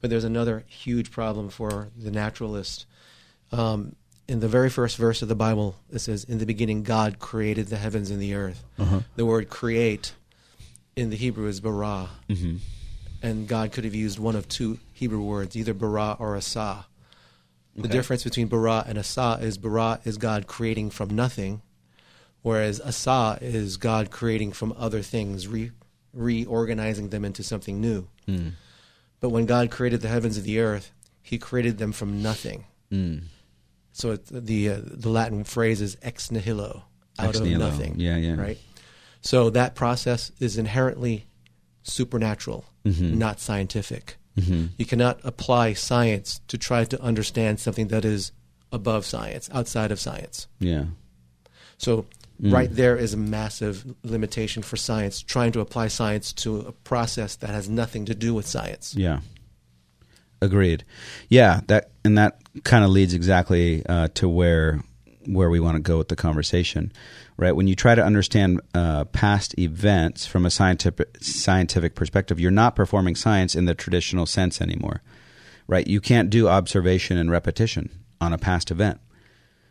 But 0.00 0.10
there's 0.10 0.24
another 0.24 0.64
huge 0.66 1.10
problem 1.10 1.48
for 1.48 1.88
the 1.96 2.10
naturalist. 2.10 2.86
Um, 3.52 3.96
in 4.28 4.40
the 4.40 4.48
very 4.48 4.70
first 4.70 4.96
verse 4.96 5.22
of 5.22 5.28
the 5.28 5.34
Bible, 5.34 5.76
it 5.92 5.98
says, 6.00 6.24
"In 6.24 6.38
the 6.38 6.46
beginning, 6.46 6.82
God 6.82 7.18
created 7.18 7.66
the 7.68 7.76
heavens 7.76 8.10
and 8.10 8.20
the 8.20 8.34
earth." 8.34 8.64
Uh-huh. 8.78 9.00
The 9.16 9.26
word 9.26 9.48
"create" 9.50 10.14
in 10.96 11.10
the 11.10 11.16
Hebrew 11.16 11.46
is 11.48 11.60
bara, 11.60 12.08
Mm-hmm. 12.28 12.56
and 13.22 13.48
God 13.48 13.72
could 13.72 13.84
have 13.84 13.94
used 13.94 14.18
one 14.18 14.36
of 14.36 14.48
two 14.48 14.78
Hebrew 14.92 15.20
words, 15.22 15.56
either 15.56 15.74
bara 15.74 16.16
or 16.18 16.36
asa. 16.36 16.86
The 17.74 17.82
Okay. 17.82 17.88
difference 17.92 18.22
between 18.24 18.46
bara 18.48 18.84
and 18.86 18.96
asa 18.98 19.38
is 19.42 19.58
bara 19.58 20.00
is 20.04 20.16
God 20.18 20.46
creating 20.46 20.90
from 20.90 21.10
nothing, 21.10 21.60
whereas 22.42 22.80
asa 22.80 23.38
is 23.42 23.76
God 23.76 24.10
creating 24.10 24.52
from 24.52 24.72
other 24.78 25.02
things, 25.02 25.48
re- 25.48 25.72
reorganizing 26.12 27.08
them 27.10 27.24
into 27.24 27.42
something 27.42 27.80
new. 27.80 28.06
Mm. 28.28 28.52
But 29.20 29.30
when 29.30 29.46
God 29.46 29.70
created 29.70 30.00
the 30.00 30.08
heavens 30.08 30.36
and 30.36 30.46
the 30.46 30.60
earth, 30.60 30.92
He 31.22 31.36
created 31.38 31.78
them 31.78 31.92
from 31.92 32.22
nothing. 32.22 32.64
Mm. 32.92 33.22
So 33.96 34.16
the 34.16 34.70
uh, 34.70 34.80
the 34.82 35.08
Latin 35.08 35.44
phrase 35.44 35.80
is 35.80 35.96
ex 36.02 36.30
nihilo, 36.30 36.82
out 37.18 37.28
Ex 37.28 37.38
of 37.38 37.44
nihilo. 37.44 37.70
nothing. 37.70 37.94
Yeah, 37.98 38.16
yeah. 38.16 38.34
Right. 38.34 38.58
So 39.22 39.48
that 39.50 39.74
process 39.76 40.30
is 40.40 40.58
inherently 40.58 41.26
supernatural, 41.84 42.64
Mhm. 42.84 43.14
not 43.14 43.40
scientific. 43.40 44.16
Mhm. 44.36 44.70
You 44.76 44.84
cannot 44.84 45.20
apply 45.22 45.74
science 45.74 46.40
to 46.48 46.58
try 46.58 46.84
to 46.84 47.00
understand 47.00 47.60
something 47.60 47.88
that 47.88 48.04
is 48.04 48.32
above 48.72 49.06
science, 49.06 49.48
outside 49.52 49.92
of 49.92 50.00
science. 50.00 50.48
Yeah. 50.58 50.86
So 51.78 52.06
Mm. 52.42 52.52
right 52.52 52.74
there 52.74 52.96
is 52.96 53.14
a 53.14 53.16
massive 53.16 53.94
limitation 54.02 54.64
for 54.64 54.76
science 54.76 55.20
trying 55.20 55.52
to 55.52 55.60
apply 55.60 55.86
science 55.86 56.32
to 56.32 56.60
a 56.62 56.72
process 56.72 57.36
that 57.36 57.50
has 57.50 57.68
nothing 57.68 58.04
to 58.06 58.14
do 58.14 58.34
with 58.34 58.46
science. 58.48 58.92
Yeah. 58.96 59.20
Agreed. 60.44 60.84
Yeah, 61.30 61.62
that 61.68 61.90
and 62.04 62.18
that 62.18 62.38
kind 62.64 62.84
of 62.84 62.90
leads 62.90 63.14
exactly 63.14 63.84
uh, 63.86 64.08
to 64.14 64.28
where 64.28 64.82
where 65.26 65.48
we 65.48 65.58
want 65.58 65.76
to 65.76 65.80
go 65.80 65.96
with 65.96 66.08
the 66.08 66.16
conversation, 66.16 66.92
right? 67.38 67.56
When 67.56 67.66
you 67.66 67.74
try 67.74 67.94
to 67.94 68.04
understand 68.04 68.60
uh, 68.74 69.04
past 69.06 69.58
events 69.58 70.26
from 70.26 70.44
a 70.44 70.50
scientific 70.50 71.16
scientific 71.22 71.94
perspective, 71.94 72.38
you're 72.38 72.50
not 72.50 72.76
performing 72.76 73.14
science 73.14 73.54
in 73.54 73.64
the 73.64 73.74
traditional 73.74 74.26
sense 74.26 74.60
anymore, 74.60 75.00
right? 75.66 75.86
You 75.86 76.02
can't 76.02 76.28
do 76.28 76.46
observation 76.46 77.16
and 77.16 77.30
repetition 77.30 77.88
on 78.20 78.34
a 78.34 78.38
past 78.38 78.70
event, 78.70 79.00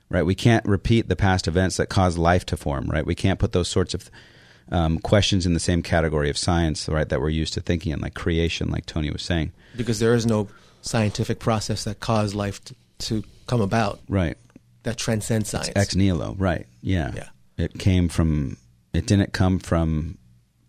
right? 0.09 0.25
We 0.25 0.33
can't 0.33 0.65
repeat 0.65 1.07
the 1.07 1.15
past 1.15 1.47
events 1.47 1.77
that 1.77 1.87
caused 1.87 2.17
life 2.17 2.47
to 2.47 2.57
form, 2.57 2.87
right? 2.87 3.05
We 3.05 3.13
can't 3.15 3.37
put 3.37 3.51
those 3.51 3.69
sorts 3.69 3.93
of 3.93 4.09
um, 4.71 4.97
questions 4.97 5.45
in 5.45 5.53
the 5.53 5.59
same 5.59 5.83
category 5.83 6.29
of 6.29 6.37
science, 6.37 6.89
right? 6.89 7.07
That 7.07 7.21
we're 7.21 7.29
used 7.29 7.53
to 7.53 7.61
thinking 7.61 7.91
in, 7.91 7.99
like 7.99 8.15
creation, 8.15 8.69
like 8.69 8.85
Tony 8.85 9.11
was 9.11 9.21
saying. 9.21 9.51
Because 9.75 9.99
there 9.99 10.15
is 10.15 10.25
no 10.25 10.47
scientific 10.83 11.39
process 11.39 11.83
that 11.85 11.99
caused 11.99 12.35
life 12.35 12.63
to, 12.65 12.75
to 12.99 13.23
come 13.47 13.61
about 13.61 13.99
Right. 14.07 14.37
that 14.83 14.97
transcends 14.97 15.49
science. 15.49 15.71
Ex 15.75 15.95
nihilo. 15.95 16.35
Right. 16.37 16.67
Yeah. 16.81 17.11
Yeah. 17.15 17.29
It 17.57 17.77
came 17.79 18.09
from. 18.09 18.57
It 18.93 19.07
didn't 19.07 19.33
come 19.33 19.57
from 19.59 20.17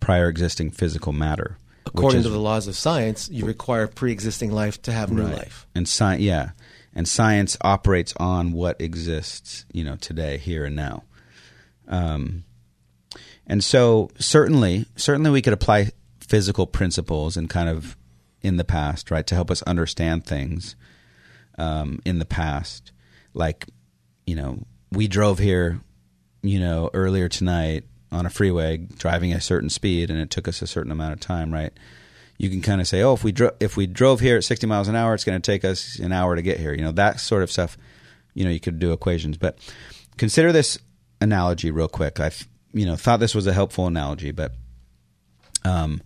prior 0.01 0.29
existing 0.29 0.71
physical 0.71 1.13
matter. 1.13 1.59
According 1.87 2.21
is- 2.21 2.27
to 2.27 2.31
the 2.31 2.39
laws 2.41 2.67
of 2.67 2.77
science, 2.77 3.29
you 3.31 3.45
require 3.45 3.87
pre-existing 3.87 4.51
life 4.51 4.81
to 4.83 4.93
have 4.93 5.11
new 5.13 5.23
Right. 5.25 5.35
life. 5.37 5.67
And 5.75 5.87
science, 5.89 6.23
yeah, 6.23 6.51
and 6.95 7.07
science 7.07 7.57
operates 7.61 8.15
on 8.19 8.53
what 8.53 8.81
exists, 8.81 9.67
you 9.73 9.85
know, 9.85 9.97
today, 9.97 10.39
here 10.39 10.65
and 10.65 10.75
now. 10.77 11.05
Um, 11.89 12.45
and 13.47 13.63
so 13.63 14.11
certainly, 14.19 14.87
certainly, 14.97 15.31
we 15.31 15.43
could 15.43 15.53
apply 15.53 15.91
physical 16.21 16.67
principles 16.67 17.37
and 17.37 17.51
kind 17.51 17.69
of 17.69 17.97
in 18.45 18.57
the 18.57 18.65
past, 18.65 19.11
right, 19.11 19.27
to 19.27 19.35
help 19.35 19.51
us 19.51 19.63
understand 19.63 20.25
things 20.25 20.77
um, 21.59 22.01
in 22.05 22.19
the 22.21 22.25
past. 22.25 22.93
Like, 23.33 23.67
you 24.27 24.37
know, 24.37 24.63
we 24.93 25.09
drove 25.09 25.41
here, 25.41 25.81
you 26.43 26.61
know, 26.61 26.91
earlier 26.95 27.29
tonight 27.29 27.85
on 28.13 28.27
a 28.27 28.31
freeway, 28.31 28.77
driving 28.77 29.33
a 29.33 29.41
certain 29.41 29.71
speed, 29.71 30.11
and 30.11 30.21
it 30.21 30.31
took 30.31 30.47
us 30.47 30.63
a 30.63 30.67
certain 30.69 30.93
amount 30.93 31.15
of 31.15 31.21
time, 31.21 31.53
right? 31.53 31.73
you 32.39 32.51
can 32.51 32.61
kind 32.61 32.81
of 32.81 32.89
say, 32.89 33.03
oh, 33.03 33.15
if 33.15 33.23
we 33.23 33.33
dro- 33.33 33.55
if 33.61 33.77
we 33.77 33.87
drove 33.87 34.21
here 34.21 34.37
at 34.37 34.45
60 34.45 34.67
miles 34.67 34.89
an 34.89 34.97
hour, 34.97 35.15
it's 35.15 35.25
going 35.25 35.41
to 35.41 35.53
take 35.53 35.65
us 35.65 35.99
an 35.99 36.13
hour 36.13 36.35
to 36.35 36.43
get 36.43 36.59
here. 36.59 36.73
You 36.73 36.83
know, 36.83 36.93
that 36.93 37.21
sort 37.21 37.43
of 37.43 37.51
stuff. 37.51 37.77
You 38.35 38.45
know, 38.45 38.51
you 38.51 38.59
could 38.59 38.81
do 38.81 38.93
equations, 38.93 39.37
but 39.37 39.59
consider 40.17 40.51
this 40.51 40.77
analogy 41.21 41.71
real 41.71 41.87
quick. 41.87 42.19
I, 42.19 42.33
you 42.73 42.85
know, 42.85 42.97
thought 42.97 43.21
this 43.21 43.35
was 43.35 43.47
a 43.47 43.53
helpful 43.53 43.87
analogy, 43.87 44.33
but 44.33 44.53
um, 45.65 46.03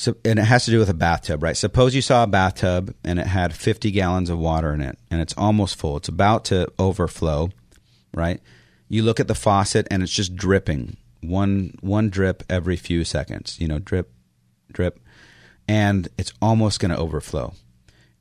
so 0.00 0.16
and 0.24 0.38
it 0.38 0.44
has 0.44 0.64
to 0.64 0.70
do 0.70 0.78
with 0.78 0.88
a 0.88 0.94
bathtub, 0.94 1.42
right? 1.42 1.54
Suppose 1.54 1.94
you 1.94 2.00
saw 2.00 2.24
a 2.24 2.26
bathtub 2.26 2.94
and 3.04 3.18
it 3.18 3.26
had 3.26 3.52
50 3.52 3.90
gallons 3.90 4.30
of 4.30 4.38
water 4.38 4.72
in 4.72 4.80
it, 4.80 4.98
and 5.10 5.20
it's 5.20 5.34
almost 5.36 5.76
full. 5.76 5.98
It's 5.98 6.08
about 6.08 6.46
to 6.46 6.72
overflow, 6.78 7.50
right? 8.14 8.40
You 8.88 9.02
look 9.02 9.20
at 9.20 9.28
the 9.28 9.34
faucet 9.34 9.86
and 9.90 10.02
it's 10.02 10.10
just 10.10 10.34
dripping 10.34 10.96
one 11.20 11.74
one 11.82 12.08
drip 12.08 12.42
every 12.48 12.76
few 12.76 13.04
seconds. 13.04 13.60
You 13.60 13.68
know, 13.68 13.78
drip, 13.78 14.10
drip, 14.72 15.00
and 15.68 16.08
it's 16.16 16.32
almost 16.40 16.80
going 16.80 16.92
to 16.92 16.96
overflow. 16.96 17.52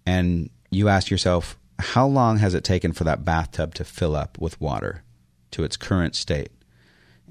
And 0.05 0.49
you 0.71 0.89
ask 0.89 1.09
yourself, 1.09 1.57
how 1.79 2.05
long 2.05 2.39
has 2.39 2.53
it 2.55 2.65
taken 2.65 2.91
for 2.91 3.05
that 3.05 3.23
bathtub 3.23 3.73
to 3.75 3.85
fill 3.85 4.17
up 4.17 4.37
with 4.37 4.59
water 4.59 5.03
to 5.51 5.63
its 5.63 5.77
current 5.77 6.13
state? 6.13 6.51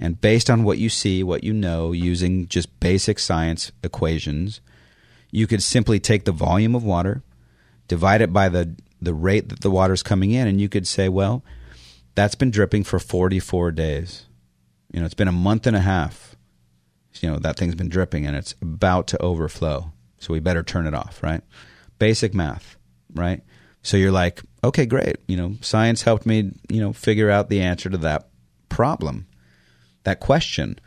And 0.01 0.21
based 0.21 0.49
on 0.49 0.65
what 0.65 0.79
you 0.79 0.89
see, 0.89 1.23
what 1.23 1.45
you 1.45 1.53
know, 1.53 1.93
using 1.93 2.47
just 2.49 2.79
basic 2.81 3.19
science 3.19 3.73
equations, 3.83 4.61
you 5.31 5.47
could 5.47 5.63
simply 5.63 5.99
take 5.99 6.25
the 6.25 6.33
volume 6.33 6.75
of 6.75 6.85
water, 6.85 7.23
divide 7.89 8.21
it 8.21 8.33
by 8.33 8.49
the, 8.49 8.77
the 9.01 9.15
rate 9.15 9.49
that 9.49 9.61
the 9.61 9.71
water's 9.71 10.03
coming 10.03 10.31
in, 10.31 10.47
and 10.47 10.61
you 10.61 10.69
could 10.69 10.87
say, 10.87 11.09
well, 11.09 11.43
that's 12.15 12.35
been 12.35 12.51
dripping 12.51 12.85
for 12.85 12.99
44 12.99 13.73
days. 13.73 14.27
You 14.93 15.01
know, 15.01 15.07
it's 15.07 15.15
been 15.15 15.29
a 15.29 15.33
month 15.33 15.67
and 15.67 15.77
a 15.77 15.81
half. 15.81 16.37
You 17.21 17.31
know, 17.31 17.39
that 17.39 17.57
thing's 17.57 17.75
been 17.75 17.89
dripping 17.89 18.27
and 18.27 18.37
it's 18.37 18.55
about 18.63 19.09
to 19.09 19.23
overflow. 19.23 19.93
So 20.19 20.33
we 20.33 20.41
better 20.41 20.63
turn 20.63 20.87
it 20.87 20.95
off, 20.95 21.23
right? 21.23 21.43
Basic 21.99 22.35
math, 22.35 22.77
right? 23.15 23.43
So 23.83 23.97
you're 23.97 24.13
like, 24.13 24.43
okay, 24.63 24.87
great. 24.87 25.17
You 25.27 25.37
know, 25.37 25.57
science 25.61 26.03
helped 26.03 26.27
me, 26.27 26.53
you 26.69 26.81
know, 26.81 26.93
figure 26.93 27.31
out 27.31 27.49
the 27.49 27.61
answer 27.61 27.89
to 27.91 27.99
that 27.99 28.29
problem, 28.69 29.27
that 30.09 30.21
question. 30.21 30.79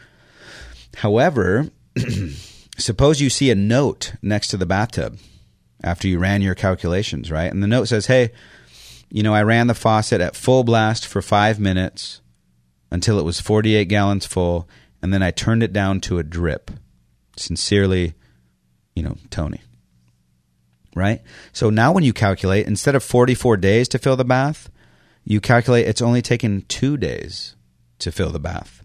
However, 0.97 1.69
suppose 2.77 3.21
you 3.21 3.29
see 3.29 3.51
a 3.51 3.55
note 3.55 4.13
next 4.21 4.49
to 4.49 4.57
the 4.57 4.65
bathtub 4.65 5.17
after 5.83 6.07
you 6.07 6.19
ran 6.19 6.41
your 6.41 6.55
calculations, 6.55 7.31
right? 7.31 7.51
And 7.51 7.61
the 7.63 7.67
note 7.67 7.85
says, 7.85 8.07
hey, 8.07 8.31
you 9.09 9.23
know, 9.23 9.33
I 9.33 9.43
ran 9.43 9.67
the 9.67 9.73
faucet 9.73 10.21
at 10.21 10.35
full 10.35 10.63
blast 10.63 11.05
for 11.05 11.21
five 11.21 11.59
minutes 11.59 12.21
until 12.91 13.19
it 13.19 13.25
was 13.25 13.39
48 13.39 13.85
gallons 13.85 14.25
full, 14.25 14.67
and 15.01 15.13
then 15.13 15.23
I 15.23 15.31
turned 15.31 15.63
it 15.63 15.73
down 15.73 16.01
to 16.01 16.19
a 16.19 16.23
drip. 16.23 16.71
Sincerely, 17.37 18.13
you 18.95 19.03
know, 19.03 19.17
Tony. 19.29 19.61
Right? 20.95 21.21
So 21.53 21.69
now 21.69 21.93
when 21.93 22.03
you 22.03 22.13
calculate, 22.13 22.67
instead 22.67 22.95
of 22.95 23.03
44 23.03 23.57
days 23.57 23.87
to 23.89 23.99
fill 23.99 24.17
the 24.17 24.25
bath, 24.25 24.69
you 25.23 25.39
calculate 25.39 25.87
it's 25.87 26.01
only 26.01 26.21
taken 26.21 26.63
two 26.63 26.97
days 26.97 27.55
to 27.99 28.11
fill 28.11 28.31
the 28.31 28.39
bath. 28.39 28.80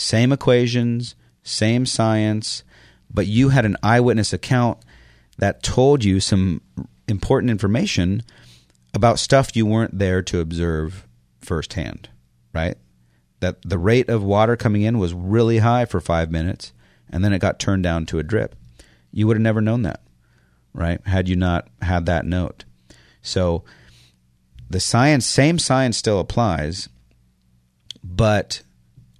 Same 0.00 0.32
equations, 0.32 1.14
same 1.42 1.86
science, 1.86 2.64
but 3.12 3.26
you 3.26 3.50
had 3.50 3.64
an 3.64 3.76
eyewitness 3.82 4.32
account 4.32 4.78
that 5.38 5.62
told 5.62 6.04
you 6.04 6.20
some 6.20 6.60
important 7.08 7.50
information 7.50 8.22
about 8.94 9.18
stuff 9.18 9.56
you 9.56 9.66
weren't 9.66 9.98
there 9.98 10.22
to 10.22 10.40
observe 10.40 11.06
firsthand, 11.40 12.08
right? 12.52 12.76
that 13.40 13.62
the 13.62 13.78
rate 13.78 14.08
of 14.08 14.22
water 14.22 14.56
coming 14.56 14.82
in 14.82 14.98
was 14.98 15.12
really 15.12 15.58
high 15.58 15.84
for 15.84 16.00
five 16.00 16.30
minutes, 16.30 16.72
and 17.10 17.24
then 17.24 17.32
it 17.32 17.40
got 17.40 17.58
turned 17.58 17.82
down 17.82 18.06
to 18.06 18.18
a 18.18 18.22
drip. 18.22 18.54
You 19.12 19.26
would 19.26 19.36
have 19.36 19.42
never 19.42 19.60
known 19.60 19.82
that, 19.82 20.00
right? 20.72 21.04
Had 21.06 21.28
you 21.28 21.36
not 21.36 21.68
had 21.82 22.06
that 22.06 22.24
note. 22.24 22.64
So 23.22 23.64
the 24.68 24.80
science, 24.80 25.26
same 25.26 25.58
science 25.58 25.96
still 25.96 26.20
applies, 26.20 26.88
but 28.04 28.62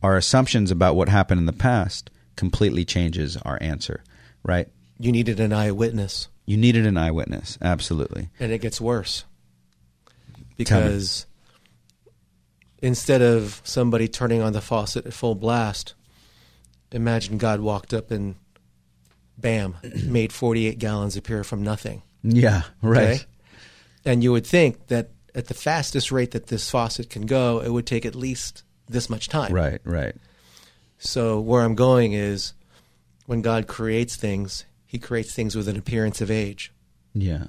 our 0.02 0.16
assumptions 0.16 0.70
about 0.70 0.96
what 0.96 1.08
happened 1.08 1.38
in 1.38 1.46
the 1.46 1.52
past 1.52 2.10
completely 2.36 2.84
changes 2.84 3.36
our 3.38 3.58
answer, 3.60 4.02
right? 4.42 4.68
You 4.98 5.12
needed 5.12 5.40
an 5.40 5.52
eyewitness, 5.52 6.28
You 6.46 6.56
needed 6.56 6.86
an 6.86 6.96
eyewitness, 6.96 7.58
absolutely. 7.62 8.28
and 8.38 8.52
it 8.52 8.60
gets 8.60 8.80
worse 8.80 9.24
because 10.56 11.26
instead 12.82 13.22
of 13.22 13.60
somebody 13.64 14.08
turning 14.08 14.42
on 14.42 14.52
the 14.52 14.60
faucet 14.60 15.06
at 15.06 15.12
full 15.14 15.34
blast, 15.34 15.94
imagine 16.92 17.38
God 17.38 17.60
walked 17.60 17.94
up 17.94 18.10
and 18.10 18.34
bam, 19.38 19.76
made 20.04 20.32
48 20.32 20.78
gallons 20.78 21.16
appear 21.16 21.44
from 21.44 21.62
nothing. 21.62 22.02
Yeah, 22.22 22.62
right. 22.82 23.08
Okay? 23.08 23.20
And 24.04 24.22
you 24.22 24.32
would 24.32 24.46
think 24.46 24.88
that 24.88 25.10
at 25.34 25.46
the 25.46 25.54
fastest 25.54 26.10
rate 26.10 26.32
that 26.32 26.48
this 26.48 26.70
faucet 26.70 27.08
can 27.10 27.26
go, 27.26 27.60
it 27.60 27.70
would 27.70 27.86
take 27.86 28.04
at 28.04 28.14
least 28.14 28.62
this 28.90 29.08
much 29.10 29.28
time. 29.28 29.52
Right, 29.52 29.80
right. 29.84 30.14
So 30.98 31.40
where 31.40 31.62
I'm 31.62 31.74
going 31.74 32.12
is 32.12 32.52
when 33.26 33.42
God 33.42 33.66
creates 33.66 34.16
things, 34.16 34.64
he 34.86 34.98
creates 34.98 35.34
things 35.34 35.54
with 35.56 35.68
an 35.68 35.76
appearance 35.76 36.20
of 36.20 36.30
age. 36.30 36.72
Yeah. 37.14 37.44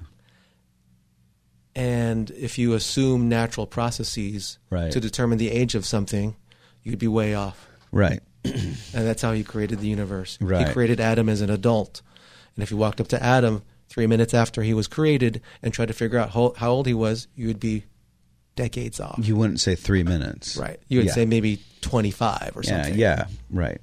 And 1.76 2.30
if 2.32 2.58
you 2.58 2.74
assume 2.74 3.30
natural 3.30 3.66
processes 3.66 4.58
Right. 4.70 4.92
to 4.92 5.00
determine 5.00 5.38
the 5.38 5.50
age 5.52 5.76
of 5.76 5.86
something, 5.86 6.36
you'd 6.84 7.00
be 7.00 7.08
way 7.08 7.34
off. 7.34 7.68
Right. 7.92 8.22
And 8.44 9.08
that's 9.08 9.22
how 9.22 9.32
he 9.34 9.44
created 9.44 9.80
the 9.80 9.88
universe. 9.88 10.38
Right. 10.42 10.68
He 10.68 10.74
created 10.74 11.00
Adam 11.00 11.30
as 11.30 11.42
an 11.42 11.50
adult. 11.50 12.02
And 12.56 12.64
if 12.64 12.72
you 12.72 12.78
walked 12.78 13.00
up 13.00 13.08
to 13.10 13.24
Adam 13.24 13.62
three 13.88 14.08
minutes 14.08 14.34
after 14.34 14.64
he 14.64 14.74
was 14.74 14.88
created 14.88 15.42
and 15.62 15.74
tried 15.74 15.88
to 15.88 15.94
figure 15.94 16.18
out 16.20 16.32
how, 16.32 16.54
how 16.58 16.72
old 16.72 16.88
he 16.88 16.94
was, 16.94 17.28
you 17.36 17.48
would 17.48 17.60
be 17.60 17.86
decades 18.56 19.00
off. 19.00 19.20
You 19.22 19.36
wouldn't 19.36 19.60
say 19.60 19.76
three 19.76 20.04
minutes. 20.04 20.58
right. 20.58 20.80
You 20.88 21.00
would 21.00 21.08
Yeah. 21.08 21.14
say 21.14 21.26
maybe 21.26 21.60
25 21.82 22.54
or 22.56 22.62
Yeah, 22.64 22.70
something. 22.84 23.00
yeah, 23.00 23.26
right. 23.50 23.80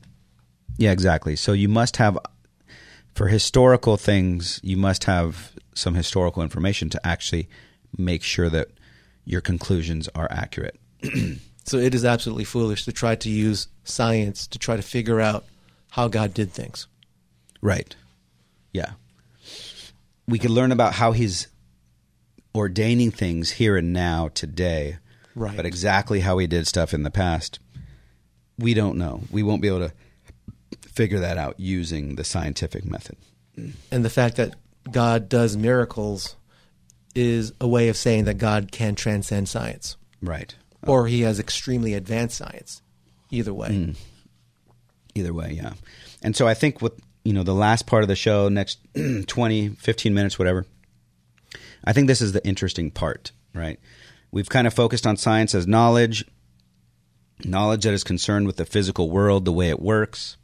Yeah, 0.76 0.92
exactly. 0.92 1.34
So 1.36 1.52
you 1.52 1.68
must 1.68 1.96
have, 1.96 2.18
for 3.14 3.28
historical 3.28 3.96
things, 3.96 4.60
you 4.62 4.76
must 4.76 5.04
have 5.04 5.52
some 5.74 5.94
historical 5.94 6.42
information 6.42 6.90
to 6.90 7.06
actually 7.06 7.48
make 7.96 8.22
sure 8.22 8.48
that 8.50 8.68
your 9.24 9.40
conclusions 9.40 10.08
are 10.14 10.28
accurate. 10.30 10.78
So 11.64 11.76
it 11.76 11.94
is 11.94 12.02
absolutely 12.02 12.44
foolish 12.44 12.86
to 12.86 12.92
try 12.92 13.14
to 13.16 13.28
use 13.28 13.68
science 13.84 14.46
to 14.46 14.58
try 14.58 14.74
to 14.76 14.80
figure 14.82 15.20
out 15.20 15.44
how 15.90 16.08
God 16.08 16.32
did 16.32 16.50
things. 16.50 16.86
Right. 17.60 17.94
Yeah. 18.72 18.92
We 20.26 20.38
could 20.38 20.48
learn 20.48 20.72
about 20.72 20.94
how 20.94 21.12
he's 21.12 21.46
ordaining 22.54 23.10
things 23.10 23.52
here 23.52 23.76
and 23.76 23.92
now 23.92 24.28
today. 24.34 24.98
Right. 25.34 25.56
But 25.56 25.66
exactly 25.66 26.20
how 26.20 26.38
he 26.38 26.46
did 26.46 26.66
stuff 26.66 26.92
in 26.94 27.02
the 27.04 27.10
past, 27.10 27.60
we 28.58 28.74
don't 28.74 28.98
know. 28.98 29.22
We 29.30 29.42
won't 29.42 29.62
be 29.62 29.68
able 29.68 29.88
to 29.88 29.92
figure 30.82 31.20
that 31.20 31.38
out 31.38 31.60
using 31.60 32.16
the 32.16 32.24
scientific 32.24 32.84
method. 32.84 33.16
And 33.90 34.04
the 34.04 34.10
fact 34.10 34.36
that 34.36 34.54
God 34.90 35.28
does 35.28 35.56
miracles 35.56 36.36
is 37.14 37.52
a 37.60 37.68
way 37.68 37.88
of 37.88 37.96
saying 37.96 38.24
that 38.24 38.38
God 38.38 38.70
can 38.72 38.94
transcend 38.94 39.48
science, 39.48 39.96
Right. 40.22 40.54
or 40.86 41.06
he 41.08 41.22
has 41.22 41.38
extremely 41.40 41.94
advanced 41.94 42.36
science. 42.36 42.82
Either 43.30 43.52
way. 43.52 43.68
Mm. 43.68 43.96
Either 45.14 45.34
way, 45.34 45.52
yeah. 45.52 45.72
And 46.22 46.34
so 46.36 46.46
I 46.48 46.54
think 46.54 46.80
with 46.80 46.92
you 47.24 47.32
know 47.32 47.42
the 47.42 47.54
last 47.54 47.86
part 47.86 48.02
of 48.02 48.08
the 48.08 48.16
show, 48.16 48.48
next 48.48 48.78
20, 49.26 49.68
15 49.70 50.14
minutes, 50.14 50.38
whatever. 50.38 50.64
I 51.88 51.94
think 51.94 52.06
this 52.06 52.20
is 52.20 52.32
the 52.32 52.46
interesting 52.46 52.90
part, 52.90 53.32
right? 53.54 53.80
We've 54.30 54.50
kind 54.50 54.66
of 54.66 54.74
focused 54.74 55.06
on 55.06 55.16
science 55.16 55.54
as 55.54 55.66
knowledge, 55.66 56.22
knowledge 57.46 57.84
that 57.84 57.94
is 57.94 58.04
concerned 58.04 58.46
with 58.46 58.56
the 58.56 58.66
physical 58.66 59.08
world, 59.08 59.46
the 59.46 59.52
way 59.52 59.70
it 59.70 59.80
works. 59.80 60.36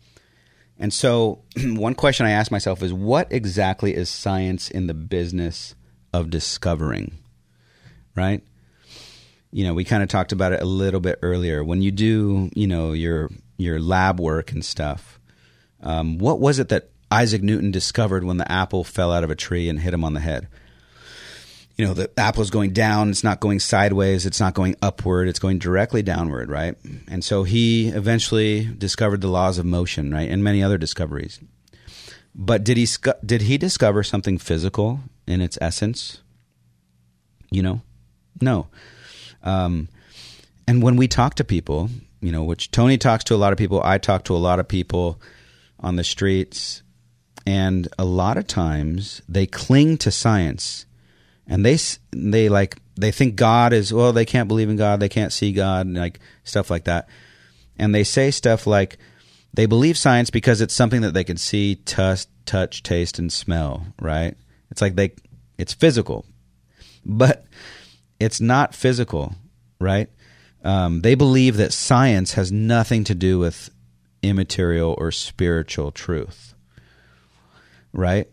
And 0.78 0.90
so, 0.90 1.42
one 1.62 1.94
question 1.94 2.24
I 2.24 2.30
ask 2.30 2.50
myself 2.50 2.82
is 2.82 2.94
what 2.94 3.30
exactly 3.30 3.94
is 3.94 4.08
science 4.08 4.70
in 4.70 4.86
the 4.86 4.94
business 4.94 5.74
of 6.14 6.30
discovering? 6.30 7.18
Right? 8.16 8.42
You 9.52 9.64
know, 9.64 9.74
we 9.74 9.84
kind 9.84 10.02
of 10.02 10.08
talked 10.08 10.32
about 10.32 10.54
it 10.54 10.62
a 10.62 10.66
little 10.66 11.00
bit 11.00 11.18
earlier. 11.20 11.62
When 11.62 11.82
you 11.82 11.90
do, 11.90 12.48
you 12.54 12.66
know, 12.66 12.94
your 12.94 13.28
your 13.58 13.78
lab 13.80 14.18
work 14.18 14.50
and 14.50 14.64
stuff, 14.64 15.20
um, 15.82 16.16
what 16.16 16.40
was 16.40 16.58
it 16.58 16.70
that 16.70 16.88
Isaac 17.10 17.42
Newton 17.42 17.70
discovered 17.70 18.24
when 18.24 18.38
the 18.38 18.50
apple 18.50 18.82
fell 18.82 19.12
out 19.12 19.24
of 19.24 19.30
a 19.30 19.36
tree 19.36 19.68
and 19.68 19.78
hit 19.78 19.92
him 19.92 20.04
on 20.04 20.14
the 20.14 20.20
head? 20.20 20.48
You 21.76 21.86
know, 21.86 21.94
the 21.94 22.10
apple 22.16 22.42
is 22.42 22.50
going 22.50 22.72
down, 22.72 23.10
it's 23.10 23.24
not 23.24 23.40
going 23.40 23.58
sideways, 23.58 24.26
it's 24.26 24.38
not 24.38 24.54
going 24.54 24.76
upward, 24.80 25.26
it's 25.26 25.40
going 25.40 25.58
directly 25.58 26.02
downward, 26.02 26.48
right? 26.48 26.76
And 27.08 27.24
so 27.24 27.42
he 27.42 27.88
eventually 27.88 28.64
discovered 28.64 29.20
the 29.20 29.28
laws 29.28 29.58
of 29.58 29.66
motion, 29.66 30.12
right? 30.12 30.30
And 30.30 30.44
many 30.44 30.62
other 30.62 30.78
discoveries. 30.78 31.40
But 32.34 32.64
did 32.64 32.76
he 32.76 32.86
did 33.24 33.42
he 33.42 33.58
discover 33.58 34.02
something 34.02 34.38
physical 34.38 35.00
in 35.26 35.40
its 35.40 35.58
essence? 35.60 36.20
You 37.50 37.62
know? 37.62 37.82
No. 38.40 38.68
Um, 39.42 39.88
and 40.66 40.82
when 40.82 40.96
we 40.96 41.08
talk 41.08 41.34
to 41.36 41.44
people, 41.44 41.90
you 42.20 42.32
know, 42.32 42.42
which 42.42 42.70
Tony 42.70 42.98
talks 42.98 43.24
to 43.24 43.34
a 43.34 43.36
lot 43.36 43.52
of 43.52 43.58
people, 43.58 43.82
I 43.84 43.98
talk 43.98 44.24
to 44.24 44.34
a 44.34 44.38
lot 44.38 44.58
of 44.58 44.66
people 44.66 45.20
on 45.78 45.96
the 45.96 46.04
streets, 46.04 46.82
and 47.46 47.86
a 47.98 48.04
lot 48.04 48.38
of 48.38 48.46
times 48.46 49.20
they 49.28 49.46
cling 49.46 49.98
to 49.98 50.10
science, 50.10 50.86
and 51.46 51.64
they 51.64 51.78
they 52.10 52.48
like 52.48 52.76
they 52.96 53.10
think 53.10 53.36
God 53.36 53.72
is 53.72 53.92
well, 53.92 54.12
they 54.12 54.24
can't 54.24 54.48
believe 54.48 54.68
in 54.68 54.76
God, 54.76 55.00
they 55.00 55.08
can't 55.08 55.32
see 55.32 55.52
God, 55.52 55.86
and 55.86 55.96
like 55.96 56.20
stuff 56.44 56.70
like 56.70 56.84
that, 56.84 57.08
and 57.78 57.94
they 57.94 58.04
say 58.04 58.30
stuff 58.30 58.66
like 58.66 58.98
they 59.52 59.66
believe 59.66 59.96
science 59.96 60.30
because 60.30 60.60
it's 60.60 60.74
something 60.74 61.02
that 61.02 61.14
they 61.14 61.24
can 61.24 61.36
see, 61.36 61.76
touch, 61.76 62.26
touch, 62.46 62.82
taste, 62.82 63.18
and 63.18 63.32
smell. 63.32 63.86
Right? 64.00 64.36
It's 64.70 64.82
like 64.82 64.96
they 64.96 65.12
it's 65.58 65.74
physical, 65.74 66.24
but 67.04 67.44
it's 68.18 68.40
not 68.40 68.74
physical, 68.74 69.34
right? 69.80 70.08
Um, 70.62 71.02
they 71.02 71.14
believe 71.14 71.58
that 71.58 71.72
science 71.72 72.34
has 72.34 72.50
nothing 72.50 73.04
to 73.04 73.14
do 73.14 73.38
with 73.38 73.70
immaterial 74.22 74.94
or 74.96 75.10
spiritual 75.10 75.92
truth, 75.92 76.54
right? 77.92 78.28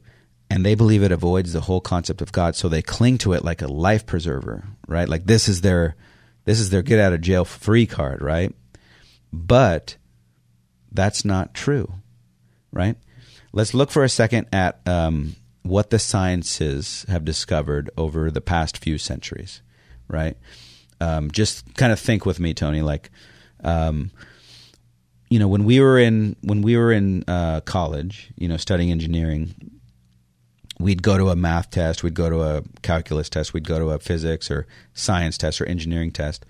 And 0.51 0.65
they 0.65 0.75
believe 0.75 1.01
it 1.01 1.13
avoids 1.13 1.53
the 1.53 1.61
whole 1.61 1.79
concept 1.79 2.21
of 2.21 2.33
God, 2.33 2.57
so 2.57 2.67
they 2.67 2.81
cling 2.81 3.17
to 3.19 3.31
it 3.31 3.45
like 3.45 3.61
a 3.61 3.67
life 3.67 4.05
preserver, 4.05 4.65
right? 4.85 5.07
Like 5.07 5.25
this 5.25 5.47
is 5.47 5.61
their 5.61 5.95
this 6.43 6.59
is 6.59 6.71
their 6.71 6.81
get 6.81 6.99
out 6.99 7.13
of 7.13 7.21
jail 7.21 7.45
free 7.45 7.85
card, 7.85 8.21
right? 8.21 8.53
But 9.31 9.95
that's 10.91 11.23
not 11.23 11.53
true, 11.53 11.93
right? 12.73 12.97
Let's 13.53 13.73
look 13.73 13.91
for 13.91 14.03
a 14.03 14.09
second 14.09 14.47
at 14.51 14.81
um, 14.85 15.37
what 15.63 15.89
the 15.89 15.99
sciences 15.99 17.05
have 17.07 17.23
discovered 17.23 17.89
over 17.95 18.29
the 18.29 18.41
past 18.41 18.77
few 18.77 18.97
centuries, 18.97 19.61
right? 20.09 20.35
Um, 20.99 21.31
just 21.31 21.75
kind 21.75 21.93
of 21.93 21.99
think 21.99 22.25
with 22.25 22.41
me, 22.41 22.53
Tony. 22.53 22.81
Like, 22.81 23.09
um, 23.63 24.11
you 25.29 25.39
know, 25.39 25.47
when 25.47 25.63
we 25.63 25.79
were 25.79 25.97
in 25.97 26.35
when 26.41 26.61
we 26.61 26.75
were 26.75 26.91
in 26.91 27.23
uh, 27.29 27.61
college, 27.61 28.33
you 28.35 28.49
know, 28.49 28.57
studying 28.57 28.91
engineering, 28.91 29.55
we'd 30.81 31.03
go 31.03 31.17
to 31.17 31.29
a 31.29 31.35
math 31.35 31.69
test, 31.69 32.03
we'd 32.03 32.13
go 32.13 32.29
to 32.29 32.41
a 32.41 32.63
calculus 32.81 33.29
test, 33.29 33.53
we'd 33.53 33.67
go 33.67 33.79
to 33.79 33.91
a 33.91 33.99
physics 33.99 34.49
or 34.49 34.67
science 34.93 35.37
test 35.37 35.61
or 35.61 35.65
engineering 35.65 36.11
test, 36.11 36.45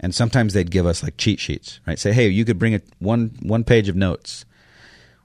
and 0.00 0.14
sometimes 0.14 0.52
they'd 0.54 0.70
give 0.70 0.86
us 0.86 1.02
like 1.02 1.16
cheat 1.16 1.40
sheets, 1.40 1.80
right? 1.86 1.98
Say, 1.98 2.12
hey, 2.12 2.28
you 2.28 2.44
could 2.44 2.58
bring 2.58 2.74
a 2.74 2.80
one 2.98 3.36
one 3.42 3.64
page 3.64 3.88
of 3.88 3.96
notes. 3.96 4.44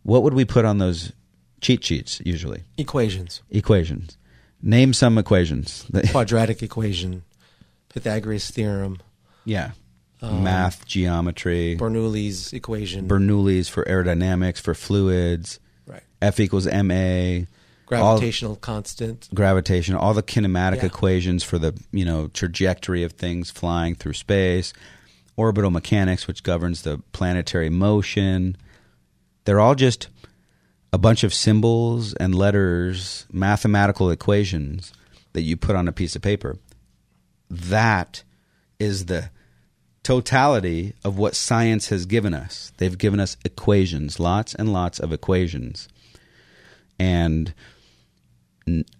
What 0.04 0.24
would 0.24 0.34
we 0.34 0.46
put 0.46 0.66
on 0.66 0.78
those 0.78 1.12
cheat 1.62 1.84
sheets 1.84 2.22
usually? 2.26 2.64
Equations, 2.78 3.42
Equations. 3.50 4.18
Name 4.62 4.94
some 4.94 5.18
equations. 5.18 5.86
quadratic 6.12 6.62
equation, 6.62 7.24
Pythagoras 7.90 8.50
theorem, 8.52 9.00
yeah. 9.46 9.72
Um, 10.22 10.44
math, 10.44 10.86
geometry, 10.86 11.78
Bernoulli's 11.80 12.52
equation, 12.52 13.08
Bernoulli's 13.08 13.70
for 13.70 13.86
aerodynamics, 13.86 14.60
for 14.60 14.74
fluids, 14.74 15.62
right? 15.88 16.04
F 16.22 16.42
equals 16.42 16.68
ma, 16.68 17.46
Gravitational 17.90 18.56
constant. 18.56 19.28
gravitation, 19.34 19.96
all 19.96 20.14
the 20.14 20.24
kinematic 20.24 20.78
Yeah. 20.78 20.86
equations 20.86 21.44
for 21.44 21.58
the 21.60 21.74
you 21.92 22.06
know 22.06 22.28
trajectory 22.28 23.04
of 23.04 23.14
things 23.14 23.50
flying 23.52 23.96
through 23.96 24.14
space, 24.14 24.72
orbital 25.36 25.72
mechanics, 25.72 26.28
which 26.28 26.44
governs 26.44 26.84
the 26.84 27.00
planetary 27.12 27.70
motion. 27.70 28.56
They're 29.46 29.60
all 29.60 29.76
just 29.76 30.08
a 30.94 30.98
bunch 30.98 31.24
of 31.24 31.34
symbols 31.34 32.14
and 32.16 32.34
letters, 32.36 33.26
mathematical 33.32 34.10
equations 34.12 34.94
that 35.34 35.42
you 35.42 35.58
put 35.58 35.76
on 35.76 35.88
a 35.88 35.92
piece 35.92 36.16
of 36.16 36.22
paper. 36.22 36.58
That 37.50 38.24
is 38.80 39.06
the 39.06 39.30
totality 40.04 40.94
of 41.04 41.18
what 41.18 41.36
science 41.36 41.90
has 41.90 42.06
given 42.06 42.34
us. 42.34 42.72
They've 42.78 42.98
given 42.98 43.20
us 43.20 43.38
equations, 43.44 44.20
lots 44.20 44.56
and 44.56 44.72
lots 44.74 45.00
of 45.00 45.12
equations. 45.12 45.88
And 46.98 47.54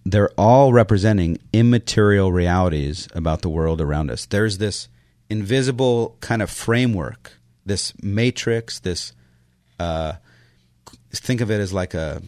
they're 0.04 0.30
all 0.36 0.72
representing 0.72 1.38
immaterial 1.52 2.32
realities 2.32 3.08
about 3.14 3.42
the 3.42 3.48
world 3.48 3.80
around 3.80 4.10
us. 4.10 4.26
There's 4.26 4.58
this 4.58 4.88
invisible 5.28 6.16
kind 6.20 6.42
of 6.42 6.50
framework, 6.50 7.32
this 7.64 7.92
matrix, 8.02 8.80
this 8.80 9.12
uh, 9.78 10.14
think 11.12 11.40
of 11.40 11.50
it 11.50 11.60
as 11.60 11.72
like 11.72 11.94
a 11.94 12.22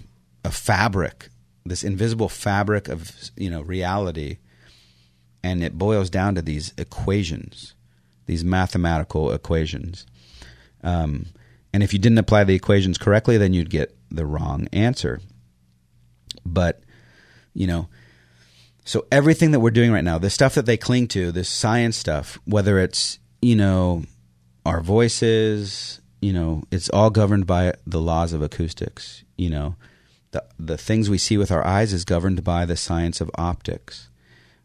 a 0.45 0.51
fabric, 0.51 1.29
this 1.65 1.85
invisible 1.85 2.29
fabric 2.29 2.89
of 2.89 3.31
you 3.37 3.51
know 3.51 3.63
reality, 3.63 4.39
and 5.43 5.63
it 5.63 5.79
boils 5.79 6.11
down 6.11 6.35
to 6.35 6.43
these 6.43 6.73
equations, 6.77 7.75
these 8.27 8.45
mathematical 8.45 9.33
equations. 9.33 10.07
Um, 10.83 11.27
and 11.73 11.83
if 11.83 11.93
you 11.93 11.99
didn't 11.99 12.19
apply 12.19 12.45
the 12.45 12.55
equations 12.55 12.99
correctly, 12.99 13.39
then 13.39 13.55
you'd 13.55 13.71
get 13.71 13.97
the 14.11 14.27
wrong 14.27 14.69
answer. 14.73 15.21
But 16.45 16.82
you 17.55 17.67
know, 17.67 17.89
so 18.85 19.07
everything 19.13 19.53
that 19.53 19.61
we're 19.61 19.71
doing 19.71 19.93
right 19.93 20.05
now, 20.05 20.19
the 20.19 20.31
stuff 20.31 20.55
that 20.55 20.67
they 20.67 20.77
cling 20.77 21.09
to, 21.09 21.31
this 21.31 21.49
science 21.49 21.97
stuff, 21.97 22.39
whether 22.45 22.79
it's 22.79 23.19
you 23.41 23.57
know 23.57 24.05
our 24.65 24.81
voices, 24.81 26.01
you 26.21 26.33
know, 26.33 26.63
it's 26.71 26.89
all 26.91 27.11
governed 27.11 27.47
by 27.47 27.75
the 27.87 28.01
laws 28.01 28.33
of 28.33 28.43
acoustics. 28.43 29.25
You 29.37 29.51
know, 29.51 29.77
the 30.31 30.45
the 30.59 30.79
things 30.79 31.11
we 31.11 31.19
see 31.19 31.37
with 31.37 31.53
our 31.53 31.65
eyes 31.67 31.93
is 31.93 32.05
governed 32.05 32.43
by 32.45 32.65
the 32.65 32.77
science 32.77 33.21
of 33.21 33.31
optics, 33.37 34.09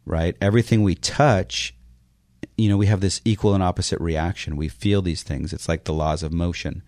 right? 0.06 0.36
Everything 0.42 0.82
we 0.82 0.96
touch, 0.96 1.76
you 2.58 2.70
know, 2.70 2.78
we 2.78 2.88
have 2.88 3.02
this 3.02 3.22
equal 3.26 3.54
and 3.54 3.64
opposite 3.64 4.00
reaction. 4.00 4.56
We 4.56 4.70
feel 4.70 5.02
these 5.02 5.24
things. 5.24 5.54
It's 5.54 5.70
like 5.70 5.84
the 5.84 5.94
laws 5.94 6.24
of 6.24 6.34
motion, 6.34 6.84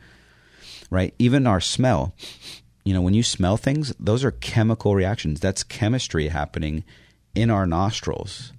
right? 0.89 1.13
Even 1.19 1.45
our 1.45 1.61
smell, 1.61 2.13
you 2.89 2.95
know, 2.95 3.01
when 3.01 3.13
you 3.13 3.23
smell 3.23 3.55
things, 3.55 3.93
those 3.99 4.23
are 4.23 4.31
chemical 4.31 4.95
reactions. 4.95 5.39
That's 5.39 5.63
chemistry 5.63 6.27
happening 6.27 6.83
in 7.35 7.49
our 7.49 7.65
nostrils, 7.65 8.51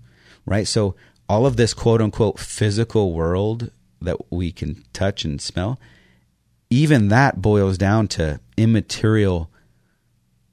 right? 0.46 0.66
So 0.66 0.94
all 1.28 1.44
of 1.44 1.56
this 1.56 1.74
quote 1.74 2.00
unquote 2.00 2.38
physical 2.38 3.12
world 3.12 3.70
that 4.00 4.32
we 4.32 4.52
can 4.52 4.84
touch 4.92 5.24
and 5.24 5.40
smell 5.40 5.78
even 6.70 7.08
that 7.08 7.42
boils 7.42 7.76
down 7.76 8.06
to 8.06 8.40
immaterial 8.56 9.50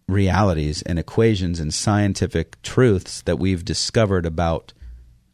realities 0.07 0.81
and 0.81 0.97
equations 0.97 1.59
and 1.59 1.73
scientific 1.73 2.59
truths 2.63 3.21
that 3.21 3.37
we've 3.37 3.63
discovered 3.63 4.25
about 4.25 4.73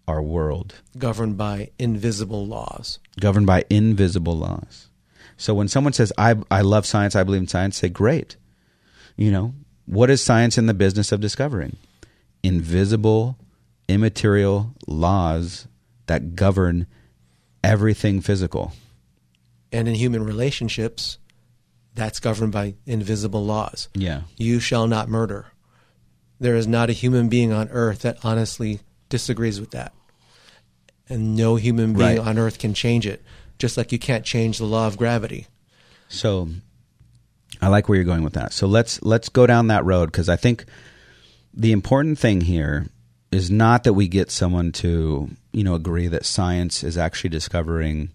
our 0.07 0.21
world, 0.21 0.81
governed 0.97 1.37
by 1.37 1.69
invisible 1.79 2.45
laws. 2.45 2.99
governed 3.21 3.47
by 3.47 3.63
invisible 3.69 4.37
laws. 4.37 4.89
So 5.37 5.53
when 5.53 5.67
someone 5.67 5.93
says, 5.93 6.13
I, 6.17 6.35
I 6.51 6.61
love 6.61 6.85
science, 6.85 7.15
I 7.15 7.23
believe 7.23 7.41
in 7.41 7.47
science, 7.47 7.77
say, 7.77 7.89
great. 7.89 8.37
You 9.17 9.31
know, 9.31 9.53
what 9.85 10.09
is 10.09 10.21
science 10.21 10.57
in 10.57 10.65
the 10.67 10.73
business 10.73 11.11
of 11.11 11.19
discovering? 11.21 11.77
Invisible, 12.43 13.37
immaterial 13.87 14.73
laws 14.87 15.67
that 16.07 16.35
govern 16.35 16.87
everything 17.63 18.21
physical. 18.21 18.73
And 19.71 19.87
in 19.87 19.95
human 19.95 20.23
relationships, 20.23 21.17
that's 21.95 22.19
governed 22.19 22.51
by 22.51 22.75
invisible 22.85 23.45
laws. 23.45 23.87
Yeah. 23.93 24.21
You 24.37 24.59
shall 24.59 24.87
not 24.87 25.09
murder. 25.09 25.47
There 26.39 26.55
is 26.55 26.67
not 26.67 26.89
a 26.89 26.93
human 26.93 27.29
being 27.29 27.51
on 27.53 27.69
earth 27.69 27.99
that 28.01 28.17
honestly 28.23 28.81
disagrees 29.09 29.59
with 29.59 29.71
that. 29.71 29.93
And 31.09 31.35
no 31.35 31.55
human 31.55 31.93
being 31.93 32.17
Right. 32.17 32.19
on 32.19 32.37
earth 32.37 32.59
can 32.59 32.73
change 32.73 33.05
it, 33.07 33.23
just 33.59 33.77
like 33.77 33.91
you 33.91 33.99
can't 33.99 34.25
change 34.25 34.57
the 34.57 34.65
law 34.65 34.87
of 34.87 34.97
gravity. 34.97 35.47
So 36.09 36.49
I 37.61 37.67
like 37.67 37.87
where 37.87 37.95
you're 37.95 38.05
going 38.05 38.23
with 38.23 38.33
that. 38.33 38.53
So 38.53 38.67
let's 38.67 39.01
let's 39.01 39.29
go 39.29 39.47
down 39.47 39.67
that 39.67 39.85
road 39.85 40.07
because 40.07 40.29
I 40.29 40.35
think 40.35 40.65
the 41.53 41.71
important 41.71 42.19
thing 42.19 42.41
here 42.41 42.87
is 43.31 43.49
not 43.49 43.83
that 43.83 43.93
we 43.93 44.07
get 44.07 44.31
someone 44.31 44.71
to 44.73 45.29
you 45.51 45.63
know 45.63 45.75
agree 45.75 46.07
that 46.07 46.25
science 46.25 46.83
is 46.83 46.97
actually 46.97 47.29
discovering 47.29 48.11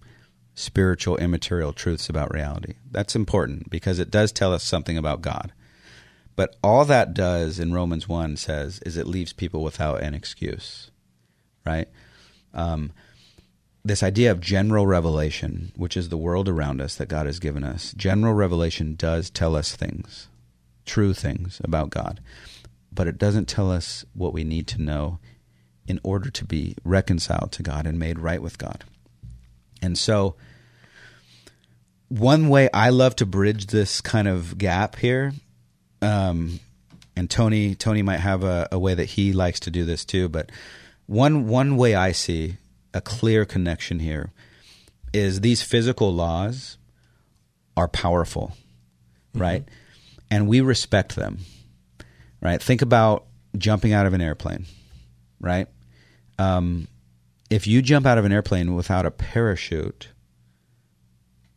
spiritual 0.55 1.17
immaterial 1.17 1.73
truths 1.73 2.09
about 2.09 2.33
reality. 2.33 2.73
That's 2.91 3.15
important 3.15 3.69
because 3.69 3.97
it 3.97 4.11
does 4.11 4.31
tell 4.31 4.53
us 4.53 4.63
something 4.63 4.97
about 4.97 5.21
God. 5.21 5.53
But 6.35 6.55
all 6.63 6.85
that 6.85 7.13
does 7.13 7.59
in 7.59 7.73
Romans 7.73 8.07
1 8.07 8.37
says 8.37 8.79
is 8.85 8.97
it 8.97 9.07
leaves 9.07 9.33
people 9.33 9.63
without 9.63 10.01
an 10.01 10.13
excuse. 10.13 10.91
Right? 11.65 11.87
Um, 12.53 12.91
this 13.89 14.03
idea 14.03 14.29
of 14.29 14.39
general 14.39 14.85
revelation, 14.85 15.71
which 15.75 15.97
is 15.97 16.09
the 16.09 16.17
world 16.17 16.47
around 16.47 16.79
us 16.79 16.95
that 16.95 17.09
God 17.09 17.25
has 17.25 17.39
given 17.39 17.63
us, 17.63 17.91
general 17.93 18.35
revelation 18.35 18.93
does 18.95 19.31
tell 19.31 19.55
us 19.55 19.75
things, 19.75 20.27
true 20.85 21.11
things 21.11 21.59
about 21.63 21.89
God, 21.89 22.19
but 22.91 23.07
it 23.07 23.17
doesn't 23.17 23.47
tell 23.47 23.71
us 23.71 24.05
what 24.13 24.31
we 24.31 24.43
need 24.43 24.67
to 24.67 24.81
know 24.81 25.17
in 25.87 25.99
order 26.03 26.29
to 26.29 26.45
be 26.45 26.75
reconciled 26.83 27.51
to 27.53 27.63
God 27.63 27.87
and 27.87 27.97
made 27.97 28.19
right 28.19 28.43
with 28.43 28.59
God. 28.59 28.83
And 29.81 29.97
so, 29.97 30.35
one 32.09 32.47
way 32.47 32.69
I 32.71 32.89
love 32.89 33.15
to 33.17 33.25
bridge 33.25 33.67
this 33.67 34.01
kind 34.01 34.27
of 34.27 34.59
gap 34.59 34.97
here, 34.97 35.33
um, 36.03 36.59
and 37.15 37.27
Tony 37.27 37.73
Tony 37.73 38.03
might 38.03 38.19
have 38.19 38.43
a, 38.43 38.67
a 38.71 38.77
way 38.77 38.93
that 38.93 39.05
he 39.05 39.33
likes 39.33 39.59
to 39.61 39.71
do 39.71 39.83
this 39.83 40.05
too, 40.05 40.29
but 40.29 40.51
one 41.07 41.47
one 41.47 41.75
way 41.75 41.95
I 41.95 42.11
see 42.11 42.57
a 42.93 43.01
clear 43.01 43.45
connection 43.45 43.99
here 43.99 44.31
is 45.13 45.41
these 45.41 45.61
physical 45.61 46.13
laws 46.13 46.77
are 47.75 47.87
powerful, 47.87 48.53
right? 49.33 49.63
And 50.29 50.47
we 50.47 50.61
respect 50.61 51.15
them, 51.15 51.39
right? 52.41 52.61
Think 52.61 52.81
about 52.81 53.25
jumping 53.57 53.93
out 53.93 54.05
of 54.05 54.13
an 54.13 54.21
airplane, 54.21 54.65
right? 55.39 55.67
Um, 56.37 56.87
if 57.49 57.65
you 57.65 57.81
jump 57.81 58.05
out 58.05 58.17
of 58.17 58.25
an 58.25 58.31
airplane 58.31 58.75
without 58.75 59.05
a 59.05 59.11
parachute, 59.11 60.09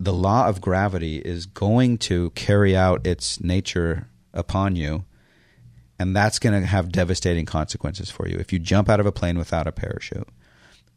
the 0.00 0.12
law 0.12 0.48
of 0.48 0.60
gravity 0.60 1.18
is 1.18 1.46
going 1.46 1.98
to 1.98 2.30
carry 2.30 2.76
out 2.76 3.06
its 3.06 3.40
nature 3.40 4.08
upon 4.32 4.74
you, 4.74 5.04
and 5.98 6.16
that's 6.16 6.38
going 6.38 6.58
to 6.58 6.66
have 6.66 6.90
devastating 6.90 7.46
consequences 7.46 8.10
for 8.10 8.26
you. 8.26 8.36
If 8.38 8.52
you 8.52 8.58
jump 8.58 8.88
out 8.88 8.98
of 8.98 9.06
a 9.06 9.12
plane 9.12 9.38
without 9.38 9.66
a 9.66 9.72
parachute, 9.72 10.28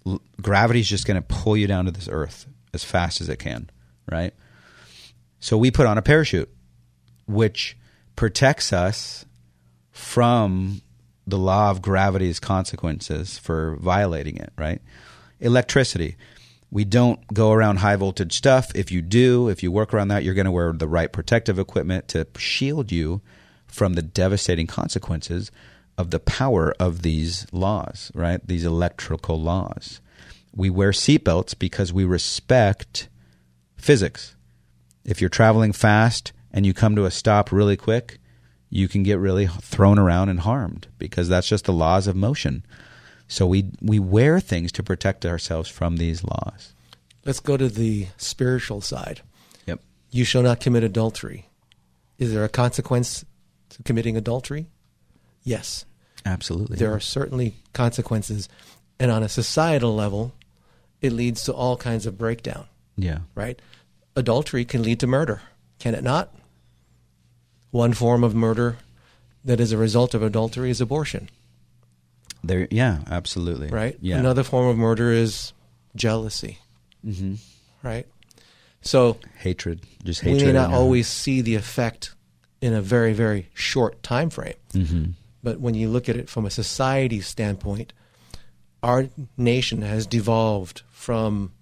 l- 0.06 0.22
gravity's 0.42 0.88
just 0.88 1.06
going 1.06 1.16
to 1.16 1.22
pull 1.22 1.58
you 1.58 1.68
down 1.68 1.86
to 1.86 1.92
this 1.92 2.10
earth 2.12 2.48
as 2.74 2.84
fast 2.84 3.22
as 3.22 3.30
it 3.30 3.38
can, 3.38 3.70
right? 4.12 4.34
So 5.40 5.58
we 5.58 5.72
put 5.72 5.86
on 5.86 5.98
a 5.98 6.02
parachute, 6.02 6.50
which 7.28 7.78
protects 8.16 8.74
us 8.74 9.26
from 9.92 10.82
the 11.28 11.38
law 11.38 11.72
of 11.72 11.82
gravity's 11.82 12.40
consequences 12.40 13.38
for 13.38 13.78
violating 13.78 14.38
it, 14.38 14.52
right? 14.58 14.82
Electricity. 15.40 16.16
We 16.72 16.84
don't 16.84 17.26
go 17.34 17.52
around 17.52 17.78
high 17.78 17.96
voltage 17.96 18.34
stuff. 18.34 18.72
If 18.76 18.92
you 18.92 19.02
do, 19.02 19.50
if 19.50 19.64
you 19.64 19.72
work 19.72 19.94
around 19.94 20.10
that, 20.10 20.24
you're 20.24 20.34
going 20.34 20.46
to 20.46 20.52
wear 20.52 20.74
the 20.74 20.88
right 20.88 21.12
protective 21.12 21.58
equipment 21.58 22.08
to 22.10 22.28
shield 22.38 22.92
you 22.92 23.22
from 23.68 23.94
the 23.94 24.02
devastating 24.02 24.68
consequences 24.68 25.52
of 25.98 26.12
the 26.12 26.20
power 26.20 26.74
of 26.80 27.02
these 27.02 27.48
laws, 27.52 28.12
right? 28.14 28.46
These 28.46 28.66
electrical 28.66 29.42
laws. 29.42 30.02
We 30.56 30.70
wear 30.70 30.92
seatbelts 30.92 31.58
because 31.58 31.94
we 31.94 32.06
respect 32.06 33.10
physics. 33.76 34.36
If 35.04 35.22
you're 35.22 35.30
traveling 35.30 35.74
fast 35.74 36.34
and 36.52 36.66
you 36.66 36.74
come 36.74 36.96
to 36.96 37.06
a 37.06 37.12
stop 37.12 37.52
really 37.52 37.78
quick, 37.78 38.20
you 38.70 38.88
can 38.88 39.04
get 39.04 39.20
really 39.20 39.48
thrown 39.48 40.00
around 40.00 40.30
and 40.30 40.40
harmed 40.40 40.88
because 40.98 41.30
that's 41.30 41.48
just 41.48 41.66
the 41.66 41.74
laws 41.74 42.08
of 42.08 42.16
motion. 42.16 42.66
So 43.28 43.48
we 43.48 43.72
we 43.82 44.00
wear 44.00 44.40
things 44.40 44.72
to 44.74 44.84
protect 44.84 45.26
ourselves 45.26 45.70
from 45.70 45.98
these 45.98 46.24
laws. 46.24 46.74
Let's 47.26 47.40
go 47.40 47.58
to 47.58 47.68
the 47.68 48.08
spiritual 48.18 48.82
side. 48.82 49.22
Yep. 49.66 49.80
You 50.12 50.26
shall 50.26 50.44
not 50.44 50.60
commit 50.60 50.84
adultery. 50.84 51.48
Is 52.18 52.34
there 52.34 52.44
a 52.44 52.50
consequence 52.50 53.26
to 53.70 53.84
committing 53.84 54.16
adultery? 54.16 54.68
Yes. 55.46 55.86
Absolutely. 56.26 56.76
There 56.76 56.92
are 56.92 57.00
certainly 57.00 57.56
consequences. 57.72 58.50
And 59.00 59.12
on 59.12 59.24
a 59.24 59.30
societal 59.30 59.96
level, 59.96 60.34
it 61.02 61.14
leads 61.14 61.44
to 61.44 61.54
all 61.54 61.78
kinds 61.78 62.06
of 62.06 62.18
breakdown, 62.18 62.66
yeah. 62.98 63.20
right? 63.36 63.62
Adultery 64.16 64.66
can 64.66 64.82
lead 64.82 65.00
to 65.02 65.08
murder, 65.08 65.42
can 65.80 65.94
it 65.94 66.04
not? 66.04 66.34
One 67.72 67.94
form 67.94 68.24
of 68.24 68.34
murder 68.34 68.78
that 69.44 69.60
is 69.60 69.72
a 69.72 69.78
result 69.78 70.14
of 70.14 70.24
adultery 70.24 70.72
is 70.72 70.82
abortion, 70.82 71.30
There 72.44 72.68
yeah, 72.72 73.00
absolutely. 73.12 73.68
right? 73.68 73.98
Yeah. 74.02 74.18
Another 74.18 74.44
form 74.44 74.68
of 74.68 74.78
murder 74.78 75.12
is 75.12 75.54
jealousy, 75.96 76.60
hmm 77.04 77.36
right? 77.84 78.08
So 78.82 79.18
Hatred. 79.38 79.82
Just 80.04 80.22
hatred. 80.22 80.42
we 80.42 80.48
may 80.48 80.54
not 80.54 80.74
always 80.74 81.08
see 81.08 81.42
the 81.42 81.56
effect 81.56 82.16
in 82.62 82.74
a 82.74 82.82
very, 82.82 83.14
very 83.14 83.50
short 83.54 84.02
time 84.02 84.30
frame. 84.30 84.56
hmm 84.72 85.04
But 85.46 85.62
when 85.62 85.76
you 85.76 85.88
look 85.90 86.10
at 86.10 86.18
it 86.18 86.28
from 86.28 86.46
a 86.46 86.50
society 86.50 87.22
standpoint, 87.22 87.94
our 88.84 89.08
nation 89.38 89.82
has 89.84 90.06
devolved 90.06 90.82
from 90.92 91.54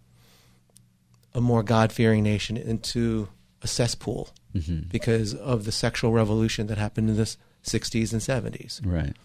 a 1.35 1.41
more 1.41 1.61
God 1.63 1.91
fearing 1.91 2.23
nation 2.23 2.57
into 2.57 3.27
a 3.61 3.67
cesspool 3.67 4.29
Mm-hmm. 4.55 4.87
because 4.89 5.33
of 5.33 5.65
the 5.65 5.71
sexual 5.71 6.11
revolution 6.11 6.67
that 6.67 6.77
happened 6.77 7.09
in 7.09 7.15
the 7.15 7.35
60s 7.63 8.13
and 8.13 8.21
70s. 8.21 8.79
Right. 8.85 9.15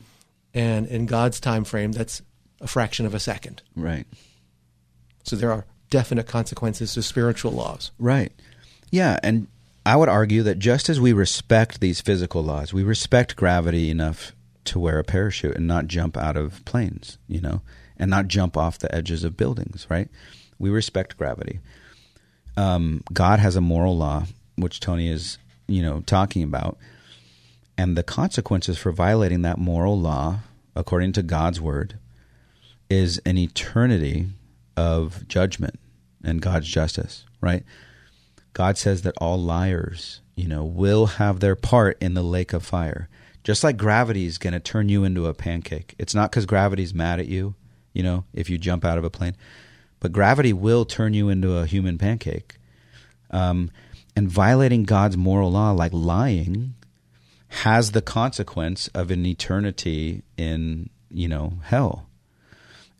And 0.55 0.87
in 0.87 1.05
God's 1.05 1.39
time 1.39 1.65
frame, 1.65 1.93
that's 1.93 2.23
a 2.63 2.67
fraction 2.67 3.05
of 3.05 3.13
a 3.13 3.21
second. 3.21 3.61
Right. 3.77 4.07
So 5.25 5.37
there 5.37 5.53
are 5.53 5.67
definite 5.91 6.27
consequences 6.27 6.95
to 6.95 7.03
spiritual 7.03 7.53
laws. 7.53 7.91
Right. 7.99 8.33
Yeah, 8.91 9.19
and 9.23 9.49
I 9.85 9.97
would 9.97 10.09
argue 10.09 10.43
that 10.45 10.59
just 10.59 10.89
as 10.89 10.99
we 10.99 11.13
respect 11.13 11.81
these 11.81 12.01
physical 12.01 12.43
laws, 12.43 12.73
we 12.73 12.83
respect 12.83 13.37
gravity 13.37 13.91
enough 13.91 14.33
to 14.69 14.79
wear 14.79 14.99
a 14.99 15.05
parachute 15.05 15.57
and 15.57 15.67
not 15.67 15.87
jump 15.87 16.17
out 16.17 16.37
of 16.37 16.65
planes, 16.65 17.19
you 17.27 17.41
know, 17.41 17.63
and 17.99 18.11
not 18.11 18.29
jump 18.29 18.57
off 18.57 18.79
the 18.79 18.95
edges 18.95 19.25
of 19.25 19.37
buildings, 19.37 19.87
right? 19.89 20.09
We 20.59 20.71
respect 20.71 21.17
gravity. 21.17 21.61
Um, 22.57 23.03
God 23.13 23.39
has 23.39 23.57
a 23.57 23.61
moral 23.61 23.97
law, 23.97 24.25
which 24.57 24.81
Tony 24.81 25.09
is, 25.09 25.39
you 25.67 25.83
know, 25.83 26.01
talking 26.01 26.43
about, 26.43 26.79
and 27.77 27.97
the 27.97 28.03
consequences 28.03 28.77
for 28.77 28.91
violating 28.91 29.43
that 29.43 29.59
moral 29.59 29.99
law, 29.99 30.41
according 30.75 31.13
to 31.13 31.23
God's 31.23 31.61
word, 31.61 31.99
is 32.91 33.19
an 33.25 33.39
eternity 33.39 34.27
of 34.77 35.27
judgment 35.29 35.79
and 36.25 36.43
God's 36.43 36.69
justice, 36.69 37.25
right? 37.41 37.63
God 38.53 38.77
says 38.77 39.03
that 39.03 39.15
all 39.19 39.39
liars, 39.39 40.21
you 40.35 40.49
know, 40.49 40.65
will 40.65 41.07
have 41.07 41.39
their 41.39 41.55
part 41.55 41.97
in 42.01 42.15
the 42.15 42.23
lake 42.23 42.53
of 42.53 42.65
fire. 42.65 43.09
Just 43.49 43.65
like 43.65 43.79
gravity 43.79 44.27
is 44.27 44.37
going 44.37 44.53
to 44.53 44.61
turn 44.61 44.91
you 44.91 45.05
into 45.05 45.25
a 45.27 45.33
pancake. 45.33 45.95
It's 45.99 46.15
not 46.15 46.31
because 46.31 46.45
gravity's 46.45 46.93
mad 46.93 47.19
at 47.19 47.29
you, 47.29 47.55
you 47.95 48.03
know, 48.03 48.25
if 48.35 48.51
you 48.51 48.59
jump 48.59 48.85
out 48.85 48.99
of 48.99 49.05
a 49.05 49.09
plane, 49.09 49.35
but 50.01 50.13
gravity 50.13 50.53
will 50.53 50.85
turn 50.85 51.15
you 51.15 51.31
into 51.31 51.57
a 51.57 51.65
human 51.65 51.97
pancake. 51.97 52.57
Um, 53.31 53.71
and 54.15 54.29
violating 54.29 54.83
God's 54.83 55.17
moral 55.17 55.51
law, 55.51 55.71
like 55.71 55.95
lying, 55.95 56.75
has 57.49 57.93
the 57.93 58.03
consequence 58.03 58.89
of 58.89 59.11
an 59.11 59.25
eternity 59.25 60.25
in, 60.37 60.91
you 61.11 61.27
know, 61.27 61.55
hell. 61.63 62.07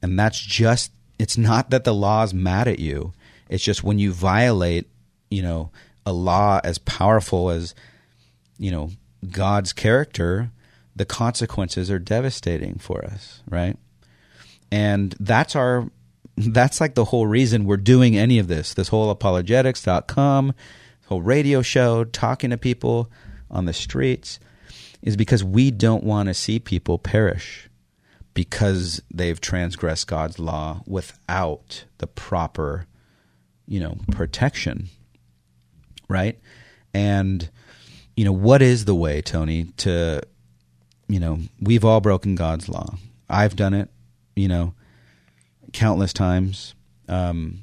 And 0.01 0.19
that's 0.19 0.41
just, 0.41 0.93
it's 1.19 1.37
not 1.37 1.69
that 1.69 1.85
the 1.85 1.93
law's 1.93 2.33
mad 2.33 2.69
at 2.69 2.79
you. 2.79 3.13
It's 3.51 3.63
just 3.63 3.85
when 3.85 3.99
you 3.99 4.13
violate, 4.13 4.89
you 5.31 5.43
know, 5.43 5.73
a 6.07 6.13
law 6.15 6.59
as 6.65 6.79
powerful 6.79 7.51
as, 7.51 7.75
you 8.57 8.71
know, 8.71 8.93
God's 9.31 9.73
character, 9.73 10.51
the 10.95 11.05
consequences 11.05 11.91
are 11.91 11.99
devastating 11.99 12.79
for 12.79 13.05
us, 13.05 13.43
right? 13.49 13.77
And 14.71 15.15
that's 15.19 15.57
our, 15.57 15.91
that's 16.37 16.81
like 16.81 16.95
the 16.95 17.07
whole 17.07 17.27
reason 17.27 17.65
we're 17.65 17.77
doing 17.77 18.17
any 18.17 18.39
of 18.39 18.49
this. 18.49 18.75
This 18.75 18.89
whole 18.89 19.11
apologetics.com, 19.11 20.55
whole 21.07 21.23
radio 21.23 21.63
show, 21.63 22.05
talking 22.05 22.51
to 22.51 22.59
people 22.59 23.11
on 23.51 23.65
the 23.65 23.73
streets, 23.73 24.39
is 25.03 25.17
because 25.17 25.43
we 25.43 25.71
don't 25.71 26.05
want 26.05 26.29
to 26.29 26.35
see 26.35 26.59
people 26.59 26.99
perish 26.99 27.69
because 28.35 29.03
they've 29.13 29.41
transgressed 29.41 30.07
God's 30.07 30.39
law 30.39 30.83
without 30.87 31.85
the 31.99 32.07
proper, 32.07 32.87
you 33.67 33.81
know, 33.81 33.99
protection. 34.13 34.89
Right? 36.09 36.39
And, 36.95 37.51
you 38.19 38.25
know, 38.25 38.33
what 38.33 38.63
is 38.63 38.85
the 38.85 38.97
way, 38.97 39.23
Tony, 39.23 39.67
to, 39.77 40.21
you 41.07 41.21
know, 41.21 41.39
we've 41.61 41.85
all 41.85 42.01
broken 42.01 42.35
God's 42.35 42.69
law. 42.69 42.97
I've 43.29 43.55
done 43.55 43.75
it, 43.75 43.91
you 44.35 44.49
know, 44.49 44.75
countless 45.73 46.13
times. 46.13 46.75
Um, 47.09 47.63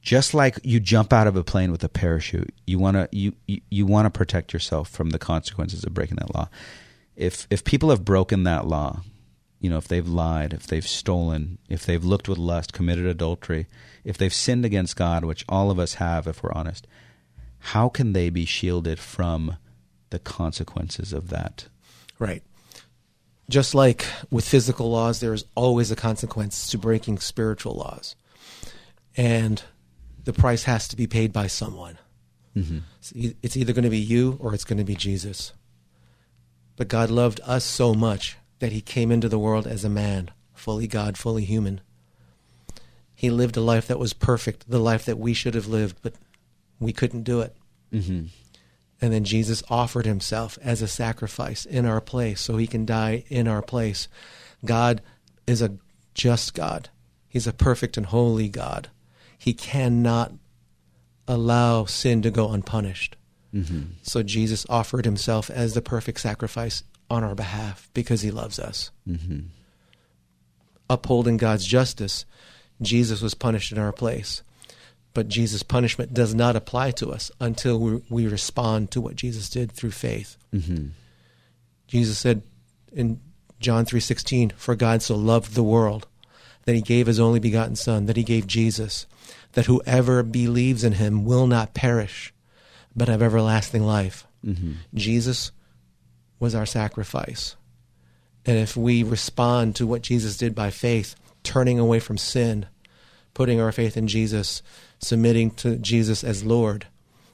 just 0.00 0.32
like 0.32 0.58
you 0.62 0.80
jump 0.80 1.12
out 1.12 1.26
of 1.26 1.36
a 1.36 1.44
plane 1.44 1.70
with 1.70 1.84
a 1.84 1.90
parachute, 1.90 2.54
you 2.66 2.78
want 2.78 2.96
to 2.96 3.06
you, 3.12 3.34
you, 3.46 3.60
you 3.68 3.84
want 3.84 4.06
to 4.06 4.10
protect 4.10 4.54
yourself 4.54 4.88
from 4.88 5.10
the 5.10 5.18
consequences 5.18 5.84
of 5.84 5.92
breaking 5.92 6.16
that 6.16 6.34
law. 6.34 6.48
If 7.14 7.46
if 7.50 7.62
people 7.62 7.90
have 7.90 8.02
broken 8.02 8.44
that 8.44 8.66
law, 8.66 9.02
you 9.60 9.68
know, 9.68 9.76
if 9.76 9.88
they've 9.88 10.08
lied, 10.08 10.54
if 10.54 10.68
they've 10.68 10.88
stolen, 10.88 11.58
if 11.68 11.84
they've 11.84 12.02
looked 12.02 12.30
with 12.30 12.38
lust, 12.38 12.72
committed 12.72 13.04
adultery, 13.04 13.66
if 14.04 14.16
they've 14.16 14.32
sinned 14.32 14.64
against 14.64 14.96
God, 14.96 15.26
which 15.26 15.44
all 15.50 15.70
of 15.70 15.78
us 15.78 15.94
have 15.94 16.26
if 16.26 16.42
we're 16.42 16.54
honest, 16.54 16.86
how 17.60 17.88
can 17.88 18.12
they 18.12 18.30
be 18.30 18.44
shielded 18.44 18.98
from 18.98 19.56
the 20.10 20.18
consequences 20.18 21.12
of 21.12 21.28
that? 21.28 21.66
Right. 22.18 22.42
Just 23.48 23.74
like 23.74 24.06
with 24.30 24.48
physical 24.48 24.90
laws, 24.90 25.20
there 25.20 25.34
is 25.34 25.44
always 25.54 25.90
a 25.90 25.96
consequence 25.96 26.68
to 26.70 26.78
breaking 26.78 27.18
spiritual 27.18 27.74
laws. 27.74 28.16
And 29.16 29.62
the 30.24 30.32
price 30.32 30.64
has 30.64 30.88
to 30.88 30.96
be 30.96 31.06
paid 31.06 31.32
by 31.32 31.46
someone. 31.48 31.98
Mm-hmm. 32.56 32.78
It's 32.98 33.12
e- 33.14 33.36
It's 33.42 33.56
either 33.56 33.72
going 33.72 33.84
to 33.84 33.90
be 33.90 33.98
you 33.98 34.38
or 34.40 34.54
it's 34.54 34.64
going 34.64 34.78
to 34.78 34.84
be 34.84 34.94
Jesus. 34.94 35.52
But 36.76 36.88
God 36.88 37.10
loved 37.10 37.40
us 37.44 37.64
so 37.64 37.94
much 37.94 38.36
that 38.60 38.72
he 38.72 38.80
came 38.80 39.10
into 39.10 39.28
the 39.28 39.38
world 39.38 39.66
as 39.66 39.84
a 39.84 39.88
man, 39.88 40.30
fully 40.54 40.86
God, 40.86 41.18
fully 41.18 41.44
human. 41.44 41.80
He 43.14 43.30
lived 43.30 43.56
a 43.56 43.60
life 43.60 43.86
that 43.88 43.98
was 43.98 44.12
perfect, 44.12 44.70
the 44.70 44.78
life 44.78 45.04
that 45.04 45.18
we 45.18 45.34
should 45.34 45.54
have 45.54 45.66
lived, 45.66 45.98
but 46.02 46.14
we 46.80 46.92
couldn't 46.92 47.22
do 47.22 47.40
it. 47.40 47.54
Mm-hmm. 47.92 48.26
And 49.02 49.12
then 49.12 49.24
Jesus 49.24 49.62
offered 49.70 50.06
himself 50.06 50.58
as 50.62 50.82
a 50.82 50.88
sacrifice 50.88 51.64
in 51.64 51.86
our 51.86 52.00
place 52.00 52.40
so 52.40 52.56
he 52.56 52.66
can 52.66 52.84
die 52.84 53.24
in 53.28 53.48
our 53.48 53.62
place. 53.62 54.08
God 54.64 55.00
is 55.46 55.62
a 55.62 55.76
just 56.14 56.54
God, 56.54 56.90
He's 57.28 57.46
a 57.46 57.52
perfect 57.52 57.96
and 57.96 58.06
holy 58.06 58.48
God. 58.48 58.88
He 59.38 59.54
cannot 59.54 60.32
allow 61.28 61.84
sin 61.84 62.22
to 62.22 62.30
go 62.30 62.50
unpunished. 62.50 63.16
Mm-hmm. 63.54 63.82
So 64.02 64.22
Jesus 64.22 64.66
offered 64.68 65.04
himself 65.04 65.48
as 65.48 65.74
the 65.74 65.80
perfect 65.80 66.20
sacrifice 66.20 66.82
on 67.08 67.24
our 67.24 67.34
behalf 67.36 67.88
because 67.94 68.22
he 68.22 68.30
loves 68.30 68.58
us. 68.58 68.90
Mm-hmm. 69.08 69.46
Upholding 70.90 71.36
God's 71.36 71.64
justice, 71.64 72.26
Jesus 72.82 73.22
was 73.22 73.34
punished 73.34 73.70
in 73.70 73.78
our 73.78 73.92
place. 73.92 74.42
But 75.12 75.28
Jesus' 75.28 75.62
punishment 75.62 76.14
does 76.14 76.34
not 76.34 76.56
apply 76.56 76.92
to 76.92 77.10
us 77.10 77.30
until 77.40 77.78
we, 77.80 78.02
we 78.08 78.26
respond 78.26 78.90
to 78.92 79.00
what 79.00 79.16
Jesus 79.16 79.50
did 79.50 79.72
through 79.72 79.90
faith. 79.90 80.36
Mm-hmm. 80.54 80.88
Jesus 81.88 82.18
said 82.18 82.42
in 82.92 83.20
John 83.58 83.84
3:16, 83.84 84.52
"For 84.52 84.76
God 84.76 85.02
so 85.02 85.16
loved 85.16 85.54
the 85.54 85.62
world 85.62 86.06
that 86.64 86.74
he 86.74 86.80
gave 86.80 87.06
his 87.06 87.18
only 87.18 87.40
begotten 87.40 87.76
son, 87.76 88.06
that 88.06 88.16
he 88.16 88.22
gave 88.22 88.46
Jesus, 88.46 89.06
that 89.52 89.66
whoever 89.66 90.22
believes 90.22 90.84
in 90.84 90.92
him 90.92 91.24
will 91.24 91.46
not 91.46 91.74
perish, 91.74 92.32
but 92.94 93.08
have 93.08 93.22
everlasting 93.22 93.84
life." 93.84 94.26
Mm-hmm. 94.46 94.72
Jesus 94.94 95.50
was 96.38 96.54
our 96.54 96.66
sacrifice. 96.66 97.56
And 98.46 98.56
if 98.56 98.76
we 98.76 99.02
respond 99.02 99.76
to 99.76 99.86
what 99.86 100.02
Jesus 100.02 100.36
did 100.36 100.54
by 100.54 100.70
faith, 100.70 101.14
turning 101.42 101.78
away 101.78 102.00
from 102.00 102.16
sin, 102.16 102.66
putting 103.34 103.60
our 103.60 103.72
faith 103.72 103.96
in 103.96 104.06
Jesus, 104.06 104.62
submitting 105.00 105.50
to 105.52 105.76
Jesus 105.76 106.22
as 106.22 106.44
Lord, 106.44 106.86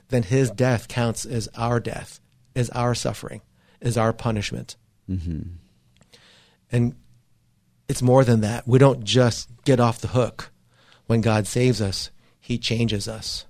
then 0.08 0.22
his 0.22 0.50
death 0.50 0.88
counts 0.88 1.24
as 1.24 1.48
our 1.56 1.80
death, 1.80 2.20
as 2.54 2.70
our 2.70 2.94
suffering, 2.94 3.42
as 3.82 3.96
our 3.96 4.12
punishment. 4.12 4.76
Mm-hmm. 5.10 5.42
And 6.72 6.94
it's 7.88 8.02
more 8.02 8.24
than 8.24 8.40
that. 8.40 8.66
We 8.66 8.78
don't 8.78 9.04
just 9.04 9.48
get 9.64 9.80
off 9.80 10.00
the 10.00 10.08
hook. 10.08 10.50
When 11.06 11.20
God 11.20 11.46
saves 11.46 11.80
us, 11.80 12.10
he 12.40 12.58
changes 12.58 13.06
us. 13.06 13.46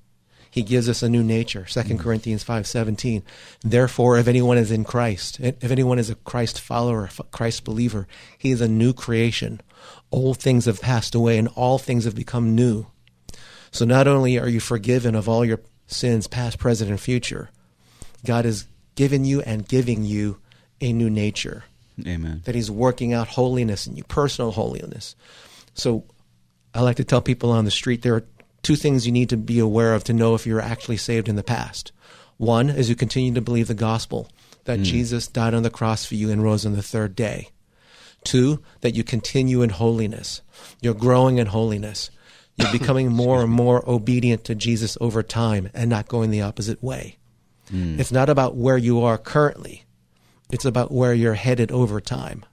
He 0.51 0.63
gives 0.63 0.89
us 0.89 1.03
a 1.03 1.09
new 1.09 1.23
nature. 1.23 1.67
2 1.69 1.99
Corinthians 1.99 2.43
5:17. 2.43 3.23
Therefore, 3.63 4.17
if 4.17 4.27
anyone 4.27 4.57
is 4.57 4.71
in 4.71 4.85
Christ, 4.85 5.39
if 5.39 5.71
anyone 5.71 5.99
is 5.99 6.09
a 6.09 6.15
Christ 6.15 6.61
follower, 6.61 7.11
a 7.19 7.23
Christ 7.25 7.65
believer, 7.65 8.07
he 8.39 8.53
is 8.53 8.63
a 8.63 8.69
new 8.69 8.95
creation. 8.95 9.61
Old 10.11 10.39
things 10.39 10.65
have 10.65 10.81
passed 10.81 11.15
away 11.15 11.37
and 11.37 11.49
all 11.49 11.79
things 11.79 12.05
have 12.05 12.15
become 12.15 12.55
new. 12.55 12.87
So 13.71 13.85
not 13.85 14.07
only 14.07 14.39
are 14.39 14.49
you 14.49 14.61
forgiven 14.61 15.15
of 15.15 15.29
all 15.29 15.45
your 15.45 15.61
sins, 15.87 16.27
past, 16.27 16.59
present, 16.59 16.91
and 16.91 17.01
future, 17.01 17.51
God 18.25 18.45
has 18.45 18.67
given 18.95 19.25
you 19.25 19.41
and 19.43 19.67
giving 19.67 20.05
you 20.05 20.39
a 20.81 20.93
new 20.93 21.11
nature 21.11 21.65
Amen. 22.07 22.43
that 22.45 22.55
he's 22.55 22.71
working 22.71 23.13
out 23.13 23.29
holiness 23.29 23.87
in 23.87 23.97
you, 23.97 24.05
personal 24.05 24.53
holiness. 24.53 25.15
So 25.75 26.05
I 26.75 26.81
like 26.81 26.97
to 26.97 27.05
tell 27.05 27.23
people 27.23 27.51
on 27.51 27.65
the 27.65 27.71
street 27.71 28.03
there 28.03 28.15
are 28.15 28.25
two 28.63 28.77
things 28.77 29.07
you 29.07 29.13
need 29.13 29.31
to 29.31 29.37
be 29.37 29.59
aware 29.59 29.95
of 29.95 30.05
to 30.05 30.13
know 30.13 30.35
if 30.35 30.47
you're 30.47 30.61
actually 30.61 30.97
saved 30.97 31.29
in 31.29 31.37
the 31.37 31.43
past. 31.43 31.93
One 32.37 32.69
is 32.69 32.89
you 32.89 32.97
continue 32.97 33.33
to 33.35 33.41
believe 33.41 33.69
the 33.69 33.75
gospel 33.75 34.31
that 34.65 34.79
hmm. 34.79 34.85
Jesus 34.85 35.29
died 35.29 35.55
on 35.55 35.63
the 35.63 35.71
cross 35.71 36.05
for 36.05 36.17
you 36.17 36.31
and 36.31 36.43
rose 36.43 36.67
on 36.67 36.73
the 36.73 36.83
third 36.83 37.15
day. 37.15 37.51
Two, 38.25 38.63
that 38.81 38.95
you 38.95 39.05
continue 39.05 39.63
in 39.63 39.71
holiness. 39.71 40.43
You're 40.81 40.95
growing 40.95 41.39
in 41.39 41.47
holiness. 41.47 42.11
You're 42.59 42.73
becoming 42.73 43.13
more 43.13 43.43
and 43.43 43.51
more 43.51 43.89
obedient 43.89 44.45
to 44.45 44.55
Jesus 44.55 44.97
over 45.01 45.23
time 45.23 45.69
and 45.75 45.91
not 45.91 46.09
going 46.09 46.31
the 46.31 46.41
opposite 46.43 46.83
way. 46.83 47.17
Hmm. 47.71 48.01
It's 48.01 48.13
not 48.13 48.29
about 48.31 48.57
where 48.57 48.79
you 48.79 49.03
are 49.03 49.19
currently. 49.19 49.85
It's 50.51 50.65
about 50.65 50.91
where 50.93 51.13
you're 51.13 51.35
headed 51.35 51.71
over 51.71 52.01
time. 52.01 52.45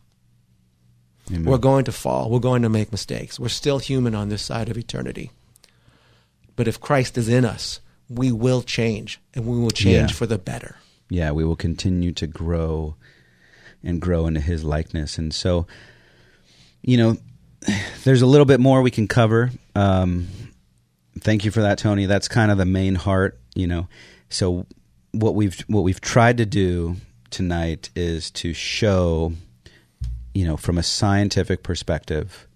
Amen. 1.29 1.45
We're 1.45 1.57
going 1.57 1.85
to 1.85 1.91
fall. 1.93 2.29
We're 2.29 2.39
going 2.39 2.63
to 2.63 2.69
make 2.69 2.91
mistakes. 2.91 3.39
We're 3.39 3.47
still 3.49 3.79
human 3.79 4.13
on 4.13 4.27
this 4.29 4.41
side 4.41 4.67
of 4.69 4.77
eternity. 4.77 5.31
But 6.55 6.67
if 6.67 6.81
Christ 6.81 7.17
is 7.17 7.29
in 7.29 7.45
us, 7.45 7.79
we 8.09 8.31
will 8.31 8.61
change 8.61 9.21
and 9.33 9.45
we 9.45 9.57
will 9.57 9.71
change 9.71 10.11
Yeah. 10.11 10.15
for 10.15 10.25
the 10.25 10.37
better. 10.37 10.75
yeah, 11.09 11.31
we 11.31 11.45
will 11.45 11.55
continue 11.55 12.11
to 12.11 12.25
grow 12.27 12.95
and 13.83 14.01
grow 14.01 14.25
into 14.27 14.39
his 14.41 14.63
likeness. 14.63 15.17
And 15.17 15.33
so, 15.33 15.67
you 16.81 16.97
know, 16.97 17.17
there's 18.03 18.21
a 18.21 18.25
little 18.25 18.45
bit 18.45 18.59
more 18.59 18.81
we 18.81 18.91
can 18.91 19.07
cover. 19.07 19.51
Um, 19.75 20.27
thank 21.19 21.45
you 21.45 21.51
for 21.51 21.61
that, 21.61 21.77
Tony. 21.77 22.05
That's 22.05 22.27
kind 22.27 22.51
of 22.51 22.57
the 22.57 22.65
main 22.65 22.95
heart, 22.95 23.39
you 23.55 23.67
know. 23.67 23.87
So 24.29 24.65
what 25.11 25.35
we've 25.35 25.59
what 25.67 25.81
we've 25.81 26.01
tried 26.01 26.37
to 26.37 26.45
do 26.45 26.97
tonight 27.29 27.89
is 27.95 28.31
to 28.31 28.53
show, 28.53 29.33
you 30.33 30.45
know, 30.45 30.57
from 30.57 30.77
a 30.77 30.83
scientific 30.83 31.63
perspective, 31.63 32.47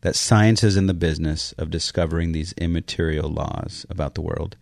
that 0.00 0.16
science 0.16 0.62
is 0.62 0.76
in 0.76 0.86
the 0.86 0.94
business 0.94 1.52
of 1.52 1.70
discovering 1.70 2.32
these 2.32 2.52
immaterial 2.54 3.28
laws 3.28 3.86
about 3.90 4.14
the 4.14 4.22
world 4.22 4.56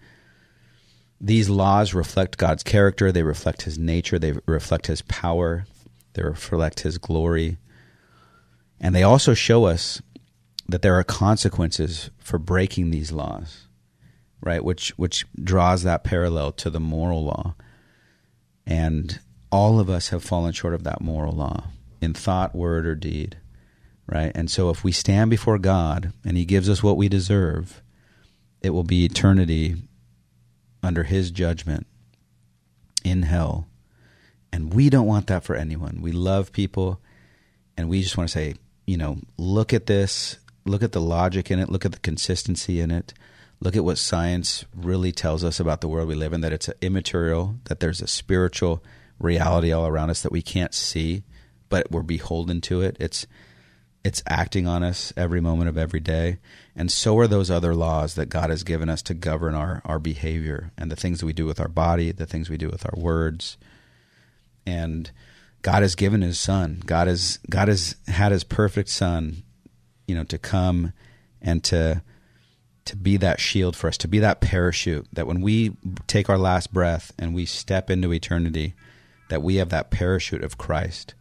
these 1.24 1.48
laws 1.48 1.94
reflect 1.94 2.36
God's 2.36 2.62
character, 2.62 3.10
they 3.10 3.22
reflect 3.22 3.62
his 3.62 3.78
nature, 3.78 4.18
they 4.18 4.34
reflect 4.44 4.88
his 4.88 5.00
power, 5.02 5.66
they 6.12 6.22
reflect 6.22 6.80
his 6.80 6.98
glory. 6.98 7.56
And 8.84 8.94
they 8.94 9.02
also 9.02 9.32
show 9.32 9.64
us 9.64 10.02
that 10.68 10.82
there 10.82 10.98
are 10.98 11.04
consequences 11.04 12.10
for 12.18 12.38
breaking 12.38 12.90
these 12.90 13.10
laws, 13.10 13.66
right? 14.42 14.62
Which 14.62 14.90
which 14.98 15.24
draws 15.42 15.84
that 15.84 16.04
parallel 16.04 16.52
to 16.52 16.68
the 16.68 16.80
moral 16.80 17.24
law. 17.24 17.54
And 18.66 19.20
all 19.50 19.80
of 19.80 19.88
us 19.88 20.10
have 20.10 20.22
fallen 20.22 20.52
short 20.52 20.74
of 20.74 20.84
that 20.84 21.00
moral 21.00 21.32
law 21.32 21.68
in 22.02 22.12
thought, 22.12 22.54
word, 22.54 22.86
or 22.86 22.94
deed, 22.94 23.38
right? 24.06 24.32
And 24.34 24.50
so 24.50 24.68
if 24.68 24.84
we 24.84 24.92
stand 24.92 25.30
before 25.30 25.58
God 25.58 26.12
and 26.22 26.36
he 26.36 26.44
gives 26.44 26.68
us 26.68 26.82
what 26.82 26.98
we 26.98 27.08
deserve, 27.08 27.82
it 28.60 28.70
will 28.70 28.84
be 28.84 29.06
eternity 29.06 29.76
under 30.82 31.04
his 31.04 31.30
judgment 31.30 31.86
in 33.02 33.22
hell. 33.22 33.66
And 34.52 34.74
we 34.74 34.90
don't 34.90 35.06
want 35.06 35.28
that 35.28 35.42
for 35.42 35.56
anyone. 35.56 36.02
We 36.02 36.12
love 36.12 36.52
people 36.52 37.00
and 37.78 37.88
we 37.88 38.02
just 38.02 38.18
want 38.18 38.28
to 38.28 38.32
say, 38.32 38.54
you 38.86 38.96
know, 38.96 39.18
look 39.36 39.72
at 39.72 39.86
this, 39.86 40.38
look 40.64 40.82
at 40.82 40.92
the 40.92 41.00
logic 41.00 41.50
in 41.50 41.58
it, 41.58 41.68
look 41.68 41.84
at 41.84 41.92
the 41.92 42.00
consistency 42.00 42.80
in 42.80 42.90
it. 42.90 43.14
Look 43.60 43.76
at 43.76 43.84
what 43.84 43.98
science 43.98 44.64
really 44.74 45.12
tells 45.12 45.44
us 45.44 45.58
about 45.58 45.80
the 45.80 45.88
world 45.88 46.08
we 46.08 46.14
live 46.14 46.32
in 46.32 46.42
that 46.42 46.52
it's 46.52 46.68
immaterial, 46.82 47.56
that 47.64 47.80
there's 47.80 48.02
a 48.02 48.06
spiritual 48.06 48.82
reality 49.18 49.72
all 49.72 49.86
around 49.86 50.10
us 50.10 50.22
that 50.22 50.32
we 50.32 50.42
can't 50.42 50.74
see, 50.74 51.22
but 51.68 51.90
we're 51.90 52.02
beholden 52.02 52.60
to 52.62 52.82
it. 52.82 52.96
It's 53.00 53.26
it's 54.04 54.22
acting 54.28 54.68
on 54.68 54.82
us 54.82 55.14
every 55.16 55.40
moment 55.40 55.70
of 55.70 55.78
every 55.78 56.00
day. 56.00 56.36
And 56.76 56.92
so 56.92 57.18
are 57.18 57.26
those 57.26 57.50
other 57.50 57.74
laws 57.74 58.16
that 58.16 58.28
God 58.28 58.50
has 58.50 58.62
given 58.62 58.90
us 58.90 59.00
to 59.02 59.14
govern 59.14 59.54
our, 59.54 59.80
our 59.86 59.98
behavior 59.98 60.72
and 60.76 60.90
the 60.90 60.96
things 60.96 61.20
that 61.20 61.26
we 61.26 61.32
do 61.32 61.46
with 61.46 61.58
our 61.58 61.68
body, 61.68 62.12
the 62.12 62.26
things 62.26 62.50
we 62.50 62.58
do 62.58 62.68
with 62.68 62.84
our 62.84 63.00
words. 63.00 63.56
And 64.66 65.10
God 65.64 65.80
has 65.80 65.94
given 65.94 66.20
his 66.20 66.38
son. 66.38 66.82
God 66.84 67.08
has 67.08 67.38
God 67.48 67.68
has 67.68 67.96
had 68.06 68.32
his 68.32 68.44
perfect 68.44 68.90
son, 68.90 69.42
you 70.06 70.14
know, 70.14 70.24
to 70.24 70.36
come 70.36 70.92
and 71.40 71.64
to 71.64 72.02
to 72.84 72.96
be 72.96 73.16
that 73.16 73.40
shield 73.40 73.74
for 73.74 73.88
us, 73.88 73.96
to 73.96 74.08
be 74.08 74.18
that 74.18 74.42
parachute 74.42 75.08
that 75.14 75.26
when 75.26 75.40
we 75.40 75.74
take 76.06 76.28
our 76.28 76.36
last 76.36 76.70
breath 76.70 77.12
and 77.18 77.34
we 77.34 77.46
step 77.46 77.88
into 77.88 78.12
eternity, 78.12 78.74
that 79.30 79.42
we 79.42 79.56
have 79.56 79.70
that 79.70 79.90
parachute 79.90 80.44
of 80.44 80.58
Christ. 80.58 81.14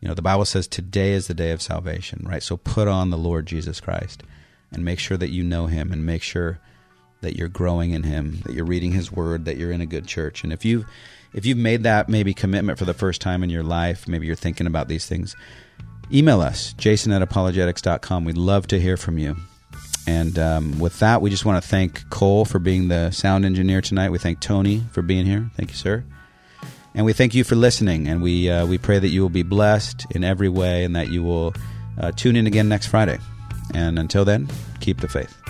You 0.00 0.08
know, 0.08 0.14
the 0.14 0.20
Bible 0.20 0.44
says 0.44 0.68
today 0.68 1.12
is 1.12 1.26
the 1.26 1.32
day 1.32 1.52
of 1.52 1.62
salvation, 1.62 2.22
right? 2.28 2.42
So 2.42 2.58
put 2.58 2.88
on 2.88 3.08
the 3.08 3.16
Lord 3.16 3.46
Jesus 3.46 3.80
Christ 3.80 4.22
and 4.70 4.84
make 4.84 4.98
sure 4.98 5.16
that 5.16 5.30
you 5.30 5.42
know 5.42 5.68
him 5.68 5.90
and 5.90 6.04
make 6.04 6.22
sure 6.22 6.60
that 7.22 7.36
you're 7.36 7.48
growing 7.48 7.92
in 7.92 8.02
him, 8.02 8.42
that 8.44 8.52
you're 8.52 8.66
reading 8.66 8.92
his 8.92 9.10
word, 9.10 9.46
that 9.46 9.56
you're 9.56 9.72
in 9.72 9.80
a 9.80 9.86
good 9.86 10.06
church. 10.06 10.44
And 10.44 10.52
if 10.52 10.66
you 10.66 10.84
if 11.36 11.44
you've 11.44 11.58
made 11.58 11.84
that 11.84 12.08
maybe 12.08 12.32
commitment 12.34 12.78
for 12.78 12.86
the 12.86 12.94
first 12.94 13.20
time 13.20 13.44
in 13.44 13.50
your 13.50 13.62
life, 13.62 14.08
maybe 14.08 14.26
you're 14.26 14.34
thinking 14.34 14.66
about 14.66 14.88
these 14.88 15.06
things, 15.06 15.36
email 16.10 16.40
us, 16.40 16.72
jason 16.72 17.12
at 17.12 17.20
apologetics.com. 17.22 18.24
We'd 18.24 18.38
love 18.38 18.66
to 18.68 18.80
hear 18.80 18.96
from 18.96 19.18
you. 19.18 19.36
And 20.06 20.38
um, 20.38 20.78
with 20.78 20.98
that, 21.00 21.20
we 21.20 21.28
just 21.28 21.44
want 21.44 21.62
to 21.62 21.68
thank 21.68 22.08
Cole 22.08 22.46
for 22.46 22.58
being 22.58 22.88
the 22.88 23.10
sound 23.10 23.44
engineer 23.44 23.82
tonight. 23.82 24.10
We 24.10 24.18
thank 24.18 24.40
Tony 24.40 24.82
for 24.92 25.02
being 25.02 25.26
here. 25.26 25.50
Thank 25.56 25.70
you, 25.70 25.76
sir. 25.76 26.04
And 26.94 27.04
we 27.04 27.12
thank 27.12 27.34
you 27.34 27.44
for 27.44 27.54
listening. 27.54 28.08
And 28.08 28.22
we 28.22 28.48
uh, 28.48 28.64
we 28.66 28.78
pray 28.78 28.98
that 28.98 29.08
you 29.08 29.20
will 29.20 29.28
be 29.28 29.42
blessed 29.42 30.06
in 30.12 30.24
every 30.24 30.48
way, 30.48 30.84
and 30.84 30.96
that 30.96 31.08
you 31.08 31.22
will 31.22 31.54
uh, 32.00 32.12
tune 32.12 32.36
in 32.36 32.46
again 32.46 32.68
next 32.68 32.86
Friday. 32.86 33.18
And 33.74 33.98
until 33.98 34.24
then, 34.24 34.48
keep 34.80 35.00
the 35.00 35.08
faith. 35.08 35.45